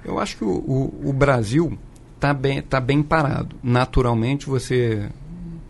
Eu 0.05 0.19
acho 0.19 0.37
que 0.37 0.45
o, 0.45 0.49
o, 0.49 1.01
o 1.11 1.13
Brasil 1.13 1.77
está 2.15 2.33
bem, 2.35 2.63
tá 2.63 2.81
bem 2.81 3.03
parado. 3.03 3.55
Naturalmente, 3.63 4.47
você 4.47 5.09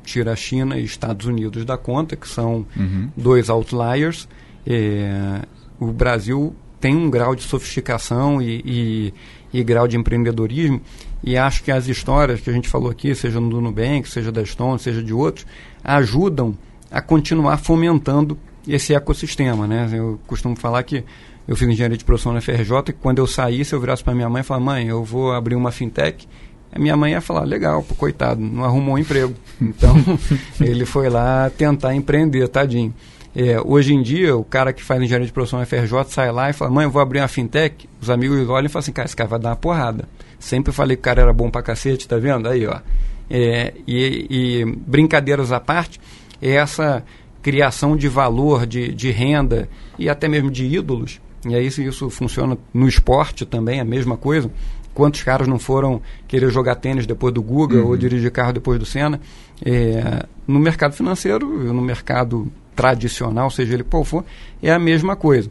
tira 0.04 0.32
a 0.32 0.36
China 0.36 0.78
e 0.78 0.84
Estados 0.84 1.26
Unidos 1.26 1.64
da 1.64 1.76
conta, 1.76 2.16
que 2.16 2.28
são 2.28 2.64
Uhum. 2.76 3.10
dois 3.16 3.48
outliers. 3.50 4.28
É, 4.66 5.40
o 5.80 5.86
Brasil 5.92 6.54
tem 6.80 6.94
um 6.94 7.10
grau 7.10 7.34
de 7.34 7.42
sofisticação 7.42 8.40
e, 8.40 8.62
e, 8.64 9.14
e 9.52 9.64
grau 9.64 9.88
de 9.88 9.96
empreendedorismo, 9.96 10.80
e 11.22 11.36
acho 11.36 11.62
que 11.62 11.70
as 11.70 11.88
histórias 11.88 12.40
que 12.40 12.50
a 12.50 12.52
gente 12.52 12.68
falou 12.68 12.90
aqui, 12.90 13.14
seja 13.14 13.40
no 13.40 13.60
Nubank, 13.60 14.08
seja 14.08 14.30
da 14.30 14.44
Stone, 14.44 14.78
seja 14.78 15.02
de 15.02 15.12
outros, 15.12 15.46
ajudam 15.82 16.56
a 16.90 17.00
continuar 17.00 17.56
fomentando 17.56 18.38
esse 18.66 18.94
ecossistema. 18.94 19.66
Né? 19.66 19.88
Eu 19.92 20.20
costumo 20.26 20.56
falar 20.56 20.82
que 20.82 21.04
eu 21.48 21.56
fiz 21.56 21.68
engenharia 21.68 21.96
de 21.96 22.04
produção 22.04 22.32
na 22.32 22.40
FRJ 22.40 22.70
e 22.88 22.92
quando 22.92 23.18
eu 23.18 23.26
saísse, 23.26 23.72
eu 23.72 23.80
virasse 23.80 24.02
para 24.02 24.14
minha 24.14 24.28
mãe 24.28 24.40
e 24.40 24.44
falasse, 24.44 24.64
mãe, 24.64 24.88
eu 24.88 25.04
vou 25.04 25.32
abrir 25.32 25.54
uma 25.54 25.70
fintech. 25.70 26.28
A 26.72 26.78
minha 26.78 26.96
mãe 26.96 27.12
ia 27.12 27.20
falar, 27.20 27.44
legal, 27.44 27.82
pô, 27.82 27.94
coitado, 27.94 28.40
não 28.40 28.64
arrumou 28.64 28.96
um 28.96 28.98
emprego. 28.98 29.34
Então, 29.60 29.96
ele 30.60 30.84
foi 30.84 31.08
lá 31.08 31.50
tentar 31.50 31.94
empreender, 31.94 32.46
tadinho. 32.48 32.92
É, 33.38 33.60
hoje 33.60 33.92
em 33.92 34.00
dia, 34.00 34.34
o 34.34 34.42
cara 34.42 34.72
que 34.72 34.82
faz 34.82 35.02
engenharia 35.02 35.26
de 35.26 35.32
produção 35.32 35.58
na 35.58 35.66
FRJ 35.66 36.04
sai 36.08 36.32
lá 36.32 36.48
e 36.48 36.54
fala, 36.54 36.70
mãe, 36.70 36.84
eu 36.84 36.90
vou 36.90 37.02
abrir 37.02 37.20
uma 37.20 37.28
fintech. 37.28 37.86
Os 38.00 38.08
amigos 38.08 38.48
olham 38.48 38.64
e 38.64 38.68
falam 38.70 38.80
assim, 38.80 38.92
cara, 38.92 39.04
esse 39.04 39.14
cara 39.14 39.28
vai 39.28 39.38
dar 39.38 39.50
uma 39.50 39.56
porrada. 39.56 40.08
Sempre 40.38 40.72
falei 40.72 40.96
que 40.96 41.00
o 41.00 41.04
cara 41.04 41.20
era 41.20 41.34
bom 41.34 41.50
pra 41.50 41.60
cacete, 41.60 42.08
tá 42.08 42.16
vendo? 42.16 42.48
Aí, 42.48 42.66
ó. 42.66 42.80
É, 43.28 43.74
e, 43.86 44.26
e 44.30 44.64
brincadeiras 44.64 45.52
à 45.52 45.60
parte, 45.60 46.00
é 46.40 46.52
essa 46.52 47.04
criação 47.42 47.94
de 47.94 48.08
valor, 48.08 48.66
de, 48.66 48.94
de 48.94 49.10
renda 49.10 49.68
e 49.98 50.08
até 50.08 50.28
mesmo 50.28 50.50
de 50.50 50.64
ídolos. 50.64 51.20
E 51.46 51.54
aí 51.54 51.66
isso, 51.66 51.82
isso 51.82 52.08
funciona 52.08 52.56
no 52.72 52.88
esporte 52.88 53.44
também, 53.44 53.80
a 53.80 53.84
mesma 53.84 54.16
coisa. 54.16 54.50
Quantos 54.94 55.22
caras 55.22 55.46
não 55.46 55.58
foram 55.58 56.00
querer 56.26 56.50
jogar 56.50 56.76
tênis 56.76 57.06
depois 57.06 57.34
do 57.34 57.42
Guga 57.42 57.82
ou 57.82 57.98
dirigir 57.98 58.30
carro 58.30 58.54
depois 58.54 58.78
do 58.78 58.86
Senna? 58.86 59.20
É, 59.62 60.24
no 60.48 60.58
mercado 60.58 60.94
financeiro, 60.94 61.46
no 61.46 61.82
mercado 61.82 62.50
tradicional, 62.76 63.50
seja 63.50 63.74
ele 63.74 63.82
qual 63.82 64.04
for, 64.04 64.24
é 64.62 64.70
a 64.70 64.78
mesma 64.78 65.16
coisa. 65.16 65.50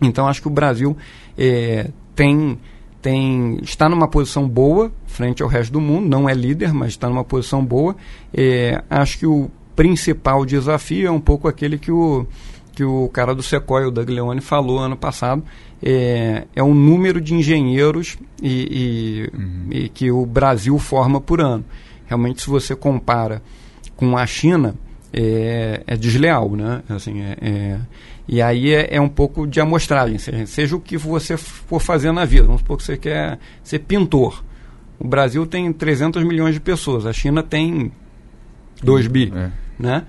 Então 0.00 0.28
acho 0.28 0.42
que 0.42 0.48
o 0.48 0.50
Brasil 0.50 0.96
é, 1.36 1.90
tem, 2.14 2.58
tem, 3.00 3.58
está 3.62 3.88
numa 3.88 4.06
posição 4.06 4.46
boa 4.46 4.92
frente 5.06 5.42
ao 5.42 5.48
resto 5.48 5.72
do 5.72 5.80
mundo, 5.80 6.08
não 6.08 6.28
é 6.28 6.34
líder, 6.34 6.74
mas 6.74 6.90
está 6.90 7.08
numa 7.08 7.24
posição 7.24 7.64
boa. 7.64 7.96
É, 8.32 8.82
acho 8.90 9.18
que 9.18 9.26
o 9.26 9.48
principal 9.74 10.44
desafio 10.44 11.06
é 11.06 11.10
um 11.10 11.20
pouco 11.20 11.48
aquele 11.48 11.78
que 11.78 11.90
o, 11.90 12.26
que 12.74 12.84
o 12.84 13.08
cara 13.08 13.34
do 13.34 13.42
Sequoia, 13.42 13.88
o 13.88 13.90
Doug 13.90 14.08
Leone, 14.08 14.40
falou 14.40 14.78
ano 14.80 14.96
passado, 14.96 15.42
é, 15.82 16.46
é 16.54 16.62
o 16.62 16.74
número 16.74 17.20
de 17.20 17.34
engenheiros 17.34 18.18
e, 18.42 19.30
e, 19.32 19.36
uhum. 19.36 19.66
e 19.70 19.88
que 19.88 20.10
o 20.10 20.26
Brasil 20.26 20.76
forma 20.78 21.20
por 21.20 21.40
ano. 21.40 21.64
Realmente, 22.06 22.42
se 22.42 22.50
você 22.50 22.74
compara 22.74 23.40
com 23.96 24.16
a 24.16 24.26
China, 24.26 24.74
é, 25.16 25.82
é 25.86 25.96
desleal, 25.96 26.50
né? 26.56 26.82
Assim, 26.88 27.22
é, 27.22 27.36
é, 27.40 27.78
e 28.26 28.42
aí 28.42 28.74
é, 28.74 28.96
é, 28.96 29.00
um 29.00 29.08
pouco 29.08 29.46
de 29.46 29.60
amostragem, 29.60 30.18
seja, 30.18 30.44
seja, 30.46 30.76
o 30.76 30.80
que 30.80 30.96
você 30.96 31.36
for 31.36 31.80
fazer 31.80 32.10
na 32.10 32.24
vida. 32.24 32.44
Vamos 32.44 32.62
supor 32.62 32.76
que 32.78 32.82
você 32.82 32.96
quer 32.96 33.38
ser 33.62 33.78
pintor. 33.80 34.42
O 34.98 35.06
Brasil 35.06 35.46
tem 35.46 35.72
300 35.72 36.24
milhões 36.24 36.54
de 36.54 36.60
pessoas, 36.60 37.06
a 37.06 37.12
China 37.12 37.42
tem 37.42 37.92
2 38.82 39.06
bi, 39.06 39.32
É. 39.34 39.50
né? 39.78 40.04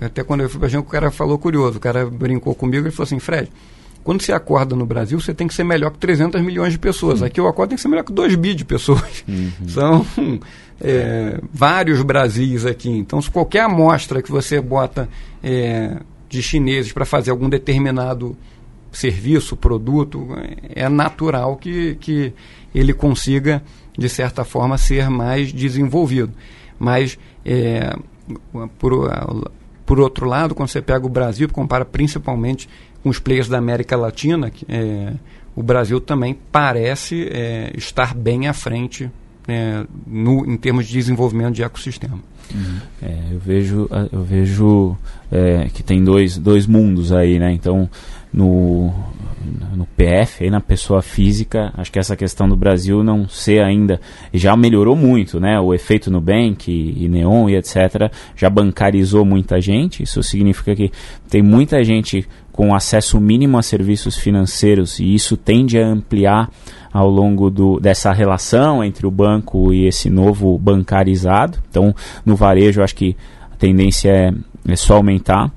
até 0.00 0.22
quando 0.22 0.42
eu 0.42 0.48
fui 0.48 0.60
para 0.60 0.68
a 0.68 0.70
gente, 0.70 0.80
o 0.82 0.84
cara 0.84 1.10
falou 1.10 1.36
curioso, 1.36 1.78
o 1.78 1.80
cara 1.80 2.06
brincou 2.06 2.54
comigo 2.54 2.86
e 2.86 2.90
falou 2.92 3.04
assim, 3.04 3.18
Fred, 3.18 3.50
quando 4.02 4.22
você 4.22 4.32
acorda 4.32 4.74
no 4.74 4.86
Brasil, 4.86 5.20
você 5.20 5.34
tem 5.34 5.46
que 5.46 5.54
ser 5.54 5.64
melhor 5.64 5.90
que 5.90 5.98
300 5.98 6.40
milhões 6.40 6.72
de 6.72 6.78
pessoas. 6.78 7.22
Aqui 7.22 7.38
eu 7.38 7.46
acordo 7.46 7.70
tem 7.70 7.76
que 7.76 7.82
ser 7.82 7.88
melhor 7.88 8.04
que 8.04 8.12
2 8.12 8.34
bi 8.34 8.54
de 8.54 8.64
pessoas. 8.64 9.24
Uhum. 9.28 9.50
São 9.68 10.06
é, 10.80 11.38
vários 11.52 12.02
Brasis 12.02 12.64
aqui. 12.64 12.88
Então, 12.88 13.20
se 13.20 13.30
qualquer 13.30 13.60
amostra 13.60 14.22
que 14.22 14.30
você 14.30 14.60
bota 14.60 15.08
é, 15.42 15.98
de 16.28 16.42
chineses 16.42 16.92
para 16.92 17.04
fazer 17.04 17.30
algum 17.30 17.48
determinado 17.48 18.36
serviço, 18.90 19.56
produto, 19.56 20.28
é 20.74 20.88
natural 20.88 21.56
que, 21.56 21.96
que 21.96 22.32
ele 22.74 22.92
consiga, 22.92 23.62
de 23.96 24.08
certa 24.08 24.44
forma, 24.44 24.78
ser 24.78 25.10
mais 25.10 25.52
desenvolvido. 25.52 26.32
Mas, 26.78 27.18
é, 27.44 27.94
por, 28.78 29.10
por 29.84 30.00
outro 30.00 30.26
lado, 30.26 30.54
quando 30.54 30.68
você 30.68 30.80
pega 30.80 31.04
o 31.04 31.10
Brasil, 31.10 31.48
compara 31.50 31.84
principalmente 31.84 32.68
com 33.02 33.08
os 33.08 33.18
players 33.18 33.48
da 33.48 33.58
América 33.58 33.96
Latina, 33.96 34.50
é, 34.68 35.12
o 35.54 35.62
Brasil 35.62 36.00
também 36.00 36.36
parece 36.52 37.28
é, 37.30 37.72
estar 37.76 38.14
bem 38.14 38.48
à 38.48 38.52
frente 38.52 39.10
é, 39.48 39.84
no, 40.06 40.50
em 40.50 40.56
termos 40.56 40.86
de 40.86 40.92
desenvolvimento 40.92 41.54
de 41.54 41.62
ecossistema. 41.62 42.18
Uhum. 42.54 42.78
É, 43.02 43.18
eu 43.32 43.38
vejo, 43.38 43.88
eu 44.12 44.22
vejo 44.22 44.96
é, 45.30 45.68
que 45.72 45.82
tem 45.82 46.02
dois, 46.02 46.36
dois 46.36 46.66
mundos 46.66 47.12
aí, 47.12 47.38
né? 47.38 47.52
Então, 47.52 47.88
no, 48.32 48.92
no 49.74 49.86
PF, 49.96 50.44
aí 50.44 50.50
na 50.50 50.60
pessoa 50.60 51.02
física, 51.02 51.72
acho 51.76 51.90
que 51.90 51.98
essa 51.98 52.16
questão 52.16 52.48
do 52.48 52.56
Brasil 52.56 53.02
não 53.02 53.28
ser 53.28 53.62
ainda, 53.62 54.00
já 54.32 54.56
melhorou 54.56 54.96
muito, 54.96 55.40
né? 55.40 55.58
O 55.60 55.72
efeito 55.74 56.10
Nubank 56.10 56.70
e, 56.70 57.04
e 57.04 57.08
Neon 57.08 57.48
e 57.48 57.56
etc. 57.56 58.12
já 58.36 58.50
bancarizou 58.50 59.24
muita 59.24 59.60
gente, 59.60 60.02
isso 60.02 60.22
significa 60.22 60.74
que 60.74 60.90
tem 61.28 61.42
muita 61.42 61.82
gente 61.84 62.26
com 62.60 62.74
acesso 62.74 63.18
mínimo 63.18 63.56
a 63.56 63.62
serviços 63.62 64.18
financeiros 64.18 65.00
e 65.00 65.14
isso 65.14 65.34
tende 65.34 65.78
a 65.78 65.86
ampliar 65.86 66.50
ao 66.92 67.08
longo 67.08 67.48
do, 67.48 67.80
dessa 67.80 68.12
relação 68.12 68.84
entre 68.84 69.06
o 69.06 69.10
banco 69.10 69.72
e 69.72 69.86
esse 69.86 70.10
novo 70.10 70.58
bancarizado. 70.58 71.58
Então, 71.70 71.94
no 72.22 72.36
varejo, 72.36 72.82
acho 72.82 72.94
que 72.94 73.16
a 73.50 73.56
tendência 73.56 74.10
é, 74.10 74.72
é 74.72 74.76
só 74.76 74.96
aumentar. 74.96 75.50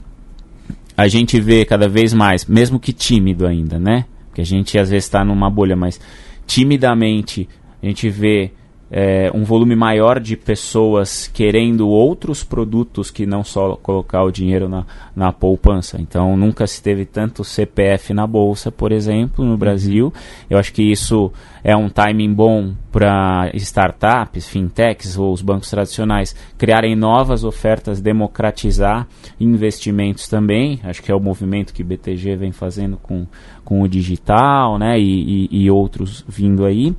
A 0.96 1.10
gente 1.10 1.42
vê 1.42 1.66
cada 1.66 1.90
vez 1.90 2.14
mais, 2.14 2.46
mesmo 2.46 2.80
que 2.80 2.94
tímido 2.94 3.46
ainda, 3.46 3.78
né? 3.78 4.06
Porque 4.30 4.40
a 4.40 4.46
gente 4.46 4.80
às 4.80 4.90
vezes 4.90 5.04
está 5.04 5.26
numa 5.26 5.50
bolha, 5.50 5.76
mas 5.76 6.00
timidamente 6.48 7.50
a 7.82 7.86
gente 7.86 8.10
vê 8.10 8.50
é, 8.96 9.32
um 9.34 9.44
volume 9.44 9.76
maior 9.76 10.20
de 10.20 10.38
pessoas 10.38 11.26
querendo 11.26 11.90
outros 11.90 12.44
produtos 12.44 13.10
que 13.10 13.26
não 13.26 13.44
só 13.44 13.76
colocar 13.76 14.22
o 14.24 14.30
dinheiro 14.30 14.70
na, 14.70 14.86
na 15.16 15.34
poupança. 15.34 16.00
Então, 16.00 16.38
nunca 16.38 16.68
se 16.68 16.80
teve 16.82 17.04
tanto 17.04 17.44
CPF 17.44 18.14
na 18.14 18.28
bolsa, 18.28 18.72
por 18.72 18.92
exemplo, 18.92 19.44
no 19.44 19.58
Brasil. 19.58 20.14
Eu 20.48 20.60
acho 20.60 20.72
que 20.72 20.84
isso 20.84 21.32
é 21.64 21.76
um 21.76 21.90
timing 21.90 22.32
bom 22.32 22.76
para 22.92 23.50
startups, 23.56 24.48
fintechs 24.48 25.18
ou 25.18 25.34
os 25.34 25.42
bancos 25.42 25.72
tradicionais 25.72 26.36
criarem 26.56 26.96
novas 26.96 27.44
ofertas, 27.44 28.00
democratizar 28.00 29.08
investimentos 29.40 30.28
também. 30.28 30.80
Acho 30.84 31.02
que 31.02 31.12
é 31.12 31.16
o 31.16 31.20
movimento 31.20 31.74
que 31.74 31.82
o 31.82 31.86
BTG 31.86 32.36
vem 32.36 32.52
fazendo 32.52 32.98
com, 32.98 33.26
com 33.66 33.82
o 33.82 33.88
digital 33.88 34.78
né, 34.78 35.00
e, 35.00 35.48
e, 35.50 35.64
e 35.64 35.72
outros 35.72 36.24
vindo 36.28 36.64
aí, 36.64 36.96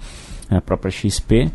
a 0.50 0.60
própria 0.60 0.90
XP. 0.90 1.52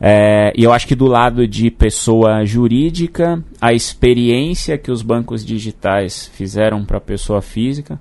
É, 0.00 0.52
e 0.54 0.64
eu 0.64 0.72
acho 0.72 0.86
que 0.86 0.94
do 0.94 1.06
lado 1.06 1.48
de 1.48 1.70
pessoa 1.70 2.44
jurídica, 2.44 3.42
a 3.60 3.72
experiência 3.72 4.76
que 4.76 4.90
os 4.90 5.02
bancos 5.02 5.44
digitais 5.44 6.30
fizeram 6.34 6.84
para 6.84 6.98
a 6.98 7.00
pessoa 7.00 7.40
física 7.40 7.98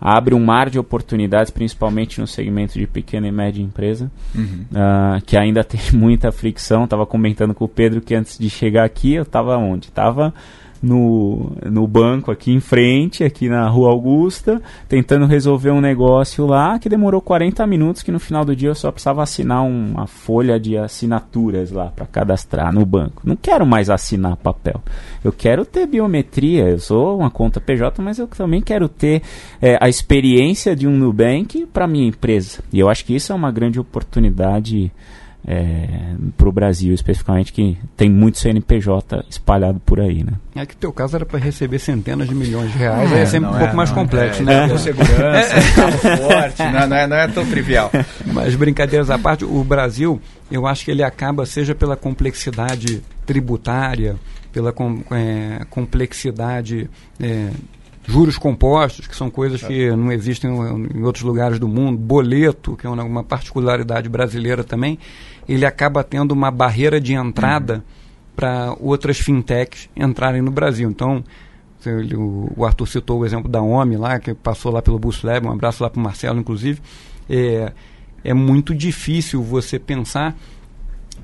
abre 0.00 0.34
um 0.34 0.44
mar 0.44 0.68
de 0.68 0.78
oportunidades, 0.78 1.50
principalmente 1.50 2.20
no 2.20 2.26
segmento 2.26 2.78
de 2.78 2.86
pequena 2.86 3.26
e 3.26 3.32
média 3.32 3.62
empresa, 3.62 4.10
uhum. 4.34 4.66
uh, 4.72 5.24
que 5.24 5.36
ainda 5.36 5.62
tem 5.64 5.80
muita 5.92 6.30
fricção. 6.30 6.84
Estava 6.84 7.06
comentando 7.06 7.54
com 7.54 7.64
o 7.64 7.68
Pedro 7.68 8.00
que 8.00 8.14
antes 8.14 8.38
de 8.38 8.50
chegar 8.50 8.84
aqui, 8.84 9.14
eu 9.14 9.22
estava 9.22 9.56
onde? 9.56 9.88
Estava 9.88 10.34
no, 10.82 11.52
no 11.64 11.86
banco 11.86 12.30
aqui 12.30 12.52
em 12.52 12.60
frente, 12.60 13.24
aqui 13.24 13.48
na 13.48 13.68
Rua 13.68 13.90
Augusta, 13.90 14.60
tentando 14.88 15.26
resolver 15.26 15.70
um 15.70 15.80
negócio 15.80 16.46
lá 16.46 16.78
que 16.78 16.88
demorou 16.88 17.20
40 17.20 17.66
minutos, 17.66 18.02
que 18.02 18.12
no 18.12 18.20
final 18.20 18.44
do 18.44 18.54
dia 18.54 18.68
eu 18.68 18.74
só 18.74 18.90
precisava 18.90 19.22
assinar 19.22 19.64
uma 19.64 20.06
folha 20.06 20.58
de 20.58 20.76
assinaturas 20.76 21.70
lá 21.70 21.86
para 21.86 22.06
cadastrar 22.06 22.72
no 22.72 22.84
banco. 22.84 23.22
Não 23.24 23.36
quero 23.36 23.66
mais 23.66 23.90
assinar 23.90 24.36
papel. 24.36 24.82
Eu 25.24 25.32
quero 25.32 25.64
ter 25.64 25.86
biometria, 25.86 26.68
eu 26.68 26.78
sou 26.78 27.18
uma 27.18 27.30
conta 27.30 27.60
PJ, 27.60 28.00
mas 28.02 28.18
eu 28.18 28.26
também 28.26 28.60
quero 28.60 28.88
ter 28.88 29.22
é, 29.60 29.78
a 29.80 29.88
experiência 29.88 30.76
de 30.76 30.86
um 30.86 30.96
Nubank 30.96 31.66
para 31.66 31.86
minha 31.86 32.08
empresa. 32.08 32.60
E 32.72 32.78
eu 32.78 32.88
acho 32.88 33.04
que 33.04 33.14
isso 33.14 33.32
é 33.32 33.34
uma 33.34 33.50
grande 33.50 33.80
oportunidade 33.80 34.92
é, 35.46 35.86
para 36.36 36.48
o 36.48 36.52
Brasil, 36.52 36.92
especificamente, 36.92 37.52
que 37.52 37.78
tem 37.96 38.10
muito 38.10 38.38
CNPJ 38.38 39.24
espalhado 39.30 39.80
por 39.86 40.00
aí, 40.00 40.24
né? 40.24 40.32
É 40.56 40.66
que 40.66 40.74
o 40.74 40.76
teu 40.76 40.92
caso 40.92 41.14
era 41.14 41.24
para 41.24 41.38
receber 41.38 41.78
centenas 41.78 42.28
de 42.28 42.34
milhões 42.34 42.72
de 42.72 42.78
reais, 42.78 43.12
é, 43.12 43.14
aí 43.14 43.20
é 43.20 43.26
sempre 43.26 43.50
um 43.50 43.52
pouco 43.52 43.72
é, 43.72 43.72
mais 43.72 43.90
não, 43.90 43.96
complexo, 43.96 44.42
é, 44.42 44.44
né? 44.44 44.68
Com 44.68 44.78
segurança, 44.78 45.54
carro 45.76 45.98
forte, 45.98 46.62
não, 46.62 46.86
não, 46.88 46.96
é, 46.96 47.06
não 47.06 47.16
é 47.16 47.28
tão 47.28 47.46
trivial. 47.46 47.92
Mas 48.26 48.56
brincadeiras 48.56 49.08
à 49.08 49.18
parte, 49.18 49.44
o 49.44 49.62
Brasil, 49.62 50.20
eu 50.50 50.66
acho 50.66 50.84
que 50.84 50.90
ele 50.90 51.04
acaba, 51.04 51.46
seja 51.46 51.76
pela 51.76 51.96
complexidade 51.96 53.00
tributária, 53.24 54.16
pela 54.52 54.72
com, 54.72 55.02
é, 55.12 55.64
complexidade 55.70 56.90
é, 57.20 57.50
juros 58.06 58.38
compostos, 58.38 59.06
que 59.06 59.16
são 59.16 59.28
coisas 59.28 59.62
que 59.62 59.90
não 59.90 60.12
existem 60.12 60.50
em 60.50 61.02
outros 61.02 61.24
lugares 61.24 61.58
do 61.58 61.66
mundo, 61.66 61.98
boleto, 61.98 62.76
que 62.76 62.86
é 62.86 62.90
uma, 62.90 63.24
particularidade 63.24 64.08
brasileira 64.08 64.62
também, 64.62 64.98
ele 65.48 65.66
acaba 65.66 66.04
tendo 66.04 66.32
uma 66.32 66.50
barreira 66.50 67.00
de 67.00 67.14
entrada 67.14 67.84
para 68.34 68.74
outras 68.78 69.18
fintechs 69.18 69.88
entrarem 69.96 70.40
no 70.40 70.50
Brasil. 70.50 70.88
Então, 70.88 71.24
o, 72.14 72.52
o 72.56 72.64
Arthur 72.64 72.86
citou 72.86 73.20
o 73.20 73.26
exemplo 73.26 73.50
da 73.50 73.60
OMI 73.60 73.96
lá, 73.96 74.18
que 74.20 74.34
passou 74.34 74.70
lá 74.70 74.80
pelo 74.80 74.98
Bus 74.98 75.22
Lab, 75.22 75.46
um 75.46 75.52
abraço 75.52 75.82
lá 75.82 75.90
para 75.90 75.98
o 75.98 76.02
Marcelo, 76.02 76.38
inclusive. 76.38 76.80
É, 77.28 77.72
é 78.22 78.34
muito 78.34 78.74
difícil 78.74 79.42
você 79.42 79.78
pensar 79.78 80.36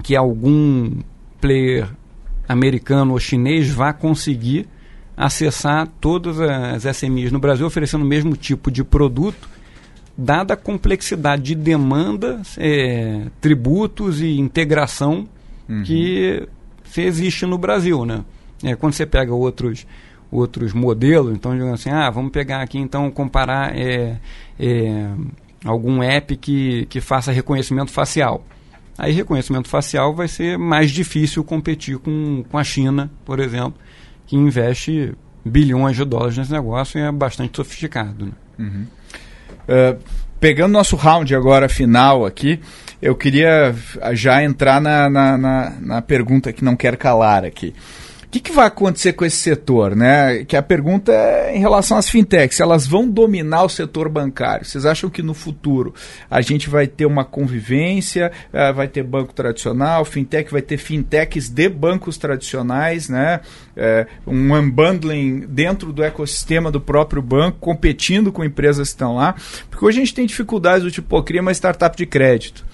que 0.02 0.16
algum 0.16 0.98
player 1.40 1.88
americano 2.48 3.12
ou 3.12 3.20
chinês 3.20 3.70
vá 3.70 3.92
conseguir 3.92 4.68
acessar 5.16 5.86
todas 6.00 6.40
as 6.40 6.96
SMEs 6.96 7.30
no 7.30 7.38
Brasil 7.38 7.66
oferecendo 7.66 8.02
o 8.02 8.08
mesmo 8.08 8.36
tipo 8.36 8.70
de 8.70 8.82
produto, 8.82 9.48
dada 10.16 10.54
a 10.54 10.56
complexidade 10.56 11.42
de 11.42 11.54
demanda, 11.54 12.42
é, 12.56 13.26
tributos 13.40 14.20
e 14.20 14.38
integração 14.38 15.28
uhum. 15.68 15.82
que 15.82 16.46
existe 16.96 17.46
no 17.46 17.58
Brasil, 17.58 18.04
né? 18.04 18.24
É, 18.62 18.76
quando 18.76 18.92
você 18.92 19.06
pega 19.06 19.34
outros 19.34 19.86
outros 20.30 20.72
modelos, 20.72 21.34
então 21.34 21.52
digamos 21.52 21.74
assim, 21.74 21.90
ah, 21.90 22.08
vamos 22.08 22.32
pegar 22.32 22.62
aqui 22.62 22.78
então 22.78 23.10
comparar 23.10 23.76
é, 23.76 24.18
é, 24.58 25.10
algum 25.62 26.02
app 26.02 26.34
que, 26.36 26.86
que 26.86 27.02
faça 27.02 27.30
reconhecimento 27.30 27.90
facial. 27.90 28.42
Aí 28.96 29.12
reconhecimento 29.12 29.68
facial 29.68 30.14
vai 30.14 30.28
ser 30.28 30.58
mais 30.58 30.90
difícil 30.90 31.44
competir 31.44 31.98
com, 31.98 32.44
com 32.50 32.56
a 32.56 32.64
China, 32.64 33.10
por 33.26 33.40
exemplo, 33.40 33.74
que 34.26 34.36
investe 34.36 35.14
bilhões 35.44 35.96
de 35.96 36.04
dólares 36.04 36.36
nesse 36.38 36.52
negócio 36.52 36.98
e 36.98 37.02
é 37.02 37.10
bastante 37.12 37.56
sofisticado. 37.56 38.26
Né? 38.26 38.32
Uhum. 38.58 38.86
Uh, 39.68 39.98
pegando 40.38 40.72
nosso 40.72 40.96
round 40.96 41.34
agora 41.34 41.68
final 41.68 42.24
aqui, 42.24 42.60
eu 43.00 43.14
queria 43.14 43.74
já 44.12 44.42
entrar 44.42 44.80
na, 44.80 45.10
na, 45.10 45.38
na, 45.38 45.70
na 45.80 46.02
pergunta 46.02 46.52
que 46.52 46.64
não 46.64 46.76
quer 46.76 46.96
calar 46.96 47.44
aqui 47.44 47.74
que, 48.32 48.40
que 48.40 48.52
vai 48.52 48.66
acontecer 48.66 49.12
com 49.12 49.26
esse 49.26 49.36
setor? 49.36 49.94
Né? 49.94 50.42
Que 50.44 50.56
a 50.56 50.62
pergunta 50.62 51.12
é 51.12 51.54
em 51.54 51.60
relação 51.60 51.98
às 51.98 52.08
fintechs. 52.08 52.60
Elas 52.60 52.86
vão 52.86 53.06
dominar 53.06 53.62
o 53.62 53.68
setor 53.68 54.08
bancário? 54.08 54.64
Vocês 54.64 54.86
acham 54.86 55.10
que 55.10 55.22
no 55.22 55.34
futuro 55.34 55.94
a 56.30 56.40
gente 56.40 56.70
vai 56.70 56.86
ter 56.86 57.04
uma 57.04 57.26
convivência, 57.26 58.32
uh, 58.48 58.72
vai 58.72 58.88
ter 58.88 59.02
banco 59.02 59.34
tradicional, 59.34 60.06
fintech 60.06 60.50
vai 60.50 60.62
ter 60.62 60.78
fintechs 60.78 61.50
de 61.50 61.68
bancos 61.68 62.16
tradicionais, 62.16 63.10
né? 63.10 63.40
Uh, 63.76 64.32
um 64.32 64.56
unbundling 64.56 65.40
dentro 65.40 65.92
do 65.92 66.02
ecossistema 66.02 66.70
do 66.70 66.80
próprio 66.80 67.20
banco, 67.20 67.58
competindo 67.60 68.32
com 68.32 68.42
empresas 68.42 68.88
que 68.88 68.94
estão 68.94 69.14
lá? 69.14 69.34
Porque 69.68 69.84
hoje 69.84 69.98
a 69.98 70.04
gente 70.04 70.14
tem 70.14 70.24
dificuldades 70.24 70.84
do 70.84 70.90
tipo, 70.90 71.22
cria 71.22 71.42
uma 71.42 71.52
startup 71.52 71.94
de 71.94 72.06
crédito 72.06 72.71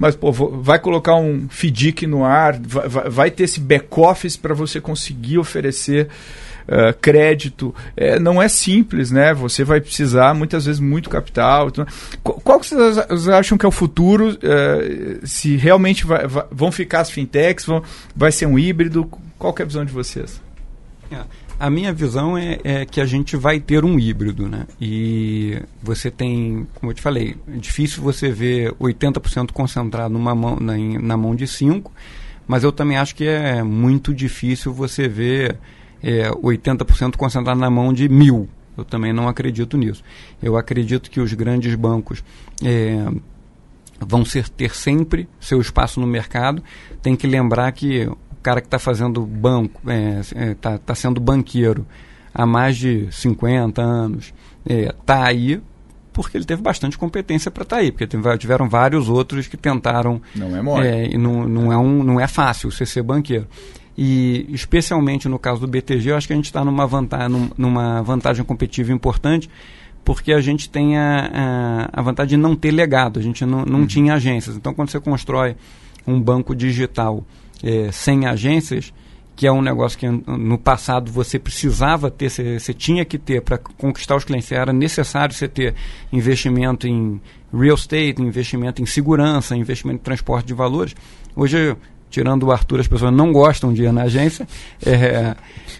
mas 0.00 0.16
pô, 0.16 0.32
vai 0.32 0.78
colocar 0.78 1.14
um 1.16 1.46
FDIC 1.50 2.06
no 2.06 2.24
ar, 2.24 2.58
vai, 2.58 2.88
vai 2.88 3.30
ter 3.30 3.44
esse 3.44 3.60
back-office 3.60 4.34
para 4.34 4.54
você 4.54 4.80
conseguir 4.80 5.36
oferecer 5.36 6.08
uh, 6.66 6.98
crédito. 7.02 7.74
É, 7.94 8.18
não 8.18 8.40
é 8.40 8.48
simples, 8.48 9.10
né? 9.10 9.34
Você 9.34 9.62
vai 9.62 9.78
precisar 9.78 10.32
muitas 10.32 10.64
vezes 10.64 10.80
muito 10.80 11.10
capital. 11.10 11.68
Então, 11.68 11.86
qual, 12.22 12.58
que 12.58 12.66
vocês 12.66 13.28
acham 13.28 13.58
que 13.58 13.66
é 13.66 13.68
o 13.68 13.72
futuro? 13.72 14.30
Uh, 14.30 15.26
se 15.26 15.54
realmente 15.56 16.06
vai, 16.06 16.26
vai, 16.26 16.46
vão 16.50 16.72
ficar 16.72 17.00
as 17.00 17.10
fintechs, 17.10 17.66
vão, 17.66 17.82
vai 18.16 18.32
ser 18.32 18.46
um 18.46 18.58
híbrido? 18.58 19.04
Qual 19.38 19.54
é 19.58 19.62
a 19.62 19.66
visão 19.66 19.84
de 19.84 19.92
vocês? 19.92 20.40
É. 21.12 21.18
A 21.60 21.68
minha 21.68 21.92
visão 21.92 22.38
é, 22.38 22.58
é, 22.64 22.86
que 22.86 23.02
a 23.02 23.04
gente 23.04 23.36
vai 23.36 23.60
ter 23.60 23.84
um 23.84 23.98
híbrido, 23.98 24.48
né? 24.48 24.66
E 24.80 25.60
você 25.82 26.10
tem, 26.10 26.66
como 26.76 26.90
eu 26.90 26.94
te 26.94 27.02
falei, 27.02 27.36
é 27.46 27.56
difícil 27.58 28.02
você 28.02 28.30
ver 28.30 28.72
80% 28.80 29.52
concentrado 29.52 30.14
numa 30.14 30.34
mão, 30.34 30.56
na, 30.58 30.78
na 30.78 31.18
mão 31.18 31.34
de 31.34 31.46
5, 31.46 31.92
mas 32.48 32.64
eu 32.64 32.72
também 32.72 32.96
acho 32.96 33.14
que 33.14 33.26
é 33.26 33.62
muito 33.62 34.14
difícil 34.14 34.72
você 34.72 35.06
ver 35.06 35.58
é, 36.02 36.30
80% 36.30 37.16
concentrado 37.16 37.60
na 37.60 37.68
mão 37.68 37.92
de 37.92 38.08
mil. 38.08 38.48
Eu 38.74 38.82
também 38.82 39.12
não 39.12 39.28
acredito 39.28 39.76
nisso. 39.76 40.02
Eu 40.42 40.56
acredito 40.56 41.10
que 41.10 41.20
os 41.20 41.34
grandes 41.34 41.74
bancos 41.74 42.24
é, 42.64 43.06
vão 44.00 44.24
ser, 44.24 44.48
ter 44.48 44.74
sempre 44.74 45.28
seu 45.38 45.60
espaço 45.60 46.00
no 46.00 46.06
mercado. 46.06 46.62
Tem 47.02 47.14
que 47.14 47.26
lembrar 47.26 47.70
que 47.72 48.10
cara 48.42 48.60
que 48.60 48.66
está 48.66 48.78
fazendo 48.78 49.24
banco, 49.24 49.80
está 49.80 50.40
é, 50.40 50.50
é, 50.50 50.54
tá, 50.54 50.78
tá 50.78 50.94
sendo 50.94 51.20
banqueiro 51.20 51.86
há 52.34 52.46
mais 52.46 52.76
de 52.76 53.08
50 53.10 53.82
anos, 53.82 54.32
está 54.66 55.18
é, 55.18 55.28
aí 55.28 55.60
porque 56.12 56.36
ele 56.36 56.44
teve 56.44 56.60
bastante 56.60 56.98
competência 56.98 57.50
para 57.50 57.62
estar 57.62 57.76
tá 57.76 57.82
aí, 57.82 57.92
porque 57.92 58.06
tiveram 58.38 58.68
vários 58.68 59.08
outros 59.08 59.46
que 59.46 59.56
tentaram. 59.56 60.20
Não 60.34 60.56
é 60.56 60.62
mole. 60.62 60.86
É, 60.86 61.16
não, 61.16 61.48
não, 61.48 61.72
é 61.72 61.78
um, 61.78 62.02
não 62.02 62.20
é 62.20 62.26
fácil 62.26 62.70
você 62.70 62.84
ser 62.84 63.02
banqueiro. 63.02 63.46
E 63.96 64.46
especialmente 64.50 65.28
no 65.28 65.38
caso 65.38 65.60
do 65.60 65.68
BTG, 65.68 66.10
eu 66.10 66.16
acho 66.16 66.26
que 66.26 66.32
a 66.32 66.36
gente 66.36 66.46
está 66.46 66.64
numa 66.64 66.86
vantagem, 66.86 67.50
numa 67.56 68.02
vantagem 68.02 68.44
competitiva 68.44 68.92
importante, 68.92 69.48
porque 70.04 70.32
a 70.32 70.40
gente 70.40 70.68
tem 70.68 70.96
a, 70.96 71.30
a, 71.92 72.00
a 72.00 72.02
vantagem 72.02 72.30
de 72.30 72.36
não 72.36 72.56
ter 72.56 72.70
legado, 72.70 73.18
a 73.18 73.22
gente 73.22 73.44
não, 73.44 73.64
não 73.64 73.80
uhum. 73.80 73.86
tinha 73.86 74.14
agências. 74.14 74.56
Então, 74.56 74.74
quando 74.74 74.90
você 74.90 74.98
constrói 74.98 75.56
um 76.06 76.20
banco 76.20 76.54
digital 76.54 77.24
é, 77.62 77.90
sem 77.92 78.26
agências, 78.26 78.92
que 79.36 79.46
é 79.46 79.52
um 79.52 79.62
negócio 79.62 79.98
que 79.98 80.06
no 80.06 80.58
passado 80.58 81.10
você 81.10 81.38
precisava 81.38 82.10
ter, 82.10 82.28
você, 82.28 82.58
você 82.58 82.74
tinha 82.74 83.04
que 83.06 83.16
ter 83.16 83.40
para 83.40 83.56
conquistar 83.56 84.16
os 84.16 84.24
clientes, 84.24 84.52
era 84.52 84.72
necessário 84.72 85.34
você 85.34 85.48
ter 85.48 85.74
investimento 86.12 86.86
em 86.86 87.18
real 87.52 87.74
estate, 87.74 88.20
investimento 88.20 88.82
em 88.82 88.86
segurança, 88.86 89.56
investimento 89.56 90.00
em 90.00 90.04
transporte 90.04 90.46
de 90.46 90.52
valores. 90.52 90.94
Hoje, 91.34 91.74
tirando 92.10 92.42
o 92.42 92.52
Arthur, 92.52 92.80
as 92.80 92.88
pessoas 92.88 93.14
não 93.14 93.32
gostam 93.32 93.72
de 93.72 93.84
ir 93.84 93.92
na 93.92 94.02
agência, 94.02 94.46
é, 94.84 95.34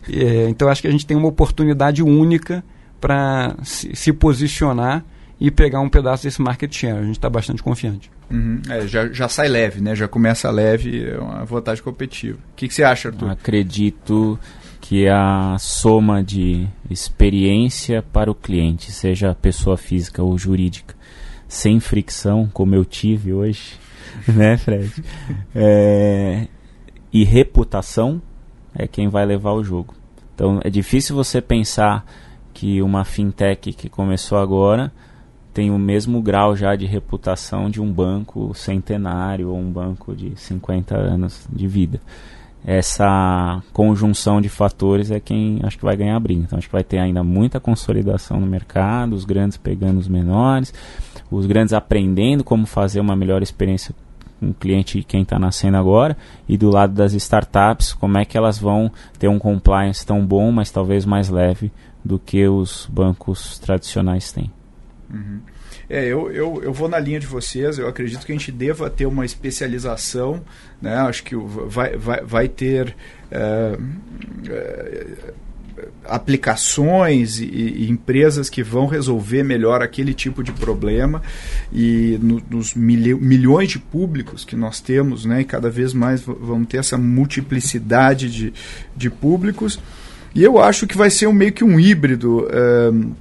é, 0.08 0.48
então 0.48 0.68
acho 0.68 0.80
que 0.80 0.88
a 0.88 0.90
gente 0.90 1.04
tem 1.04 1.16
uma 1.16 1.28
oportunidade 1.28 2.02
única 2.02 2.64
para 2.98 3.56
se, 3.62 3.94
se 3.94 4.12
posicionar 4.12 5.04
e 5.40 5.50
pegar 5.50 5.80
um 5.80 5.88
pedaço 5.88 6.24
desse 6.24 6.42
market 6.42 6.72
share. 6.72 6.98
A 6.98 7.02
gente 7.02 7.16
está 7.16 7.30
bastante 7.30 7.62
confiante. 7.62 8.10
Uhum. 8.30 8.60
É, 8.68 8.86
já, 8.86 9.08
já 9.08 9.28
sai 9.28 9.48
leve, 9.48 9.80
né? 9.80 9.96
Já 9.96 10.06
começa 10.06 10.50
leve, 10.50 11.08
é 11.08 11.18
uma 11.18 11.44
vantagem 11.44 11.82
competitiva. 11.82 12.38
O 12.52 12.54
que, 12.54 12.68
que 12.68 12.74
você 12.74 12.84
acha, 12.84 13.08
Arthur? 13.08 13.30
Acredito 13.30 14.38
que 14.80 15.08
a 15.08 15.56
soma 15.58 16.22
de 16.22 16.66
experiência 16.90 18.02
para 18.02 18.30
o 18.30 18.34
cliente, 18.34 18.92
seja 18.92 19.34
pessoa 19.34 19.76
física 19.76 20.22
ou 20.22 20.36
jurídica, 20.36 20.94
sem 21.48 21.80
fricção, 21.80 22.48
como 22.52 22.74
eu 22.74 22.84
tive 22.84 23.32
hoje, 23.32 23.78
né, 24.28 24.58
Fred? 24.58 24.92
É, 25.54 26.48
e 27.12 27.24
reputação 27.24 28.20
é 28.74 28.86
quem 28.86 29.08
vai 29.08 29.24
levar 29.24 29.52
o 29.52 29.64
jogo. 29.64 29.94
Então 30.34 30.60
é 30.62 30.70
difícil 30.70 31.16
você 31.16 31.40
pensar 31.40 32.04
que 32.52 32.82
uma 32.82 33.04
fintech 33.04 33.72
que 33.72 33.88
começou 33.88 34.38
agora 34.38 34.92
tem 35.60 35.70
o 35.70 35.78
mesmo 35.78 36.22
grau 36.22 36.56
já 36.56 36.74
de 36.74 36.86
reputação 36.86 37.68
de 37.68 37.82
um 37.82 37.92
banco 37.92 38.54
centenário 38.54 39.50
ou 39.50 39.58
um 39.58 39.70
banco 39.70 40.16
de 40.16 40.32
50 40.34 40.96
anos 40.96 41.46
de 41.52 41.66
vida. 41.66 42.00
Essa 42.64 43.62
conjunção 43.70 44.40
de 44.40 44.48
fatores 44.48 45.10
é 45.10 45.20
quem 45.20 45.60
acho 45.62 45.76
que 45.76 45.84
vai 45.84 45.94
ganhar 45.98 46.16
a 46.16 46.20
briga. 46.20 46.44
Então 46.44 46.58
acho 46.58 46.66
que 46.66 46.72
vai 46.72 46.82
ter 46.82 46.98
ainda 46.98 47.22
muita 47.22 47.60
consolidação 47.60 48.40
no 48.40 48.46
mercado, 48.46 49.12
os 49.12 49.26
grandes 49.26 49.58
pegando 49.58 49.98
os 49.98 50.08
menores, 50.08 50.72
os 51.30 51.44
grandes 51.44 51.74
aprendendo 51.74 52.42
como 52.42 52.64
fazer 52.64 53.00
uma 53.00 53.14
melhor 53.14 53.42
experiência 53.42 53.94
o 54.40 54.54
cliente 54.54 55.02
quem 55.02 55.20
está 55.20 55.38
nascendo 55.38 55.76
agora, 55.76 56.16
e 56.48 56.56
do 56.56 56.70
lado 56.70 56.94
das 56.94 57.12
startups, 57.12 57.92
como 57.92 58.16
é 58.16 58.24
que 58.24 58.38
elas 58.38 58.58
vão 58.58 58.90
ter 59.18 59.28
um 59.28 59.38
compliance 59.38 60.06
tão 60.06 60.24
bom, 60.24 60.50
mas 60.50 60.70
talvez 60.70 61.04
mais 61.04 61.28
leve 61.28 61.70
do 62.02 62.18
que 62.18 62.48
os 62.48 62.88
bancos 62.90 63.58
tradicionais 63.58 64.32
têm. 64.32 64.50
Uhum. 65.12 65.40
É, 65.88 66.04
eu, 66.04 66.30
eu, 66.30 66.62
eu 66.62 66.72
vou 66.72 66.88
na 66.88 66.98
linha 66.98 67.18
de 67.18 67.26
vocês, 67.26 67.78
eu 67.78 67.88
acredito 67.88 68.24
que 68.24 68.30
a 68.30 68.34
gente 68.34 68.52
deva 68.52 68.88
ter 68.88 69.06
uma 69.06 69.24
especialização, 69.24 70.40
né? 70.80 70.94
acho 70.98 71.24
que 71.24 71.34
vai, 71.34 71.96
vai, 71.96 72.20
vai 72.22 72.48
ter 72.48 72.94
é, 73.28 73.76
é, 74.48 75.06
aplicações 76.04 77.40
e, 77.40 77.44
e, 77.44 77.90
empresas 77.90 78.48
que 78.48 78.62
vão 78.62 78.86
resolver 78.86 79.42
melhor 79.42 79.82
aquele 79.82 80.14
tipo 80.14 80.44
de 80.44 80.52
problema 80.52 81.22
e 81.72 82.18
no, 82.22 82.40
nos 82.48 82.74
milhões 82.74 83.70
de 83.70 83.80
públicos 83.80 84.44
que 84.44 84.54
nós 84.54 84.80
temos, 84.80 85.24
né? 85.24 85.40
e 85.40 85.44
cada 85.44 85.68
vez 85.68 85.92
mais 85.92 86.20
vamos 86.22 86.68
ter 86.68 86.76
essa 86.76 86.96
multiplicidade 86.96 88.30
de, 88.30 88.52
de 88.96 89.10
públicos, 89.10 89.80
e 90.32 90.44
eu 90.44 90.62
acho 90.62 90.86
que 90.86 90.96
vai 90.96 91.10
ser 91.10 91.26
um, 91.26 91.32
meio 91.32 91.52
que 91.52 91.64
um 91.64 91.80
híbrido. 91.80 92.46
Uh, 92.46 93.12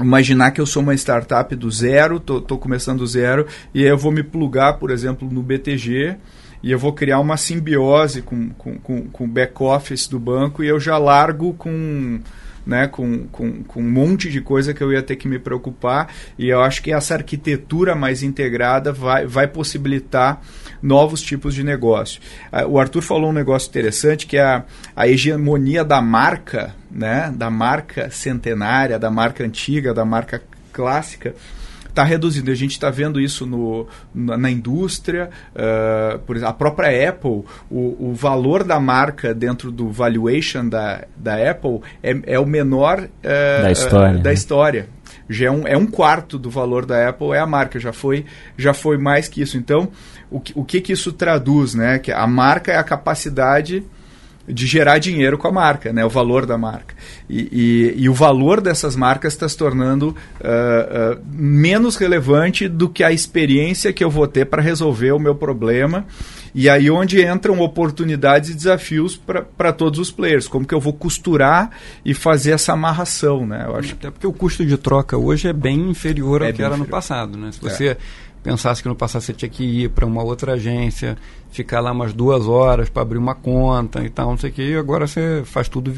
imaginar 0.00 0.50
que 0.52 0.60
eu 0.60 0.66
sou 0.66 0.82
uma 0.82 0.94
startup 0.94 1.54
do 1.54 1.70
zero, 1.70 2.18
tô 2.18 2.58
começando 2.58 3.00
do 3.00 3.06
zero, 3.06 3.46
e 3.74 3.82
eu 3.82 3.98
vou 3.98 4.12
me 4.12 4.22
plugar, 4.22 4.74
por 4.74 4.90
exemplo, 4.90 5.28
no 5.30 5.42
BTG, 5.42 6.16
e 6.62 6.70
eu 6.70 6.78
vou 6.78 6.92
criar 6.92 7.18
uma 7.18 7.36
simbiose 7.36 8.22
com, 8.22 8.50
com, 8.50 8.78
com, 8.78 9.02
com 9.08 9.24
o 9.24 9.28
back-office 9.28 10.06
do 10.06 10.18
banco, 10.18 10.62
e 10.62 10.68
eu 10.68 10.78
já 10.78 10.96
largo 10.96 11.52
com 11.54 12.20
né, 12.66 12.86
com, 12.86 13.26
com, 13.28 13.62
com 13.64 13.80
um 13.80 13.90
monte 13.90 14.30
de 14.30 14.40
coisa 14.40 14.72
que 14.72 14.82
eu 14.82 14.92
ia 14.92 15.02
ter 15.02 15.16
que 15.16 15.28
me 15.28 15.38
preocupar, 15.38 16.12
e 16.38 16.48
eu 16.48 16.60
acho 16.62 16.82
que 16.82 16.92
essa 16.92 17.14
arquitetura 17.14 17.94
mais 17.94 18.22
integrada 18.22 18.92
vai, 18.92 19.26
vai 19.26 19.46
possibilitar 19.46 20.40
novos 20.80 21.22
tipos 21.22 21.54
de 21.54 21.62
negócio. 21.62 22.20
Ah, 22.50 22.66
o 22.66 22.78
Arthur 22.78 23.02
falou 23.02 23.30
um 23.30 23.34
negócio 23.34 23.68
interessante 23.68 24.26
que 24.26 24.36
é 24.36 24.42
a, 24.42 24.64
a 24.94 25.08
hegemonia 25.08 25.84
da 25.84 26.00
marca, 26.00 26.74
né, 26.90 27.32
da 27.34 27.50
marca 27.50 28.10
centenária, 28.10 28.98
da 28.98 29.10
marca 29.10 29.44
antiga, 29.44 29.94
da 29.94 30.04
marca 30.04 30.42
clássica, 30.72 31.34
está 31.92 32.02
reduzindo. 32.02 32.50
A 32.50 32.54
gente 32.54 32.72
está 32.72 32.90
vendo 32.90 33.20
isso 33.20 33.46
no, 33.46 33.86
na, 34.14 34.36
na 34.36 34.50
indústria, 34.50 35.30
uh, 35.54 36.18
por 36.20 36.36
exemplo, 36.36 36.50
a 36.50 36.54
própria 36.54 37.08
Apple, 37.08 37.44
o, 37.70 38.10
o, 38.10 38.14
valor 38.14 38.64
da 38.64 38.80
marca 38.80 39.34
dentro 39.34 39.70
do 39.70 39.90
valuation 39.90 40.68
da, 40.68 41.04
da 41.16 41.50
Apple 41.50 41.80
é, 42.02 42.34
é 42.34 42.38
o 42.38 42.46
menor 42.46 43.00
uh, 43.00 43.62
da 43.62 43.70
história. 43.70 44.18
Uh, 44.18 44.22
da 44.22 44.30
né? 44.30 44.34
história 44.34 44.88
já 45.28 45.46
é 45.46 45.50
um, 45.50 45.66
é 45.66 45.76
um 45.76 45.86
quarto 45.86 46.38
do 46.38 46.50
valor 46.50 46.84
da 46.84 47.08
Apple 47.08 47.32
é 47.32 47.38
a 47.38 47.46
marca, 47.46 47.78
já 47.78 47.92
foi, 47.92 48.26
já 48.56 48.74
foi 48.74 48.98
mais 48.98 49.28
que 49.28 49.40
isso. 49.40 49.56
Então, 49.56 49.88
o 50.30 50.40
que, 50.40 50.52
o 50.54 50.64
que, 50.64 50.80
que 50.80 50.92
isso 50.92 51.12
traduz? 51.12 51.74
Né? 51.74 51.98
Que 51.98 52.12
a 52.12 52.26
marca 52.26 52.72
é 52.72 52.76
a 52.76 52.84
capacidade 52.84 53.84
de 54.46 54.66
gerar 54.66 54.98
dinheiro 54.98 55.38
com 55.38 55.48
a 55.48 55.52
marca, 55.52 55.92
né? 55.92 56.04
o 56.04 56.08
valor 56.08 56.46
da 56.46 56.58
marca. 56.58 56.94
E, 57.28 57.94
e, 57.96 58.02
e 58.02 58.08
o 58.08 58.14
valor 58.14 58.60
dessas 58.60 58.96
marcas 58.96 59.32
está 59.32 59.48
se 59.48 59.56
tornando 59.56 60.08
uh, 60.08 61.14
uh, 61.14 61.20
menos 61.32 61.96
relevante 61.96 62.68
do 62.68 62.88
que 62.88 63.04
a 63.04 63.12
experiência 63.12 63.92
que 63.92 64.02
eu 64.02 64.10
vou 64.10 64.26
ter 64.26 64.46
para 64.46 64.60
resolver 64.60 65.12
o 65.12 65.18
meu 65.18 65.34
problema. 65.34 66.04
E 66.54 66.68
aí 66.68 66.90
onde 66.90 67.24
entram 67.24 67.58
oportunidades 67.60 68.50
e 68.50 68.54
desafios 68.54 69.16
para 69.56 69.72
todos 69.72 69.98
os 69.98 70.10
players. 70.10 70.46
Como 70.46 70.66
que 70.66 70.74
eu 70.74 70.80
vou 70.80 70.92
costurar 70.92 71.70
e 72.04 72.12
fazer 72.12 72.50
essa 72.50 72.74
amarração, 72.74 73.46
né? 73.46 73.64
Eu 73.66 73.76
acho. 73.76 73.94
Até 73.94 74.10
porque 74.10 74.26
o 74.26 74.32
custo 74.32 74.64
de 74.64 74.76
troca 74.76 75.16
hoje 75.16 75.48
é 75.48 75.52
bem 75.52 75.88
inferior 75.88 76.42
ao 76.42 76.48
é 76.48 76.52
que 76.52 76.60
era 76.60 76.74
inferior. 76.74 76.86
no 76.86 76.90
passado, 76.90 77.38
né? 77.38 77.52
Se 77.52 77.60
você 77.60 77.88
é 77.88 77.96
pensasse 78.42 78.82
que 78.82 78.88
no 78.88 78.96
passado 78.96 79.22
você 79.22 79.32
tinha 79.32 79.48
que 79.48 79.62
ir 79.62 79.90
para 79.90 80.04
uma 80.04 80.22
outra 80.22 80.54
agência, 80.54 81.16
ficar 81.50 81.80
lá 81.80 81.92
umas 81.92 82.12
duas 82.12 82.46
horas 82.46 82.88
para 82.88 83.02
abrir 83.02 83.18
uma 83.18 83.34
conta 83.34 84.04
e 84.04 84.10
tal, 84.10 84.30
não 84.30 84.38
sei 84.38 84.50
o 84.50 84.52
que, 84.52 84.62
e 84.62 84.76
agora 84.76 85.06
você 85.06 85.42
faz 85.44 85.68
tudo, 85.68 85.94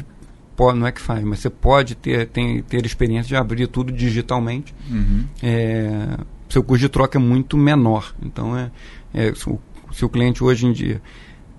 pode, 0.55 0.77
não 0.77 0.87
é 0.87 0.91
que 0.91 1.01
faz, 1.01 1.23
mas 1.23 1.39
você 1.39 1.49
pode 1.49 1.95
ter, 1.95 2.27
tem, 2.27 2.61
ter 2.61 2.85
experiência 2.85 3.29
de 3.29 3.35
abrir 3.35 3.67
tudo 3.67 3.91
digitalmente. 3.91 4.73
Uhum. 4.89 5.25
É, 5.41 6.17
seu 6.47 6.63
custo 6.63 6.81
de 6.81 6.89
troca 6.89 7.17
é 7.17 7.21
muito 7.21 7.57
menor. 7.57 8.13
Então, 8.21 8.57
é, 8.57 8.71
é 9.13 9.33
se, 9.33 9.49
o, 9.49 9.59
se, 9.91 10.05
o, 10.05 10.09
cliente 10.09 10.43
hoje 10.43 10.67
em 10.67 10.71
dia 10.71 11.01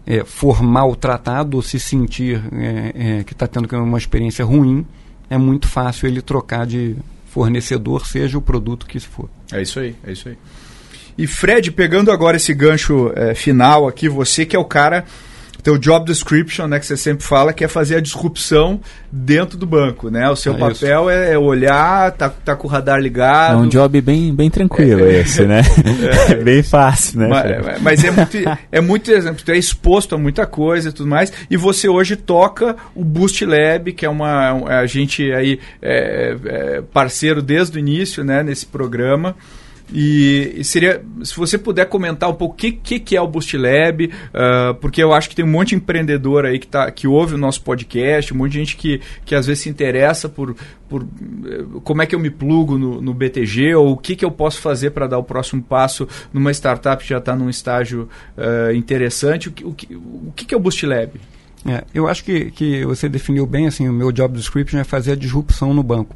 é, 0.06 0.24
for 0.24 0.62
maltratado 0.62 1.56
ou 1.56 1.62
se 1.62 1.80
sentir 1.80 2.42
é, 2.52 3.18
é, 3.18 3.24
que 3.24 3.32
está 3.32 3.46
tendo 3.46 3.68
uma 3.76 3.98
experiência 3.98 4.44
ruim, 4.44 4.86
é 5.28 5.36
muito 5.36 5.66
fácil 5.66 6.06
ele 6.06 6.22
trocar 6.22 6.64
de 6.64 6.96
fornecedor, 7.26 8.06
seja 8.06 8.38
o 8.38 8.40
produto 8.40 8.86
que 8.86 9.00
for. 9.00 9.28
É 9.52 9.60
isso 9.60 9.78
aí, 9.80 9.94
é 10.04 10.12
isso 10.12 10.28
aí. 10.28 10.38
E 11.18 11.26
Fred, 11.26 11.70
pegando 11.70 12.10
agora 12.10 12.36
esse 12.36 12.52
gancho 12.52 13.12
é, 13.14 13.34
final 13.34 13.88
aqui, 13.88 14.08
você 14.08 14.44
que 14.44 14.54
é 14.54 14.58
o 14.58 14.64
cara 14.64 15.04
teu 15.66 15.76
job 15.76 16.06
description, 16.06 16.68
né, 16.68 16.78
que 16.78 16.86
você 16.86 16.96
sempre 16.96 17.26
fala, 17.26 17.52
que 17.52 17.64
é 17.64 17.66
fazer 17.66 17.96
a 17.96 18.00
disrupção 18.00 18.80
dentro 19.10 19.58
do 19.58 19.66
banco, 19.66 20.08
né? 20.08 20.30
O 20.30 20.36
seu 20.36 20.54
é 20.54 20.58
papel 20.58 21.10
é, 21.10 21.32
é, 21.32 21.38
olhar, 21.38 22.12
tá, 22.12 22.28
tá 22.28 22.54
com 22.54 22.68
o 22.68 22.70
radar 22.70 23.00
ligado. 23.00 23.54
É 23.54 23.56
um 23.56 23.68
job 23.68 24.00
bem, 24.00 24.32
bem 24.32 24.48
tranquilo 24.48 25.04
é, 25.04 25.22
esse, 25.22 25.44
né? 25.44 25.62
É, 26.30 26.36
bem 26.38 26.62
fácil, 26.62 27.18
né? 27.18 27.26
Mas, 27.28 27.82
mas, 27.82 28.04
é 28.04 28.10
muito, 28.12 28.38
é 28.70 28.80
muito 28.80 29.10
exemplo, 29.10 29.42
tu 29.44 29.50
é 29.50 29.58
exposto 29.58 30.14
a 30.14 30.18
muita 30.18 30.46
coisa 30.46 30.90
e 30.90 30.92
tudo 30.92 31.08
mais, 31.08 31.32
e 31.50 31.56
você 31.56 31.88
hoje 31.88 32.14
toca 32.14 32.76
o 32.94 33.04
Boost 33.04 33.44
Lab, 33.44 33.92
que 33.92 34.06
é 34.06 34.08
uma 34.08 34.52
a 34.68 34.86
gente 34.86 35.32
aí 35.32 35.58
é, 35.82 36.36
é 36.44 36.82
parceiro 36.92 37.42
desde 37.42 37.76
o 37.76 37.80
início, 37.80 38.22
né, 38.22 38.40
nesse 38.40 38.66
programa. 38.66 39.34
E, 39.92 40.62
seria, 40.64 41.04
se 41.22 41.36
você 41.36 41.56
puder 41.56 41.86
comentar 41.86 42.28
um 42.28 42.34
pouco 42.34 42.54
o 42.54 42.56
que, 42.56 42.72
que, 42.72 43.16
é 43.16 43.20
o 43.20 43.26
Boost 43.28 43.56
Lab, 43.56 44.06
uh, 44.06 44.74
porque 44.80 45.02
eu 45.02 45.12
acho 45.12 45.28
que 45.28 45.36
tem 45.36 45.44
um 45.44 45.48
monte 45.48 45.70
de 45.70 45.76
empreendedor 45.76 46.44
aí 46.44 46.58
que, 46.58 46.66
tá, 46.66 46.90
que 46.90 47.06
ouve 47.06 47.34
o 47.34 47.38
nosso 47.38 47.62
podcast, 47.62 48.34
um 48.34 48.38
monte 48.38 48.52
de 48.52 48.58
gente 48.58 48.76
que, 48.76 49.00
que 49.24 49.34
às 49.34 49.46
vezes 49.46 49.62
se 49.62 49.68
interessa 49.68 50.28
por, 50.28 50.56
por 50.88 51.02
uh, 51.02 51.80
como 51.82 52.02
é 52.02 52.06
que 52.06 52.14
eu 52.14 52.18
me 52.18 52.30
plugo 52.30 52.76
no, 52.76 53.00
no 53.00 53.14
BTG, 53.14 53.74
ou 53.76 53.92
o 53.92 53.96
que, 53.96 54.16
que 54.16 54.24
eu 54.24 54.30
posso 54.30 54.60
fazer 54.60 54.90
para 54.90 55.06
dar 55.06 55.18
o 55.18 55.24
próximo 55.24 55.62
passo 55.62 56.08
numa 56.32 56.50
startup 56.50 57.02
que 57.02 57.08
já 57.08 57.18
está 57.18 57.36
num 57.36 57.48
estágio 57.48 58.08
uh, 58.36 58.72
interessante. 58.74 59.48
O, 59.48 59.52
que, 59.52 59.64
o, 59.64 59.72
que, 59.72 59.94
o 59.94 60.32
que, 60.34 60.44
que 60.46 60.54
é 60.54 60.56
o 60.56 60.60
Boost 60.60 60.84
Lab? 60.84 61.12
É, 61.68 61.84
eu 61.92 62.06
acho 62.08 62.24
que, 62.24 62.50
que 62.52 62.84
você 62.84 63.08
definiu 63.08 63.44
bem, 63.44 63.66
assim, 63.66 63.88
o 63.88 63.92
meu 63.92 64.12
job 64.12 64.36
description 64.36 64.78
é 64.78 64.84
fazer 64.84 65.12
a 65.12 65.16
disrupção 65.16 65.74
no 65.74 65.82
banco. 65.82 66.14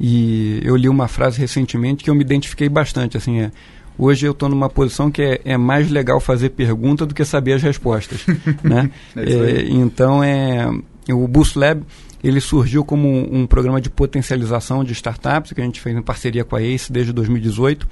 E 0.00 0.60
eu 0.64 0.76
li 0.76 0.88
uma 0.88 1.08
frase 1.08 1.38
recentemente 1.38 2.02
que 2.02 2.10
eu 2.10 2.14
me 2.14 2.22
identifiquei 2.22 2.68
bastante. 2.68 3.16
Assim, 3.16 3.40
é, 3.40 3.52
hoje 3.98 4.26
eu 4.26 4.32
estou 4.32 4.48
numa 4.48 4.68
posição 4.68 5.10
que 5.10 5.22
é, 5.22 5.40
é, 5.44 5.56
mais 5.56 5.90
legal 5.90 6.20
fazer 6.20 6.50
pergunta 6.50 7.06
do 7.06 7.14
que 7.14 7.24
saber 7.24 7.54
as 7.54 7.62
respostas. 7.62 8.24
né? 8.62 8.90
é, 9.16 9.62
então, 9.68 10.22
é, 10.22 10.68
o 11.10 11.26
Boost 11.28 11.58
Lab 11.58 11.82
ele 12.22 12.40
surgiu 12.40 12.84
como 12.84 13.08
um, 13.08 13.40
um, 13.40 13.46
programa 13.46 13.80
de 13.80 13.90
potencialização 13.90 14.84
de 14.84 14.92
startups 14.92 15.52
que 15.52 15.60
a 15.60 15.64
gente 15.64 15.80
fez 15.80 15.96
em 15.96 16.02
parceria 16.02 16.44
com 16.44 16.54
a 16.54 16.62
ACE 16.62 16.92
desde 16.92 17.12
2018. 17.12 17.88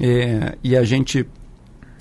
É, 0.00 0.56
e 0.62 0.76
a 0.76 0.84
gente 0.84 1.26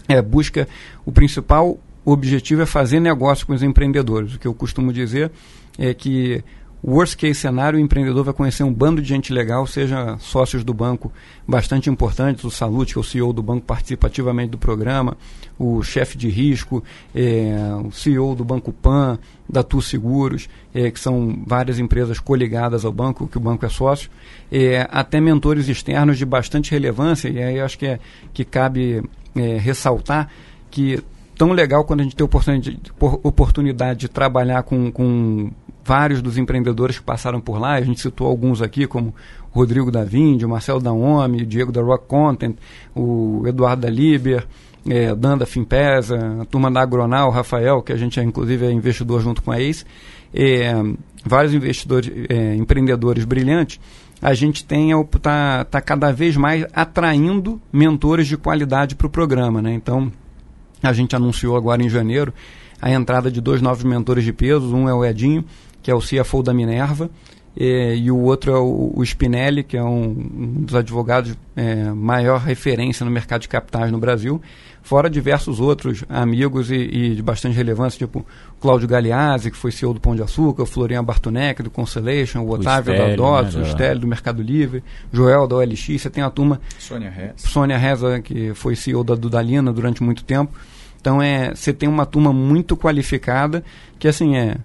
é, 0.07 0.21
busca 0.21 0.67
o 1.05 1.11
principal 1.11 1.79
objetivo 2.05 2.61
é 2.61 2.65
fazer 2.65 2.99
negócio 2.99 3.45
com 3.45 3.53
os 3.53 3.63
empreendedores. 3.63 4.35
O 4.35 4.39
que 4.39 4.47
eu 4.47 4.53
costumo 4.53 4.93
dizer 4.93 5.31
é 5.77 5.93
que 5.93 6.43
Worst 6.83 7.15
case 7.15 7.35
cenário, 7.35 7.77
o 7.77 7.81
empreendedor 7.81 8.23
vai 8.23 8.33
conhecer 8.33 8.63
um 8.63 8.73
bando 8.73 9.01
de 9.01 9.07
gente 9.07 9.31
legal, 9.31 9.67
seja 9.67 10.17
sócios 10.19 10.63
do 10.63 10.73
banco 10.73 11.11
bastante 11.47 11.91
importantes, 11.91 12.43
o 12.43 12.49
Salute, 12.49 12.93
que 12.93 12.99
é 12.99 13.01
o 13.01 13.03
CEO 13.03 13.31
do 13.31 13.43
banco, 13.43 13.65
participa 13.65 14.07
ativamente 14.07 14.49
do 14.49 14.57
programa, 14.57 15.15
o 15.59 15.83
chefe 15.83 16.17
de 16.17 16.27
risco, 16.27 16.83
é, 17.13 17.55
o 17.85 17.91
CEO 17.91 18.33
do 18.33 18.43
Banco 18.43 18.73
Pan, 18.73 19.19
da 19.47 19.61
Tu 19.61 19.79
Seguros, 19.79 20.49
é, 20.73 20.89
que 20.89 20.99
são 20.99 21.43
várias 21.45 21.77
empresas 21.77 22.19
coligadas 22.19 22.83
ao 22.83 22.91
banco, 22.91 23.27
que 23.27 23.37
o 23.37 23.41
banco 23.41 23.63
é 23.63 23.69
sócio, 23.69 24.09
é, 24.51 24.87
até 24.89 25.21
mentores 25.21 25.67
externos 25.67 26.17
de 26.17 26.25
bastante 26.25 26.71
relevância, 26.71 27.29
e 27.29 27.43
aí 27.43 27.59
acho 27.59 27.77
que, 27.77 27.85
é, 27.85 27.99
que 28.33 28.43
cabe 28.43 29.03
é, 29.35 29.57
ressaltar 29.57 30.29
que 30.71 31.03
tão 31.41 31.53
legal 31.53 31.83
quando 31.83 32.01
a 32.01 32.03
gente 32.03 32.15
tem 32.15 32.23
oportunidade, 32.23 32.79
oportunidade 32.99 34.01
de 34.01 34.07
trabalhar 34.07 34.61
com, 34.61 34.91
com 34.91 35.51
vários 35.83 36.21
dos 36.21 36.37
empreendedores 36.37 36.97
que 36.99 37.03
passaram 37.03 37.41
por 37.41 37.59
lá, 37.59 37.73
a 37.73 37.81
gente 37.81 37.99
citou 37.99 38.27
alguns 38.27 38.61
aqui, 38.61 38.87
como 38.87 39.13
Rodrigo 39.51 39.91
da 39.91 40.01
o 40.01 40.49
Marcelo 40.49 40.79
da 40.79 40.91
OMI, 40.91 41.43
o 41.43 41.45
Diego 41.45 41.71
da 41.71 41.81
Rock 41.81 42.07
Content, 42.07 42.55
o 42.95 43.43
Eduardo 43.45 43.81
da 43.81 43.89
Liber, 43.89 44.47
é, 44.87 45.13
Dan 45.13 45.37
da 45.37 45.45
Fimpesa, 45.45 46.41
a 46.41 46.45
turma 46.45 46.71
da 46.71 46.81
Agronal, 46.81 47.29
o 47.29 47.31
Rafael, 47.31 47.81
que 47.81 47.91
a 47.91 47.97
gente 47.97 48.19
é, 48.19 48.23
inclusive 48.23 48.65
é 48.65 48.71
investidor 48.71 49.21
junto 49.21 49.41
com 49.41 49.51
a 49.51 49.59
ACE, 49.59 49.85
é, 50.33 50.73
vários 51.25 51.53
investidores, 51.53 52.11
é, 52.29 52.55
empreendedores 52.55 53.25
brilhantes, 53.25 53.79
a 54.21 54.33
gente 54.33 54.63
tem 54.63 54.91
está 54.99 55.65
tá 55.65 55.81
cada 55.81 56.11
vez 56.11 56.37
mais 56.37 56.65
atraindo 56.73 57.59
mentores 57.73 58.27
de 58.27 58.37
qualidade 58.37 58.95
para 58.95 59.07
o 59.07 59.09
programa. 59.09 59.61
Né? 59.61 59.73
Então, 59.73 60.11
a 60.81 60.93
gente 60.93 61.15
anunciou 61.15 61.57
agora 61.57 61.83
em 61.83 61.89
janeiro 61.89 62.31
a 62.81 62.89
entrada 62.91 63.31
de 63.31 63.39
dois 63.39 63.61
novos 63.61 63.83
mentores 63.83 64.23
de 64.23 64.33
peso, 64.33 64.75
um 64.75 64.89
é 64.89 64.93
o 64.93 65.05
Edinho, 65.05 65.45
que 65.81 65.89
é 65.89 65.95
o 65.95 65.99
CFO 65.99 66.43
da 66.43 66.53
Minerva, 66.53 67.09
e, 67.55 67.95
e 67.95 68.11
o 68.11 68.17
outro 68.17 68.51
é 68.51 68.57
o, 68.57 68.93
o, 68.95 69.03
Spinelli, 69.03 69.63
que 69.63 69.75
é 69.75 69.83
um, 69.83 70.05
um 70.05 70.61
dos 70.61 70.73
advogados 70.73 71.35
é, 71.55 71.91
maior 71.91 72.39
referência 72.39 73.05
no 73.05 73.11
mercado 73.11 73.41
de 73.41 73.49
capitais 73.49 73.91
no 73.91 73.97
Brasil, 73.97 74.41
fora 74.81 75.09
diversos 75.09 75.59
outros 75.59 76.03
amigos 76.07 76.71
e, 76.71 76.75
e 76.75 77.15
de 77.15 77.21
bastante 77.21 77.55
relevância, 77.55 77.99
tipo 77.99 78.25
Cláudio 78.59 78.87
Galeazzi, 78.87 79.51
que 79.51 79.57
foi 79.57 79.71
CEO 79.71 79.93
do 79.93 79.99
Pão 79.99 80.15
de 80.15 80.23
Açúcar, 80.23 80.63
o 80.63 80.65
Florinha 80.65 81.03
Bartonec, 81.03 81.61
do 81.61 81.69
Constellation, 81.69 82.39
o 82.39 82.51
Otávio 82.51 82.97
da 82.97 83.15
DOTS, 83.15 83.55
né, 83.55 83.61
o 83.61 83.65
Stélio 83.65 83.99
do 83.99 84.07
Mercado 84.07 84.41
Livre, 84.41 84.81
Joel 85.11 85.45
da 85.45 85.57
OLX, 85.57 86.01
você 86.01 86.09
tem 86.09 86.23
a 86.23 86.29
turma... 86.29 86.61
Sônia 86.79 87.09
Reza. 87.09 87.33
Sônia 87.35 87.77
Reza, 87.77 88.21
que 88.21 88.53
foi 88.53 88.77
CEO 88.77 89.03
da 89.03 89.13
Dudalina 89.13 89.73
durante 89.73 90.01
muito 90.01 90.23
tempo. 90.23 90.53
Então, 91.01 91.21
é, 91.21 91.53
você 91.53 91.73
tem 91.73 91.89
uma 91.89 92.05
turma 92.05 92.31
muito 92.31 92.77
qualificada, 92.77 93.63
que 93.99 94.07
assim, 94.07 94.37
é 94.37 94.57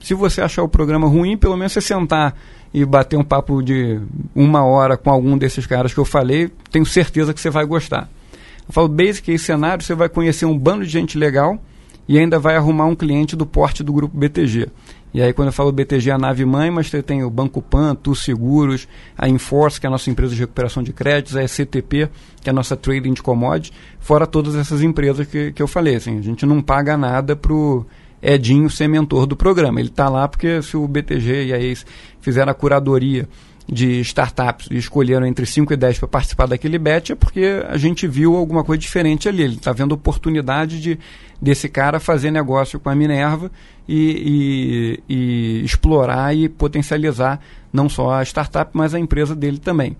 se 0.00 0.14
você 0.14 0.40
achar 0.40 0.62
o 0.62 0.68
programa 0.68 1.06
ruim, 1.06 1.36
pelo 1.36 1.56
menos 1.56 1.72
você 1.72 1.80
sentar 1.80 2.36
e 2.72 2.84
bater 2.84 3.16
um 3.16 3.24
papo 3.24 3.62
de 3.62 4.00
uma 4.34 4.64
hora 4.64 4.96
com 4.96 5.10
algum 5.10 5.36
desses 5.36 5.66
caras 5.66 5.92
que 5.92 6.00
eu 6.00 6.04
falei, 6.04 6.50
tenho 6.70 6.86
certeza 6.86 7.34
que 7.34 7.40
você 7.40 7.50
vai 7.50 7.64
gostar. 7.64 8.08
Eu 8.66 8.72
falo, 8.72 8.88
basic 8.88 9.30
esse 9.32 9.44
cenário, 9.44 9.84
você 9.84 9.94
vai 9.94 10.08
conhecer 10.08 10.46
um 10.46 10.56
bando 10.56 10.84
de 10.84 10.90
gente 10.90 11.18
legal 11.18 11.58
e 12.08 12.18
ainda 12.18 12.38
vai 12.38 12.56
arrumar 12.56 12.86
um 12.86 12.94
cliente 12.94 13.36
do 13.36 13.44
porte 13.44 13.82
do 13.82 13.92
grupo 13.92 14.16
BTG. 14.16 14.68
E 15.12 15.20
aí, 15.20 15.32
quando 15.32 15.48
eu 15.48 15.52
falo 15.52 15.72
BTG, 15.72 16.10
é 16.10 16.12
a 16.12 16.18
nave 16.18 16.44
mãe, 16.44 16.70
mas 16.70 16.88
você 16.88 17.02
tem 17.02 17.24
o 17.24 17.30
Banco 17.30 17.60
Pan, 17.60 17.96
Tu 17.96 18.14
Seguros, 18.14 18.86
a 19.18 19.28
Enforce, 19.28 19.80
que 19.80 19.86
é 19.86 19.88
a 19.88 19.90
nossa 19.90 20.08
empresa 20.08 20.34
de 20.34 20.40
recuperação 20.40 20.84
de 20.84 20.92
créditos, 20.92 21.36
a 21.36 21.42
ECTP, 21.42 22.08
que 22.40 22.48
é 22.48 22.50
a 22.50 22.52
nossa 22.52 22.76
trading 22.76 23.12
de 23.12 23.22
commodities, 23.22 23.72
fora 23.98 24.24
todas 24.24 24.54
essas 24.54 24.82
empresas 24.82 25.26
que, 25.26 25.50
que 25.52 25.60
eu 25.60 25.66
falei. 25.66 25.96
Assim, 25.96 26.16
a 26.16 26.22
gente 26.22 26.46
não 26.46 26.62
paga 26.62 26.96
nada 26.96 27.34
para 27.34 27.52
Edinho 28.22 28.68
ser 28.68 28.88
mentor 28.88 29.26
do 29.26 29.36
programa. 29.36 29.80
Ele 29.80 29.88
está 29.88 30.08
lá 30.08 30.28
porque 30.28 30.62
se 30.62 30.76
o 30.76 30.86
BTG 30.86 31.46
e 31.46 31.52
a 31.52 31.58
ACE 31.58 31.84
fizeram 32.20 32.50
a 32.50 32.54
curadoria 32.54 33.28
de 33.70 34.00
startups 34.00 34.66
e 34.70 34.76
escolheram 34.76 35.24
entre 35.26 35.46
5 35.46 35.72
e 35.72 35.76
10 35.76 36.00
para 36.00 36.08
participar 36.08 36.46
daquele 36.46 36.76
bet, 36.76 37.12
é 37.12 37.14
porque 37.14 37.62
a 37.68 37.76
gente 37.76 38.06
viu 38.08 38.36
alguma 38.36 38.64
coisa 38.64 38.80
diferente 38.80 39.28
ali. 39.28 39.44
Ele 39.44 39.54
está 39.54 39.72
vendo 39.72 39.92
oportunidade 39.92 40.80
de, 40.80 40.98
desse 41.40 41.68
cara 41.68 42.00
fazer 42.00 42.32
negócio 42.32 42.80
com 42.80 42.90
a 42.90 42.94
Minerva 42.94 43.50
e, 43.86 44.98
e, 45.08 45.14
e 45.14 45.64
explorar 45.64 46.34
e 46.36 46.48
potencializar 46.48 47.40
não 47.72 47.88
só 47.88 48.14
a 48.14 48.22
startup, 48.24 48.70
mas 48.74 48.92
a 48.92 48.98
empresa 48.98 49.36
dele 49.36 49.58
também. 49.58 49.96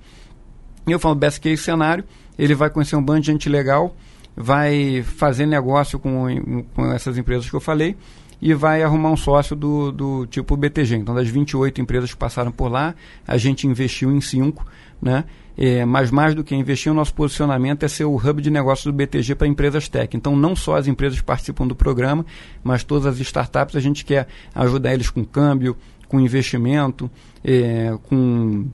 Eu 0.87 0.99
falo, 0.99 1.15
best 1.15 1.41
case 1.41 1.59
cenário, 1.59 2.05
ele 2.37 2.55
vai 2.55 2.71
conhecer 2.71 2.97
um 2.97 3.03
bando 3.03 3.21
de 3.21 3.27
gente 3.29 3.49
legal, 3.49 3.95
vai 4.37 5.03
fazer 5.03 5.47
negócio 5.47 5.99
com, 5.99 6.65
com 6.75 6.93
essas 6.93 7.19
empresas 7.19 7.49
que 7.49 7.55
eu 7.55 7.61
falei, 7.61 7.97
e 8.41 8.55
vai 8.55 8.83
arrumar 8.83 9.11
um 9.11 9.17
sócio 9.17 9.55
do, 9.55 9.93
do 9.93 10.27
tipo 10.27 10.57
BTG. 10.57 10.97
Então, 10.97 11.15
das 11.15 11.29
28 11.29 11.81
empresas 11.81 12.11
que 12.11 12.17
passaram 12.17 12.51
por 12.51 12.69
lá, 12.69 12.95
a 13.27 13.37
gente 13.37 13.67
investiu 13.67 14.11
em 14.11 14.21
cinco, 14.21 14.67
né? 15.01 15.25
É, 15.59 15.85
mas 15.85 16.11
mais 16.11 16.35
do 16.35 16.43
que 16.43 16.55
investir, 16.55 16.91
o 16.91 16.95
nosso 16.95 17.13
posicionamento 17.13 17.83
é 17.83 17.89
ser 17.89 18.05
o 18.05 18.17
hub 18.17 18.41
de 18.41 18.51
negócios 18.51 18.87
do 18.87 18.93
BTG 18.95 19.35
para 19.35 19.47
empresas 19.47 19.89
tech. 19.89 20.17
Então, 20.17 20.35
não 20.35 20.57
só 20.57 20.77
as 20.77 20.87
empresas 20.87 21.21
participam 21.21 21.67
do 21.67 21.77
programa, 21.77 22.25
mas 22.65 22.83
todas 22.83 23.05
as 23.05 23.21
startups 23.21 23.77
a 23.77 23.81
gente 23.81 24.03
quer 24.03 24.27
ajudar 24.55 24.95
eles 24.95 25.11
com 25.11 25.23
câmbio, 25.23 25.77
com 26.09 26.19
investimento, 26.19 27.11
é, 27.45 27.95
com, 28.05 28.69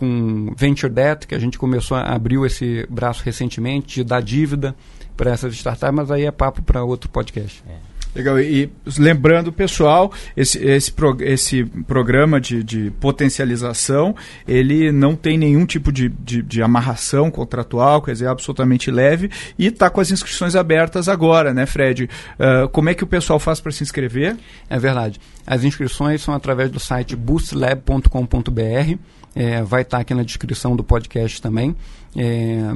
com 0.00 0.54
venture 0.56 0.90
debt, 0.90 1.26
que 1.26 1.34
a 1.34 1.38
gente 1.38 1.58
começou 1.58 1.94
a 1.94 2.14
abrir 2.14 2.42
esse 2.46 2.86
braço 2.88 3.22
recentemente, 3.22 3.96
de 3.96 4.04
dar 4.04 4.22
dívida 4.22 4.74
para 5.14 5.30
essas 5.30 5.52
startups, 5.52 5.94
mas 5.94 6.10
aí 6.10 6.24
é 6.24 6.30
papo 6.30 6.62
para 6.62 6.82
outro 6.82 7.10
podcast. 7.10 7.62
É. 7.68 7.90
Legal, 8.14 8.40
e 8.40 8.68
lembrando, 8.98 9.52
pessoal, 9.52 10.10
esse, 10.36 10.58
esse, 10.58 10.90
pro, 10.90 11.16
esse 11.20 11.64
programa 11.86 12.40
de, 12.40 12.64
de 12.64 12.90
potencialização, 12.98 14.16
ele 14.48 14.90
não 14.90 15.14
tem 15.14 15.38
nenhum 15.38 15.64
tipo 15.64 15.92
de, 15.92 16.08
de, 16.08 16.42
de 16.42 16.60
amarração 16.60 17.30
contratual, 17.30 18.02
quer 18.02 18.12
dizer, 18.12 18.24
é 18.24 18.28
absolutamente 18.28 18.90
leve, 18.90 19.30
e 19.56 19.66
está 19.66 19.88
com 19.88 20.00
as 20.00 20.10
inscrições 20.10 20.56
abertas 20.56 21.08
agora, 21.08 21.54
né, 21.54 21.66
Fred? 21.66 22.10
Uh, 22.34 22.68
como 22.70 22.88
é 22.88 22.94
que 22.94 23.04
o 23.04 23.06
pessoal 23.06 23.38
faz 23.38 23.60
para 23.60 23.70
se 23.70 23.84
inscrever? 23.84 24.36
É 24.68 24.78
verdade. 24.78 25.20
As 25.46 25.62
inscrições 25.62 26.20
são 26.20 26.34
através 26.34 26.68
do 26.70 26.80
site 26.80 27.14
boostlab.com.br, 27.14 28.98
é, 29.34 29.62
vai 29.62 29.82
estar 29.82 29.98
tá 29.98 30.00
aqui 30.02 30.14
na 30.14 30.22
descrição 30.22 30.74
do 30.74 30.84
podcast 30.84 31.40
também, 31.40 31.74
é, 32.16 32.74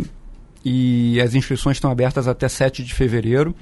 e 0.64 1.20
as 1.20 1.34
inscrições 1.34 1.76
estão 1.76 1.90
abertas 1.90 2.26
até 2.26 2.48
7 2.48 2.82
de 2.82 2.94
fevereiro. 2.94 3.54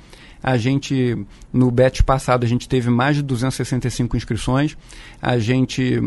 A 0.42 0.56
gente, 0.56 1.16
no 1.52 1.70
BET 1.70 2.02
passado, 2.02 2.44
a 2.44 2.48
gente 2.48 2.68
teve 2.68 2.90
mais 2.90 3.16
de 3.16 3.22
265 3.22 4.16
inscrições. 4.16 4.76
A 5.20 5.38
gente 5.38 6.00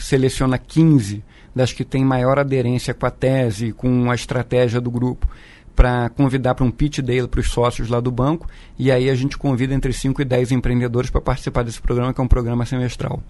seleciona 0.00 0.58
15 0.58 1.22
das 1.54 1.72
que 1.72 1.84
têm 1.84 2.04
maior 2.04 2.38
aderência 2.38 2.94
com 2.94 3.06
a 3.06 3.10
tese, 3.10 3.72
com 3.72 4.10
a 4.10 4.14
estratégia 4.14 4.80
do 4.80 4.90
grupo, 4.90 5.28
para 5.74 6.08
convidar 6.10 6.54
para 6.54 6.64
um 6.64 6.70
pitch 6.70 6.98
dele 6.98 7.26
para 7.26 7.40
os 7.40 7.50
sócios 7.50 7.88
lá 7.88 8.00
do 8.00 8.10
banco. 8.10 8.48
E 8.78 8.90
aí 8.90 9.08
a 9.08 9.14
gente 9.14 9.38
convida 9.38 9.74
entre 9.74 9.92
5 9.92 10.22
e 10.22 10.24
10 10.24 10.52
empreendedores 10.52 11.10
para 11.10 11.20
participar 11.20 11.62
desse 11.62 11.80
programa, 11.80 12.12
que 12.12 12.20
é 12.20 12.24
um 12.24 12.28
programa 12.28 12.66
semestral. 12.66 13.22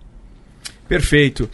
Perfeito. 0.89 1.49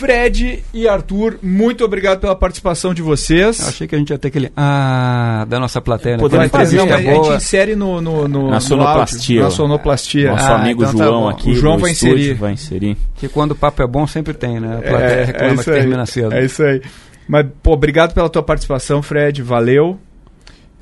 Fred 0.00 0.64
e 0.72 0.88
Arthur, 0.88 1.38
muito 1.42 1.84
obrigado 1.84 2.20
pela 2.20 2.34
participação 2.34 2.94
de 2.94 3.02
vocês. 3.02 3.60
Eu 3.60 3.68
achei 3.68 3.86
que 3.86 3.94
a 3.94 3.98
gente 3.98 4.08
ia 4.08 4.18
ter 4.18 4.28
aquele 4.28 4.50
ah 4.56 5.44
da 5.46 5.60
nossa 5.60 5.78
plateia. 5.78 6.16
Né? 6.16 6.22
Podemos 6.22 6.48
fazer, 6.48 6.78
não, 6.78 6.90
a 6.90 7.02
gente 7.02 7.28
insere 7.36 7.76
no, 7.76 8.00
no, 8.00 8.26
no 8.26 8.48
na 8.48 8.60
sonoplastia. 8.60 9.42
na 9.42 9.50
sonoplastia. 9.50 10.30
Nosso 10.30 10.44
ah, 10.44 10.56
amigo 10.56 10.82
então 10.84 10.96
tá 10.96 11.04
João 11.04 11.24
tá 11.24 11.30
aqui. 11.32 11.50
O 11.50 11.54
João 11.54 11.76
vai 11.76 11.90
inserir. 11.90 12.32
vai 12.32 12.52
inserir. 12.54 12.96
Que 13.16 13.28
quando 13.28 13.50
o 13.50 13.54
papo 13.54 13.82
é 13.82 13.86
bom 13.86 14.06
sempre 14.06 14.32
tem, 14.32 14.58
né? 14.58 14.78
A 14.78 14.88
plateia 14.88 15.20
é, 15.20 15.24
reclama 15.24 15.52
é 15.52 15.56
que 15.56 15.64
termina 15.64 16.06
cedo. 16.06 16.32
É 16.32 16.44
isso 16.46 16.62
aí. 16.62 16.80
Mas, 17.28 17.46
pô, 17.62 17.72
obrigado 17.72 18.14
pela 18.14 18.30
tua 18.30 18.42
participação, 18.42 19.02
Fred. 19.02 19.42
Valeu. 19.42 19.98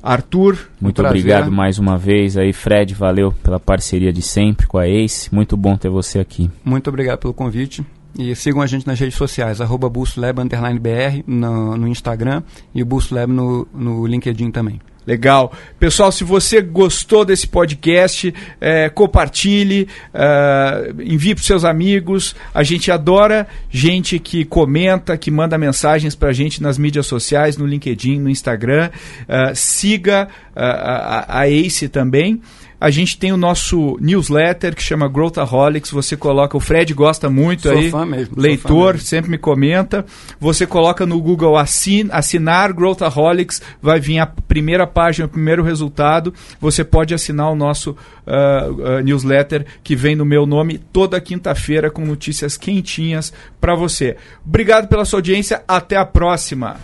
Arthur. 0.01 0.57
Muito 0.79 1.05
obrigado 1.05 1.51
mais 1.51 1.77
uma 1.77 1.97
vez 1.97 2.37
aí, 2.37 2.53
Fred. 2.53 2.93
Valeu 2.93 3.33
pela 3.43 3.59
parceria 3.59 4.13
de 4.13 4.21
sempre 4.21 4.65
com 4.65 4.77
a 4.77 4.87
Ace. 4.87 5.27
Muito 5.35 5.57
bom 5.57 5.75
ter 5.75 5.89
você 5.89 6.19
aqui. 6.19 6.49
Muito 6.63 6.87
obrigado 6.87 7.19
pelo 7.19 7.33
convite. 7.33 7.83
E 8.17 8.35
sigam 8.35 8.61
a 8.61 8.67
gente 8.67 8.87
nas 8.87 8.99
redes 8.99 9.15
sociais, 9.15 9.61
arroba 9.61 9.89
BR 9.89 11.23
no, 11.27 11.77
no 11.77 11.87
Instagram 11.87 12.43
e 12.73 12.83
BoostLab 12.83 13.31
no, 13.31 13.67
no 13.73 14.05
LinkedIn 14.05 14.51
também. 14.51 14.81
Legal. 15.09 15.51
Pessoal, 15.79 16.11
se 16.11 16.23
você 16.23 16.61
gostou 16.61 17.25
desse 17.25 17.47
podcast, 17.47 18.31
é, 18.61 18.89
compartilhe, 18.89 19.87
é, 20.13 20.93
envie 20.99 21.33
para 21.33 21.43
seus 21.43 21.65
amigos. 21.65 22.35
A 22.53 22.61
gente 22.61 22.91
adora 22.91 23.47
gente 23.71 24.19
que 24.19 24.45
comenta, 24.45 25.17
que 25.17 25.31
manda 25.31 25.57
mensagens 25.57 26.13
para 26.13 26.29
a 26.29 26.33
gente 26.33 26.61
nas 26.61 26.77
mídias 26.77 27.07
sociais, 27.07 27.57
no 27.57 27.65
LinkedIn, 27.65 28.19
no 28.19 28.29
Instagram. 28.29 28.91
É, 29.27 29.55
siga 29.55 30.27
é, 30.55 30.63
a, 30.63 31.25
a, 31.27 31.39
a 31.39 31.49
Ace 31.49 31.89
também. 31.89 32.39
A 32.79 32.89
gente 32.89 33.17
tem 33.17 33.31
o 33.33 33.37
nosso 33.37 33.97
newsletter 33.99 34.73
que 34.73 34.81
chama 34.81 35.09
Growthaholics. 35.09 35.91
Você 35.91 36.15
coloca, 36.15 36.55
o 36.55 36.59
Fred 36.59 36.93
gosta 36.93 37.29
muito 37.29 37.63
sou 37.63 37.71
aí, 37.73 37.91
fã 37.91 38.05
mesmo, 38.05 38.35
leitor, 38.37 38.93
mesmo. 38.93 39.07
sempre 39.07 39.31
me 39.31 39.37
comenta. 39.37 40.05
Você 40.39 40.65
coloca 40.65 41.05
no 41.05 41.19
Google 41.21 41.57
assin, 41.57 42.07
assinar 42.11 42.71
Growthaholics, 42.71 43.61
vai 43.81 43.99
vir 43.99 44.19
a 44.19 44.25
primeira 44.25 44.87
página, 44.87 45.25
o 45.25 45.29
primeiro 45.29 45.61
resultado. 45.61 46.33
Você 46.61 46.83
pode 46.83 47.13
assinar 47.13 47.51
o 47.51 47.55
nosso 47.55 47.91
uh, 47.91 48.71
uh, 48.71 49.03
newsletter 49.03 49.65
que 49.83 49.95
vem 49.95 50.15
no 50.15 50.23
meu 50.23 50.45
nome 50.45 50.77
toda 50.77 51.19
quinta-feira 51.19 51.91
com 51.91 52.05
notícias 52.05 52.55
quentinhas 52.55 53.33
para 53.59 53.75
você. 53.75 54.15
Obrigado 54.45 54.87
pela 54.87 55.03
sua 55.03 55.17
audiência. 55.17 55.63
Até 55.67 55.97
a 55.97 56.05
próxima. 56.05 56.77